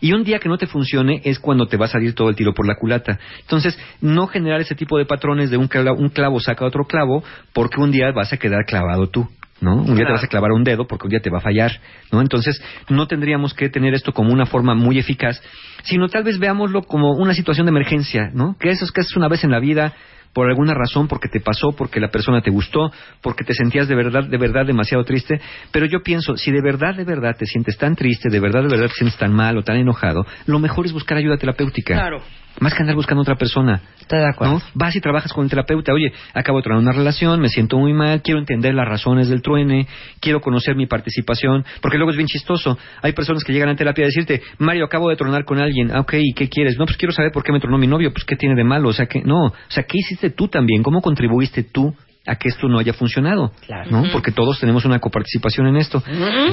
Y 0.00 0.12
un 0.12 0.24
día 0.24 0.38
que 0.38 0.48
no 0.48 0.58
te 0.58 0.66
funcione 0.66 1.22
es 1.24 1.38
cuando 1.38 1.66
te 1.66 1.76
va 1.76 1.86
a 1.86 1.88
salir 1.88 2.14
todo 2.14 2.28
el 2.28 2.36
tiro 2.36 2.52
por 2.52 2.66
la 2.66 2.74
culata. 2.76 3.18
Entonces, 3.40 3.78
no 4.00 4.26
generar 4.26 4.60
ese 4.60 4.74
tipo 4.74 4.98
de 4.98 5.06
patrones 5.06 5.50
de 5.50 5.56
un 5.56 5.68
clavo, 5.68 5.96
un 5.96 6.10
clavo 6.10 6.40
saca 6.40 6.64
otro 6.64 6.84
clavo, 6.84 7.24
porque 7.52 7.80
un 7.80 7.90
día 7.90 8.10
vas 8.12 8.32
a 8.32 8.36
quedar 8.36 8.64
clavado 8.66 9.08
tú. 9.08 9.28
¿No? 9.60 9.76
Un 9.76 9.94
día 9.94 10.04
te 10.04 10.12
vas 10.12 10.24
a 10.24 10.26
clavar 10.26 10.52
un 10.52 10.64
dedo 10.64 10.86
porque 10.86 11.06
un 11.06 11.10
día 11.10 11.20
te 11.20 11.30
va 11.30 11.38
a 11.38 11.40
fallar, 11.40 11.70
¿no? 12.10 12.20
Entonces, 12.20 12.60
no 12.88 13.06
tendríamos 13.06 13.54
que 13.54 13.68
tener 13.68 13.94
esto 13.94 14.12
como 14.12 14.32
una 14.32 14.46
forma 14.46 14.74
muy 14.74 14.98
eficaz, 14.98 15.40
sino 15.84 16.08
tal 16.08 16.24
vez 16.24 16.38
veámoslo 16.38 16.82
como 16.82 17.12
una 17.12 17.34
situación 17.34 17.66
de 17.66 17.70
emergencia, 17.70 18.30
¿no? 18.34 18.56
Que 18.58 18.70
eso 18.70 18.84
es 18.84 18.90
que 18.90 19.00
es 19.00 19.16
una 19.16 19.28
vez 19.28 19.44
en 19.44 19.52
la 19.52 19.60
vida, 19.60 19.94
por 20.34 20.48
alguna 20.48 20.74
razón, 20.74 21.08
porque 21.08 21.28
te 21.28 21.40
pasó, 21.40 21.72
porque 21.72 22.00
la 22.00 22.08
persona 22.08 22.42
te 22.42 22.50
gustó, 22.50 22.92
porque 23.22 23.44
te 23.44 23.54
sentías 23.54 23.88
de 23.88 23.94
verdad, 23.94 24.24
de 24.24 24.36
verdad 24.36 24.66
demasiado 24.66 25.04
triste. 25.04 25.40
Pero 25.70 25.86
yo 25.86 26.02
pienso, 26.02 26.36
si 26.36 26.50
de 26.50 26.60
verdad, 26.60 26.94
de 26.96 27.04
verdad 27.04 27.36
te 27.38 27.46
sientes 27.46 27.78
tan 27.78 27.94
triste, 27.94 28.28
de 28.28 28.40
verdad, 28.40 28.62
de 28.62 28.68
verdad 28.68 28.88
te 28.88 28.94
sientes 28.94 29.16
tan 29.16 29.32
mal 29.32 29.56
o 29.56 29.62
tan 29.62 29.76
enojado, 29.76 30.26
lo 30.46 30.58
mejor 30.58 30.86
es 30.86 30.92
buscar 30.92 31.16
ayuda 31.16 31.38
terapéutica. 31.38 31.94
Claro. 31.94 32.22
Más 32.60 32.72
que 32.74 32.82
andar 32.82 32.94
buscando 32.94 33.22
otra 33.22 33.34
persona. 33.36 33.80
Estoy 34.00 34.20
de 34.20 34.28
acuerdo. 34.28 34.54
¿no? 34.54 34.62
Vas 34.74 34.94
y 34.94 35.00
trabajas 35.00 35.32
con 35.32 35.44
el 35.44 35.50
terapeuta. 35.50 35.92
Oye, 35.92 36.12
acabo 36.34 36.58
de 36.58 36.64
tener 36.64 36.78
una 36.78 36.92
relación, 36.92 37.40
me 37.40 37.48
siento 37.48 37.78
muy 37.78 37.92
mal, 37.92 38.22
quiero 38.22 38.38
entender 38.38 38.74
las 38.74 38.86
razones 38.86 39.28
del 39.28 39.42
truene, 39.42 39.86
quiero 40.20 40.40
conocer 40.40 40.76
mi 40.76 40.86
participación, 40.86 41.64
porque 41.80 41.96
luego 41.96 42.10
es 42.10 42.16
bien 42.16 42.28
chistoso. 42.28 42.78
Hay 43.02 43.12
personas 43.12 43.42
que 43.44 43.52
llegan 43.52 43.70
a 43.70 43.76
terapia 43.76 44.04
a 44.04 44.06
decirte, 44.06 44.42
Mario, 44.58 44.84
acabo 44.84 45.08
de 45.10 45.16
tronar 45.16 45.44
con 45.44 45.58
alguien. 45.60 45.90
Ah, 45.92 46.00
ok, 46.00 46.14
¿y 46.18 46.32
qué 46.34 46.48
quieres? 46.48 46.78
No, 46.78 46.84
pues 46.86 46.96
quiero 46.96 47.12
saber 47.12 47.32
por 47.32 47.42
qué 47.42 47.52
me 47.52 47.60
tronó 47.60 47.78
mi 47.78 47.86
novio. 47.86 48.12
Pues 48.12 48.24
qué 48.24 48.36
tiene 48.36 48.54
de 48.54 48.64
malo. 48.64 48.90
O 48.90 48.92
sea, 48.92 49.06
que 49.06 49.22
no. 49.22 49.46
O 49.46 49.54
sea, 49.68 49.82
¿qué 49.84 49.98
hiciste 49.98 50.30
tú 50.30 50.48
también? 50.48 50.82
¿Cómo 50.82 51.00
contribuiste 51.00 51.64
tú? 51.64 51.94
a 52.26 52.36
que 52.36 52.48
esto 52.48 52.68
no 52.68 52.78
haya 52.78 52.94
funcionado, 52.94 53.52
Claro. 53.66 53.90
¿no? 53.90 54.04
Porque 54.10 54.32
todos 54.32 54.58
tenemos 54.58 54.86
una 54.86 54.98
coparticipación 54.98 55.66
en 55.66 55.76
esto. 55.76 56.02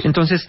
Entonces, 0.04 0.46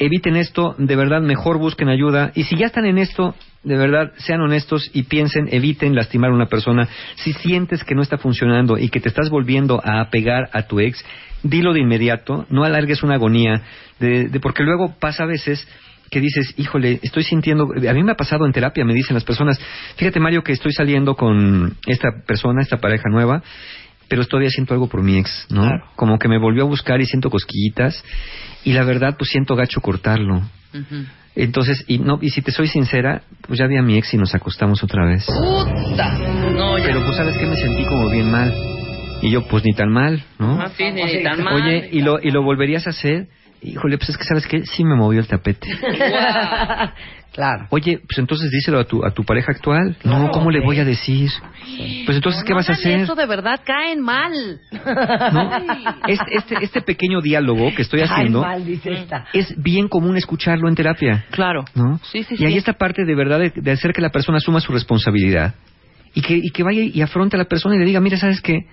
eviten 0.00 0.34
esto, 0.36 0.74
de 0.78 0.96
verdad, 0.96 1.20
mejor 1.22 1.58
busquen 1.58 1.88
ayuda. 1.88 2.32
Y 2.34 2.42
si 2.44 2.56
ya 2.56 2.66
están 2.66 2.86
en 2.86 2.98
esto, 2.98 3.34
de 3.62 3.76
verdad, 3.76 4.12
sean 4.16 4.40
honestos 4.40 4.90
y 4.92 5.04
piensen, 5.04 5.48
eviten 5.52 5.94
lastimar 5.94 6.30
a 6.30 6.34
una 6.34 6.46
persona. 6.46 6.88
Si 7.16 7.32
sientes 7.34 7.84
que 7.84 7.94
no 7.94 8.02
está 8.02 8.18
funcionando 8.18 8.78
y 8.78 8.88
que 8.88 9.00
te 9.00 9.08
estás 9.08 9.30
volviendo 9.30 9.80
a 9.84 10.00
apegar 10.00 10.48
a 10.52 10.62
tu 10.62 10.80
ex, 10.80 11.04
dilo 11.42 11.72
de 11.72 11.80
inmediato, 11.80 12.46
no 12.50 12.64
alargues 12.64 13.02
una 13.02 13.14
agonía, 13.14 13.62
de, 14.00 14.28
de- 14.28 14.40
porque 14.40 14.62
luego 14.64 14.94
pasa 14.98 15.22
a 15.22 15.26
veces 15.26 15.68
que 16.10 16.20
dices, 16.20 16.54
híjole, 16.56 16.98
estoy 17.02 17.22
sintiendo, 17.22 17.68
a 17.72 17.92
mí 17.92 18.02
me 18.02 18.12
ha 18.12 18.16
pasado 18.16 18.44
en 18.44 18.52
terapia, 18.52 18.84
me 18.84 18.94
dicen 18.94 19.14
las 19.14 19.22
personas, 19.22 19.60
fíjate 19.96 20.18
Mario 20.18 20.42
que 20.42 20.52
estoy 20.52 20.72
saliendo 20.72 21.14
con 21.14 21.76
esta 21.86 22.08
persona, 22.26 22.62
esta 22.62 22.78
pareja 22.78 23.08
nueva, 23.10 23.42
pero 24.10 24.26
todavía 24.26 24.50
siento 24.50 24.74
algo 24.74 24.88
por 24.88 25.02
mi 25.02 25.18
ex, 25.18 25.46
¿no? 25.50 25.62
Claro. 25.62 25.84
Como 25.94 26.18
que 26.18 26.26
me 26.26 26.36
volvió 26.36 26.64
a 26.64 26.66
buscar 26.66 27.00
y 27.00 27.06
siento 27.06 27.30
cosquillitas 27.30 28.02
y 28.64 28.72
la 28.72 28.82
verdad 28.82 29.14
pues 29.16 29.30
siento 29.30 29.54
gacho 29.54 29.80
cortarlo. 29.80 30.42
Entonces, 31.36 31.84
y 31.86 31.98
no 31.98 32.18
y 32.20 32.30
si 32.30 32.42
te 32.42 32.50
soy 32.50 32.66
sincera, 32.66 33.22
pues 33.46 33.60
ya 33.60 33.68
vi 33.68 33.76
a 33.76 33.82
mi 33.82 33.96
ex 33.96 34.12
y 34.12 34.16
nos 34.16 34.34
acostamos 34.34 34.82
otra 34.82 35.06
vez. 35.06 35.24
Puta. 35.26 36.18
No, 36.52 36.76
ya. 36.76 36.84
Pero 36.86 37.04
pues 37.04 37.16
sabes 37.16 37.38
que 37.38 37.46
me 37.46 37.54
sentí 37.54 37.84
como 37.84 38.10
bien 38.10 38.28
mal. 38.32 38.52
Y 39.22 39.30
yo 39.30 39.46
pues 39.46 39.62
ni 39.64 39.74
tan 39.74 39.92
mal, 39.92 40.24
¿no? 40.40 40.60
Ah, 40.60 40.70
sí, 40.76 40.90
ni 40.90 41.22
tan 41.22 41.44
mal. 41.44 41.54
Oye, 41.54 41.90
¿y 41.92 42.00
lo, 42.00 42.18
¿y 42.20 42.32
lo 42.32 42.42
volverías 42.42 42.88
a 42.88 42.90
hacer? 42.90 43.28
Híjole, 43.62 43.98
pues 43.98 44.10
es 44.10 44.16
que 44.16 44.24
sabes 44.24 44.46
que 44.46 44.64
sí 44.64 44.84
me 44.84 44.96
movió 44.96 45.20
el 45.20 45.26
tapete. 45.26 45.68
claro. 47.32 47.66
Oye, 47.70 47.98
pues 47.98 48.18
entonces 48.18 48.50
díselo 48.50 48.80
a 48.80 48.84
tu, 48.84 49.04
a 49.04 49.10
tu 49.10 49.24
pareja 49.24 49.52
actual. 49.52 49.96
No, 50.02 50.30
¿cómo 50.30 50.50
le 50.50 50.60
voy 50.60 50.78
a 50.78 50.84
decir? 50.84 51.30
Pues 52.06 52.16
entonces, 52.16 52.42
¿qué 52.44 52.50
No 52.50 52.56
vas 52.56 52.70
a 52.70 52.72
hacer? 52.72 53.00
Eso 53.00 53.14
de 53.14 53.26
verdad 53.26 53.60
caen 53.64 54.00
mal. 54.00 54.32
¿No? 54.72 55.50
Este, 56.08 56.36
este, 56.36 56.56
este 56.62 56.80
pequeño 56.80 57.20
diálogo 57.20 57.74
que 57.74 57.82
estoy 57.82 58.00
haciendo 58.00 58.40
mal, 58.40 58.64
dice 58.64 58.92
esta. 58.92 59.26
es 59.32 59.54
bien 59.62 59.88
común 59.88 60.16
escucharlo 60.16 60.68
en 60.68 60.74
terapia. 60.74 61.26
Claro. 61.30 61.64
¿no? 61.74 62.00
Sí, 62.04 62.22
sí, 62.24 62.36
y 62.38 62.46
hay 62.46 62.52
sí. 62.52 62.58
esta 62.58 62.72
parte 62.72 63.04
de 63.04 63.14
verdad 63.14 63.38
de, 63.38 63.52
de 63.54 63.70
hacer 63.70 63.92
que 63.92 64.00
la 64.00 64.10
persona 64.10 64.38
asuma 64.38 64.60
su 64.60 64.72
responsabilidad 64.72 65.54
y 66.14 66.22
que, 66.22 66.34
y 66.34 66.50
que 66.50 66.62
vaya 66.62 66.82
y 66.82 67.00
afronte 67.02 67.36
a 67.36 67.38
la 67.38 67.44
persona 67.44 67.76
y 67.76 67.78
le 67.78 67.84
diga, 67.84 68.00
mira, 68.00 68.16
¿sabes 68.16 68.40
qué? 68.40 68.66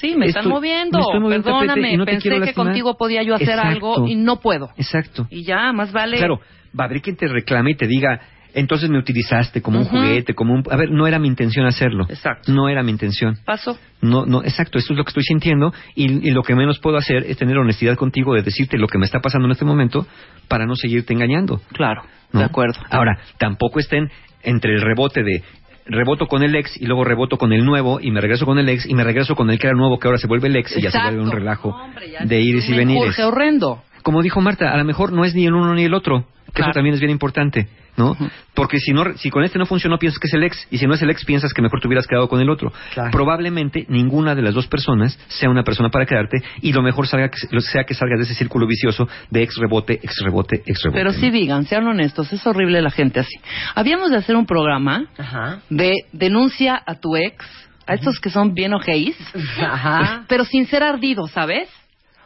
Sí, 0.00 0.16
me 0.16 0.26
están 0.26 0.48
moviendo. 0.48 0.98
me 0.98 1.04
estoy 1.04 1.20
moviendo 1.20 1.48
el 1.48 1.54
tapete 1.54 1.66
Perdóname, 1.72 1.96
no 1.96 2.04
pensé 2.04 2.28
que 2.28 2.38
lastimar. 2.38 2.66
contigo 2.66 2.96
podía 2.96 3.22
yo 3.22 3.34
hacer 3.34 3.48
Exacto. 3.50 3.68
algo 3.68 4.08
y 4.08 4.16
no 4.16 4.40
puedo. 4.40 4.70
Exacto. 4.76 5.26
Y 5.30 5.44
ya, 5.44 5.72
más 5.72 5.92
vale. 5.92 6.18
Claro, 6.18 6.40
va 6.78 6.84
a 6.84 6.86
haber 6.86 7.00
quien 7.00 7.16
te 7.16 7.26
reclame 7.28 7.70
y 7.72 7.74
te 7.74 7.86
diga, 7.86 8.20
entonces 8.54 8.90
me 8.90 8.98
utilizaste 8.98 9.60
como 9.62 9.78
un 9.80 9.84
juguete, 9.84 10.34
como 10.34 10.54
un... 10.54 10.62
A 10.70 10.76
ver, 10.76 10.90
no 10.90 11.06
era 11.06 11.18
mi 11.18 11.28
intención 11.28 11.66
hacerlo. 11.66 12.06
Exacto. 12.08 12.52
No 12.52 12.68
era 12.68 12.82
mi 12.82 12.90
intención. 12.90 13.36
Paso. 13.44 13.78
No, 14.00 14.24
no, 14.26 14.42
exacto, 14.42 14.78
esto 14.78 14.92
es 14.92 14.98
lo 14.98 15.04
que 15.04 15.10
estoy 15.10 15.22
sintiendo 15.24 15.72
y, 15.94 16.28
y 16.28 16.30
lo 16.32 16.42
que 16.42 16.54
menos 16.54 16.78
puedo 16.78 16.96
hacer 16.96 17.24
es 17.26 17.36
tener 17.36 17.56
honestidad 17.58 17.96
contigo 17.96 18.34
de 18.34 18.42
decirte 18.42 18.78
lo 18.78 18.86
que 18.88 18.98
me 18.98 19.04
está 19.06 19.20
pasando 19.20 19.46
en 19.46 19.52
este 19.52 19.64
momento 19.64 20.06
para 20.48 20.66
no 20.66 20.74
seguirte 20.76 21.12
engañando. 21.12 21.60
Claro. 21.72 22.02
¿no? 22.32 22.40
De 22.40 22.46
acuerdo. 22.46 22.80
Ahora, 22.90 23.18
tampoco 23.38 23.80
estén 23.80 24.10
entre 24.42 24.74
el 24.74 24.80
rebote 24.80 25.22
de 25.22 25.42
reboto 25.88 26.26
con 26.26 26.42
el 26.42 26.54
ex 26.54 26.76
y 26.80 26.86
luego 26.86 27.04
reboto 27.04 27.36
con 27.38 27.52
el 27.52 27.64
nuevo 27.64 27.98
y 28.00 28.10
me 28.10 28.20
regreso 28.20 28.46
con 28.46 28.58
el 28.58 28.68
ex 28.68 28.86
y 28.86 28.94
me 28.94 29.04
regreso 29.04 29.34
con 29.34 29.50
el 29.50 29.58
que 29.58 29.66
era 29.66 29.76
nuevo 29.76 29.98
que 29.98 30.06
ahora 30.08 30.18
se 30.18 30.26
vuelve 30.26 30.48
el 30.48 30.56
ex 30.56 30.76
y 30.76 30.82
ya 30.82 30.90
se 30.90 30.98
vuelve 31.00 31.22
un 31.22 31.30
relajo 31.30 31.70
hombre, 31.70 32.06
de 32.24 32.40
ires 32.40 32.68
y 32.68 32.74
venires. 32.74 33.18
horrendo. 33.18 33.82
Como 34.02 34.22
dijo 34.22 34.40
Marta, 34.40 34.70
a 34.72 34.76
lo 34.76 34.84
mejor 34.84 35.12
no 35.12 35.24
es 35.24 35.34
ni 35.34 35.46
el 35.46 35.54
uno 35.54 35.74
ni 35.74 35.84
el 35.84 35.94
otro, 35.94 36.24
que 36.46 36.52
Claro. 36.52 36.70
eso 36.70 36.74
también 36.76 36.94
es 36.94 37.00
bien 37.00 37.10
importante, 37.10 37.68
¿no? 37.98 38.16
Porque 38.54 38.78
si 38.78 38.92
no, 38.92 39.04
si 39.16 39.28
con 39.30 39.44
este 39.44 39.58
no 39.58 39.66
funcionó 39.66 39.98
piensas 39.98 40.18
que 40.18 40.28
es 40.28 40.34
el 40.34 40.44
ex 40.44 40.66
y 40.70 40.78
si 40.78 40.86
no 40.86 40.94
es 40.94 41.02
el 41.02 41.10
ex 41.10 41.24
piensas 41.24 41.52
que 41.52 41.60
mejor 41.60 41.80
te 41.80 41.88
hubieras 41.88 42.06
quedado 42.06 42.28
con 42.28 42.40
el 42.40 42.48
otro. 42.48 42.72
Claro. 42.94 43.10
Probablemente 43.10 43.84
ninguna 43.88 44.34
de 44.34 44.42
las 44.42 44.54
dos 44.54 44.68
personas 44.68 45.18
sea 45.28 45.50
una 45.50 45.64
persona 45.64 45.90
para 45.90 46.06
quedarte 46.06 46.38
y 46.62 46.72
lo 46.72 46.82
mejor 46.82 47.06
salga 47.06 47.28
que, 47.28 47.60
sea 47.60 47.84
que 47.84 47.94
salgas 47.94 48.18
de 48.20 48.24
ese 48.24 48.34
círculo 48.34 48.66
vicioso 48.66 49.08
de 49.30 49.42
ex 49.42 49.56
rebote, 49.56 49.94
ex 49.94 50.14
rebote, 50.24 50.62
ex 50.64 50.82
rebote. 50.82 50.98
Pero 50.98 51.12
sí 51.12 51.26
¿no? 51.26 51.32
digan, 51.32 51.66
sean 51.66 51.86
honestos, 51.86 52.32
es 52.32 52.46
horrible 52.46 52.80
la 52.80 52.90
gente 52.90 53.20
así. 53.20 53.36
Habíamos 53.74 54.10
de 54.10 54.16
hacer 54.16 54.36
un 54.36 54.46
programa 54.46 55.06
Ajá. 55.18 55.60
de 55.68 55.92
denuncia 56.12 56.80
a 56.86 56.94
tu 56.94 57.16
ex, 57.16 57.44
a 57.86 57.94
estos 57.94 58.20
que 58.20 58.30
son 58.30 58.54
bien 58.54 58.74
ojéis, 58.74 59.16
Ajá. 59.60 60.24
pero 60.28 60.44
sin 60.44 60.66
ser 60.66 60.82
ardido, 60.82 61.26
¿sabes? 61.26 61.68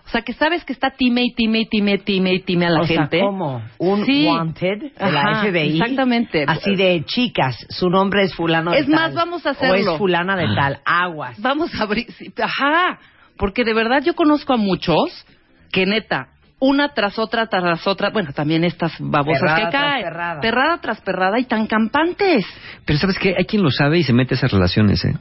O 0.06 0.08
sea, 0.12 0.20
que 0.22 0.34
sabes 0.34 0.64
que 0.64 0.72
está 0.74 0.90
time 0.90 1.22
y 1.24 1.34
time 1.34 1.60
y 1.60 1.66
time 1.68 1.94
y 1.94 1.98
time 1.98 2.32
y 2.34 2.40
time 2.40 2.66
a 2.66 2.70
la 2.70 2.80
o 2.82 2.84
gente. 2.86 3.18
sea, 3.18 3.26
¿cómo? 3.26 3.62
Un 3.78 4.04
Sí. 4.04 4.26
wanted 4.26 4.78
de 4.78 4.92
la 5.12 5.20
Ajá, 5.20 5.42
FBI. 5.46 5.80
exactamente. 5.80 6.44
Así 6.46 6.74
de 6.76 7.02
chicas, 7.06 7.56
su 7.70 7.88
nombre 7.88 8.24
es 8.24 8.34
fulano 8.34 8.72
de 8.72 8.78
Es 8.80 8.86
tal. 8.86 8.94
más, 8.94 9.14
vamos 9.14 9.46
a 9.46 9.50
O 9.50 9.52
hacerlo. 9.52 9.92
es 9.92 9.98
fulana 9.98 10.36
de 10.36 10.54
tal. 10.54 10.80
Aguas. 10.84 11.40
Vamos 11.40 11.74
a 11.80 11.84
abrir, 11.84 12.10
sí, 12.12 12.30
ajá, 12.42 12.98
porque 13.38 13.64
de 13.64 13.72
verdad 13.72 14.02
yo 14.04 14.14
conozco 14.14 14.52
a 14.52 14.56
muchos 14.58 15.24
que 15.72 15.86
neta, 15.86 16.28
una 16.60 16.90
tras 16.90 17.18
otra 17.18 17.46
tras 17.46 17.86
otra, 17.86 18.10
bueno, 18.10 18.32
también 18.34 18.64
estas 18.64 18.92
babosas 19.00 19.40
Perrada 19.40 19.56
que 19.56 19.70
tras 19.70 19.82
caen, 19.82 20.04
perrada. 20.04 20.40
perrada 20.40 20.78
tras 20.82 21.00
perrada 21.00 21.38
y 21.40 21.44
tan 21.44 21.66
campantes. 21.66 22.44
Pero 22.84 22.98
sabes 22.98 23.18
que 23.18 23.34
hay 23.36 23.46
quien 23.46 23.62
lo 23.62 23.70
sabe 23.70 23.98
y 23.98 24.02
se 24.02 24.12
mete 24.12 24.34
a 24.34 24.36
esas 24.36 24.52
relaciones, 24.52 25.02
¿eh? 25.06 25.14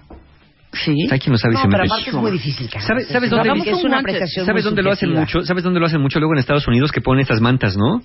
Sí. 0.74 0.96
Hay 1.12 1.20
quien 1.20 1.34
lo 1.34 1.38
sabe 1.38 1.54
y 1.54 1.58
No, 1.58 1.62
se 1.64 1.68
pero 1.68 1.84
aparte 1.84 2.10
es 2.10 2.16
muy 2.16 2.32
difícil, 2.32 2.70
cara. 2.70 2.86
¿Sabes- 2.86 3.08
dónde- 3.30 3.70
es 3.72 3.84
una 3.84 4.02
¿Sabes 4.02 4.54
muy 4.54 4.62
dónde 4.62 4.82
lo 4.84 4.92
hacen 4.92 5.12
mucho? 5.14 5.42
¿Sabes 5.44 5.64
dónde 5.64 5.80
lo 5.82 5.86
hacen 5.86 6.02
mucho 6.02 6.20
luego 6.20 6.34
en 6.34 6.40
Estados 6.40 6.66
Unidos 6.68 6.92
que 6.94 7.02
ponen 7.02 7.22
estas 7.24 7.42
mantas, 7.42 7.76
no? 7.78 8.02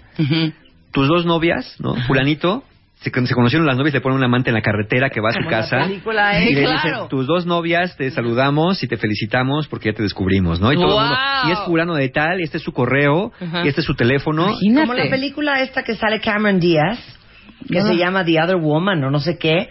Tus 0.93 1.09
dos 1.09 1.25
novias, 1.27 1.77
¿no? 1.79 1.95
Fulanito, 2.07 2.65
se, 3.01 3.11
se 3.11 3.35
conocieron 3.35 3.67
las 3.67 3.77
novias, 3.77 3.95
le 3.95 4.01
ponen 4.01 4.17
una 4.19 4.27
manta 4.29 4.51
en 4.51 4.55
la 4.55 4.63
carretera 4.63 5.11
que 5.11 5.21
va 5.21 5.29
a 5.29 5.33
su 5.33 5.39
Como 5.39 5.51
la 5.51 5.57
casa. 5.59 5.85
película, 5.87 6.41
y 6.43 6.49
¿eh? 6.49 6.55
le 6.55 6.63
Claro. 6.63 6.81
dicen, 6.83 7.09
tus 7.09 7.27
dos 7.27 7.47
novias, 7.47 7.97
te 7.97 8.11
saludamos 8.11 8.83
y 8.83 8.89
te 8.89 8.97
felicitamos 8.97 9.69
porque 9.69 9.91
ya 9.91 9.97
te 9.97 10.03
descubrimos, 10.03 10.61
¿no? 10.61 10.73
Y 10.73 10.77
todo 10.77 11.01
el 11.01 11.07
mundo, 11.09 11.17
y 11.47 11.51
es 11.53 11.59
fulano 11.67 11.95
de 11.95 12.09
tal, 12.09 12.41
y 12.41 12.45
este 12.45 12.57
es 12.57 12.63
su 12.65 12.73
correo, 12.73 13.31
y 13.63 13.69
este 13.69 13.83
es 13.83 13.87
su 13.87 13.95
teléfono. 13.95 14.47
Imagínate. 14.49 14.87
Como 14.89 14.95
la 14.99 15.11
película 15.11 15.61
esta 15.63 15.85
que 15.85 15.95
sale 15.95 16.21
Cameron 16.21 16.59
Díaz, 16.59 16.99
que 17.69 17.81
se 17.83 17.97
llama 17.97 18.25
The 18.25 18.43
Other 18.43 18.57
Woman 18.57 19.05
o 19.05 19.11
no 19.11 19.21
sé 19.21 19.37
qué, 19.39 19.69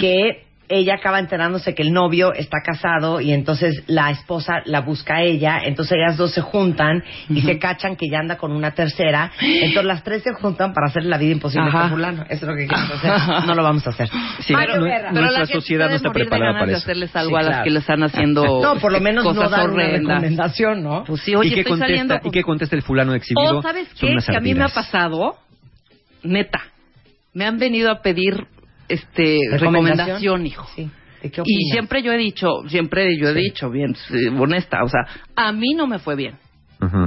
que 0.00 0.42
ella 0.70 0.94
acaba 0.94 1.18
enterándose 1.18 1.74
que 1.74 1.82
el 1.82 1.92
novio 1.92 2.32
está 2.32 2.58
casado 2.64 3.20
y 3.20 3.32
entonces 3.32 3.82
la 3.88 4.10
esposa 4.10 4.62
la 4.64 4.80
busca 4.80 5.16
a 5.16 5.22
ella, 5.22 5.60
entonces 5.64 5.98
ellas 5.98 6.16
dos 6.16 6.32
se 6.32 6.40
juntan 6.40 7.02
y 7.28 7.42
se 7.42 7.58
cachan 7.58 7.96
que 7.96 8.08
ya 8.08 8.20
anda 8.20 8.36
con 8.38 8.52
una 8.52 8.70
tercera, 8.70 9.32
entonces 9.40 9.84
las 9.84 10.04
tres 10.04 10.22
se 10.22 10.32
juntan 10.32 10.72
para 10.72 10.86
hacerle 10.86 11.10
la 11.10 11.18
vida 11.18 11.32
imposible 11.32 11.68
Ajá. 11.68 11.86
a 11.86 11.88
fulano. 11.90 12.22
Eso 12.28 12.34
es 12.34 12.42
lo 12.42 12.54
que 12.54 12.66
queremos 12.66 12.90
hacer. 13.04 13.46
No 13.46 13.54
lo 13.54 13.62
vamos 13.62 13.86
a 13.86 13.90
hacer. 13.90 14.08
Sí, 14.40 14.52
Mario 14.52 14.82
Guerra. 14.82 15.12
Nuestra 15.12 15.46
sociedad 15.46 15.88
no 15.90 15.96
está 15.96 16.10
preparada 16.12 16.52
ganas 16.52 16.60
para 16.60 16.66
de 16.66 16.78
eso. 16.78 16.82
hacerles 16.84 17.16
algo 17.16 17.30
Sí, 17.30 17.44
a 17.44 17.50
las 17.50 17.64
que 17.64 17.70
le 17.70 17.78
están 17.80 18.02
haciendo 18.02 18.42
No, 18.62 18.76
por 18.76 18.92
lo 18.92 19.00
menos 19.00 19.24
no 19.24 19.48
dar 19.48 19.70
una 19.70 19.86
recomendación, 19.88 20.82
¿no? 20.82 21.04
Pues 21.04 21.20
sí, 21.22 21.34
oye, 21.34 21.48
¿Y, 21.50 21.54
qué 21.54 21.60
estoy 21.60 21.72
contesta, 21.72 21.86
saliendo 21.86 22.28
¿Y 22.28 22.30
qué 22.30 22.42
contesta 22.42 22.76
el 22.76 22.82
fulano 22.82 23.14
exhibido? 23.14 23.58
O, 23.58 23.62
¿sabes 23.62 23.88
qué? 23.98 24.16
Que 24.26 24.36
a 24.36 24.40
mí 24.40 24.54
me 24.54 24.64
ha 24.64 24.68
pasado, 24.68 25.36
neta, 26.22 26.60
me 27.34 27.44
han 27.46 27.58
venido 27.58 27.90
a 27.90 28.02
pedir 28.02 28.46
este 28.90 29.38
recomendación, 29.52 30.46
hijo. 30.46 30.66
Sí. 30.74 30.90
¿De 31.22 31.30
qué 31.30 31.42
Y 31.44 31.70
siempre 31.70 32.02
yo 32.02 32.12
he 32.12 32.16
dicho, 32.16 32.48
siempre 32.68 33.16
yo 33.18 33.28
he 33.28 33.34
dicho, 33.34 33.70
bien 33.70 33.94
honesta, 34.38 34.82
o 34.82 34.88
sea, 34.88 35.06
a 35.36 35.52
mí 35.52 35.74
no 35.74 35.86
me 35.86 35.98
fue 35.98 36.16
bien 36.16 36.36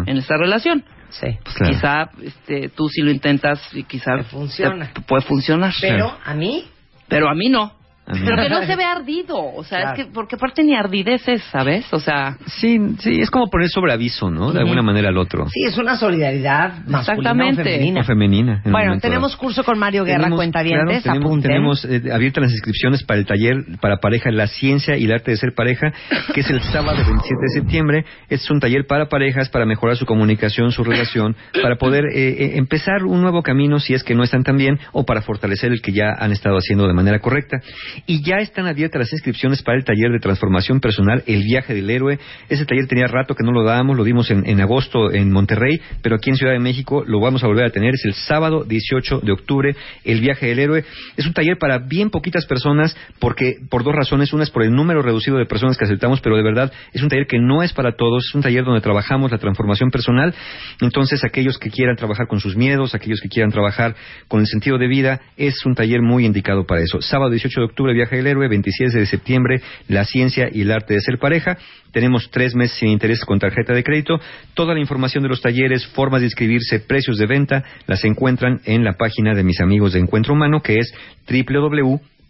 en 0.05 0.17
esta 0.17 0.37
relación. 0.37 0.83
Sí. 1.09 1.27
Pues 1.43 1.55
claro. 1.55 1.73
Quizá 1.73 2.09
este, 2.23 2.69
tú 2.69 2.87
si 2.89 3.01
lo 3.01 3.11
intentas 3.11 3.59
y 3.73 3.83
quizá 3.83 4.17
Te 4.17 4.23
funciona. 4.23 4.91
te 4.93 5.01
puede 5.01 5.21
funcionar. 5.21 5.73
Pero 5.79 6.15
a 6.23 6.33
mí, 6.33 6.65
Pero 7.07 7.29
a 7.29 7.35
mí 7.35 7.49
no. 7.49 7.73
Pero 8.05 8.35
que 8.35 8.49
no 8.49 8.65
se 8.65 8.75
ve 8.75 8.83
ardido, 8.83 9.37
o 9.37 9.63
sea, 9.63 9.79
Claro. 9.79 9.97
es 10.01 10.05
que 10.05 10.11
porque 10.13 10.35
aparte 10.35 10.61
ni 10.63 10.75
ardideces, 10.75 11.41
¿sabes? 11.51 11.85
O 11.93 11.99
sea, 12.01 12.37
Sí, 12.47 12.77
sí, 12.99 13.21
es 13.21 13.29
como 13.31 13.49
poner 13.49 13.69
sobre 13.69 13.93
aviso, 13.93 14.29
¿no? 14.29 14.51
De 14.51 14.59
alguna 14.59 14.81
manera 14.81 15.07
al 15.09 15.17
otro. 15.17 15.47
sí, 15.47 15.61
es 15.65 15.77
una 15.77 15.95
solidaridad 15.95 16.79
masculina 16.85 16.97
o 16.97 16.99
Exactamente. 16.99 17.63
femenina. 17.63 18.01
O 18.01 18.03
femenina. 18.03 18.61
Bueno, 18.65 18.99
tenemos 18.99 19.37
curso 19.37 19.63
con 19.63 19.79
Mario 19.79 20.03
Guerra, 20.03 20.19
Tenemos- 20.23 20.37
cuentavientes, 20.37 21.03
claro, 21.03 21.19
tenemos, 21.19 21.41
tenemos 21.41 21.85
eh, 21.85 22.11
abiertas 22.13 22.41
las 22.43 22.51
inscripciones 22.51 23.03
para 23.03 23.19
el 23.21 23.25
taller 23.25 23.55
para 23.79 23.97
pareja 23.97 24.31
La 24.31 24.47
ciencia 24.47 24.97
y 24.97 25.05
el 25.05 25.13
arte 25.13 25.31
de 25.31 25.37
ser 25.37 25.53
pareja, 25.55 25.93
que 26.33 26.41
es 26.41 26.49
el 26.49 26.61
sábado 26.61 26.97
27 26.97 27.35
de 27.41 27.61
septiembre. 27.61 28.05
Es 28.29 28.49
un 28.51 28.59
taller 28.59 28.85
para 28.85 29.07
parejas 29.07 29.47
para 29.49 29.65
mejorar 29.65 29.95
su 29.95 30.05
comunicación, 30.05 30.71
su 30.71 30.83
relación, 30.83 31.35
para 31.61 31.77
poder 31.77 32.03
eh, 32.13 32.29
eh, 32.29 32.51
empezar 32.57 33.05
un 33.05 33.21
nuevo 33.21 33.41
camino 33.43 33.79
si 33.79 33.93
es 33.93 34.03
que 34.03 34.13
no 34.13 34.23
están 34.23 34.43
tan 34.43 34.57
bien 34.57 34.77
o 34.91 35.05
para 35.05 35.21
fortalecer 35.21 35.71
el 35.71 35.81
que 35.81 35.93
ya 35.93 36.09
han 36.19 36.31
estado 36.33 36.57
haciendo 36.57 36.85
de 36.87 36.93
manera 36.93 37.19
correcta. 37.19 37.57
Y 38.05 38.23
ya 38.23 38.37
están 38.37 38.67
abiertas 38.67 38.99
las 38.99 39.13
inscripciones 39.13 39.61
para 39.61 39.77
el 39.77 39.83
taller 39.83 40.11
de 40.11 40.19
transformación 40.19 40.79
personal, 40.79 41.23
El 41.27 41.43
viaje 41.43 41.73
del 41.73 41.89
héroe. 41.89 42.19
Ese 42.49 42.65
taller 42.65 42.87
tenía 42.87 43.07
rato 43.07 43.35
que 43.35 43.43
no 43.43 43.51
lo 43.51 43.63
dábamos, 43.63 43.97
lo 43.97 44.03
dimos 44.03 44.29
en, 44.31 44.61
agosto 44.61 45.11
en 45.11 45.31
Monterrey, 45.31 45.81
pero 46.01 46.15
aquí 46.15 46.29
en 46.29 46.35
Ciudad 46.37 46.53
de 46.53 46.59
México 46.59 47.03
lo 47.05 47.19
vamos 47.19 47.43
a 47.43 47.47
volver 47.47 47.65
a 47.65 47.69
tener. 47.69 47.93
Es 47.93 48.05
el 48.05 48.13
sábado 48.13 48.63
18 48.63 49.21
de 49.21 49.31
octubre, 49.31 49.75
El 50.03 50.21
viaje 50.21 50.47
del 50.47 50.59
héroe. 50.59 50.83
Es 51.17 51.25
un 51.25 51.33
taller 51.33 51.57
para 51.57 51.79
bien 51.79 52.09
poquitas 52.09 52.45
personas, 52.45 52.95
porque 53.19 53.55
por 53.69 53.83
dos 53.83 53.93
razones. 53.93 54.33
Una 54.33 54.43
es 54.43 54.49
por 54.49 54.63
el 54.63 54.71
número 54.71 55.01
reducido 55.01 55.37
de 55.37 55.45
personas 55.45 55.77
que 55.77 55.85
aceptamos, 55.85 56.21
pero 56.21 56.35
de 56.35 56.43
verdad 56.43 56.71
es 56.93 57.01
un 57.01 57.09
taller 57.09 57.27
que 57.27 57.39
no 57.39 57.63
es 57.63 57.73
para 57.73 57.95
todos. 57.95 58.25
Es 58.27 58.35
un 58.35 58.41
taller 58.41 58.63
donde 58.63 58.81
trabajamos 58.81 59.31
la 59.31 59.37
transformación 59.37 59.91
personal. 59.91 60.33
Entonces, 60.81 61.23
aquellos 61.23 61.57
que 61.57 61.69
quieran 61.69 61.95
trabajar 61.95 62.27
con 62.27 62.39
sus 62.39 62.55
miedos, 62.55 62.95
aquellos 62.95 63.21
que 63.21 63.29
quieran 63.29 63.51
trabajar 63.51 63.95
con 64.27 64.39
el 64.41 64.47
sentido 64.47 64.77
de 64.77 64.87
vida, 64.87 65.21
es 65.37 65.65
un 65.65 65.75
taller 65.75 66.01
muy 66.01 66.25
indicado 66.25 66.65
para 66.65 66.81
eso. 66.81 67.01
Sábado 67.01 67.31
18 67.31 67.59
de 67.59 67.65
octubre, 67.65 67.82
Viaje 67.91 68.15
del 68.15 68.27
Héroe, 68.27 68.47
27 68.47 68.97
de 68.97 69.05
septiembre, 69.05 69.61
La 69.89 70.05
ciencia 70.05 70.47
y 70.49 70.61
el 70.61 70.71
arte 70.71 70.93
de 70.93 71.01
ser 71.01 71.17
pareja. 71.19 71.57
Tenemos 71.91 72.31
tres 72.31 72.55
meses 72.55 72.77
sin 72.77 72.89
interés 72.89 73.25
con 73.25 73.39
tarjeta 73.39 73.73
de 73.73 73.83
crédito. 73.83 74.21
Toda 74.53 74.73
la 74.73 74.79
información 74.79 75.23
de 75.23 75.29
los 75.29 75.41
talleres, 75.41 75.85
formas 75.87 76.21
de 76.21 76.27
inscribirse, 76.27 76.79
precios 76.79 77.17
de 77.17 77.25
venta, 77.25 77.63
las 77.87 78.05
encuentran 78.05 78.61
en 78.63 78.85
la 78.85 78.93
página 78.93 79.33
de 79.33 79.43
mis 79.43 79.59
amigos 79.59 79.91
de 79.91 79.99
Encuentro 79.99 80.33
Humano, 80.33 80.61
que 80.61 80.79
es 80.79 80.93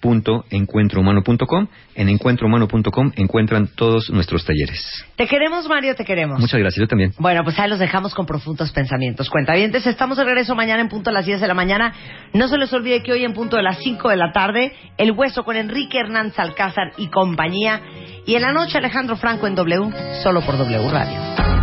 www.encuentrohumano.com. 0.04 1.68
En 1.96 2.10
encuentrohumano.com 2.10 3.12
encuentran 3.16 3.68
todos 3.76 4.10
nuestros 4.10 4.46
talleres. 4.46 5.06
Te 5.16 5.28
queremos, 5.28 5.68
Mario, 5.68 5.96
te 5.96 6.04
queremos. 6.04 6.40
Muchas 6.40 6.60
gracias, 6.60 6.82
yo 6.82 6.88
también. 6.88 7.14
Bueno, 7.20 7.44
pues 7.44 7.58
ahí 7.60 7.70
los 7.70 7.80
dejamos 7.80 8.14
con 8.14 8.26
profundos 8.26 8.72
pensamientos. 8.72 9.30
Cuentavientes, 9.30 9.86
estamos 9.88 10.18
de 10.18 10.26
regreso 10.26 10.56
mañana 10.56 10.82
en 10.82 10.90
punto 10.90 11.10
a 11.10 11.14
las 11.14 11.26
10 11.26 11.42
de 11.42 11.48
la 11.48 11.54
mañana. 11.54 11.94
No 12.34 12.48
se 12.48 12.58
les 12.58 12.72
olvide 12.74 13.04
que 13.04 13.14
hoy 13.14 13.24
en 13.24 13.34
punto 13.34 13.58
de 13.58 13.64
las 13.64 13.78
5 13.80 14.10
de 14.10 14.18
la 14.18 14.32
tarde, 14.32 14.74
El 14.98 15.12
Hueso 15.12 15.44
con 15.44 15.56
Enrique 15.56 16.00
Hernández 16.00 16.38
Alcázar 16.40 16.92
y 16.98 17.08
compañía. 17.08 17.82
Y 18.26 18.36
en 18.36 18.42
la 18.42 18.52
noche, 18.52 18.78
Alejandro 18.78 19.16
Franco 19.16 19.48
en 19.48 19.56
W, 19.56 19.90
solo 20.24 20.42
por 20.42 20.58
W 20.58 20.90
Radio. 20.90 21.63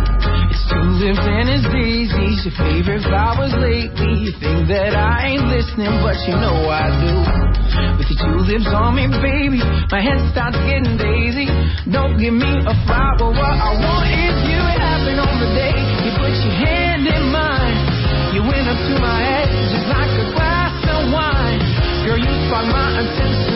Tulips 0.81 1.21
and 1.29 1.45
his 1.45 1.61
daisies, 1.69 2.41
your 2.41 2.57
favorite 2.57 3.05
flowers 3.05 3.53
lately. 3.53 4.17
You 4.17 4.33
think 4.41 4.65
that 4.73 4.97
I 4.97 5.29
ain't 5.29 5.45
listening, 5.45 5.93
but 6.01 6.17
you 6.25 6.33
know 6.33 6.57
I 6.73 6.89
do. 6.89 7.13
With 8.01 8.09
your 8.09 8.17
tulips 8.17 8.65
on 8.73 8.97
me, 8.97 9.05
baby, 9.21 9.61
my 9.61 10.01
head 10.01 10.17
starts 10.33 10.57
getting 10.65 10.97
daisy. 10.97 11.45
Don't 11.85 12.17
give 12.17 12.33
me 12.33 12.49
a 12.65 12.73
flower, 12.89 13.29
what 13.29 13.57
I 13.61 13.77
want 13.77 14.09
is 14.09 14.37
you. 14.49 14.57
It 14.57 14.81
happened 14.81 15.21
on 15.21 15.35
the 15.37 15.49
day 15.53 15.77
you 16.01 16.11
put 16.17 16.33
your 16.49 16.55
hand 16.65 17.05
in 17.05 17.29
mine. 17.29 17.77
You 18.33 18.41
went 18.41 18.65
up 18.65 18.81
to 18.81 18.93
my 18.97 19.21
head 19.21 19.53
just 19.53 19.85
like 19.85 20.09
a 20.17 20.27
glass 20.33 20.73
of 20.97 21.13
wine. 21.13 21.61
Girl, 22.09 22.17
you 22.17 22.33
sparked 22.49 22.73
my 22.73 23.05
attention 23.05 23.50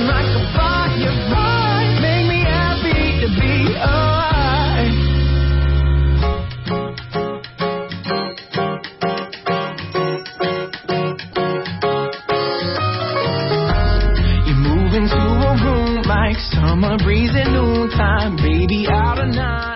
summer 16.76 16.98
breeze 16.98 17.32
at 17.34 17.48
noontime, 17.52 18.36
baby, 18.36 18.86
out 18.90 19.18
of 19.18 19.30
night. 19.30 19.75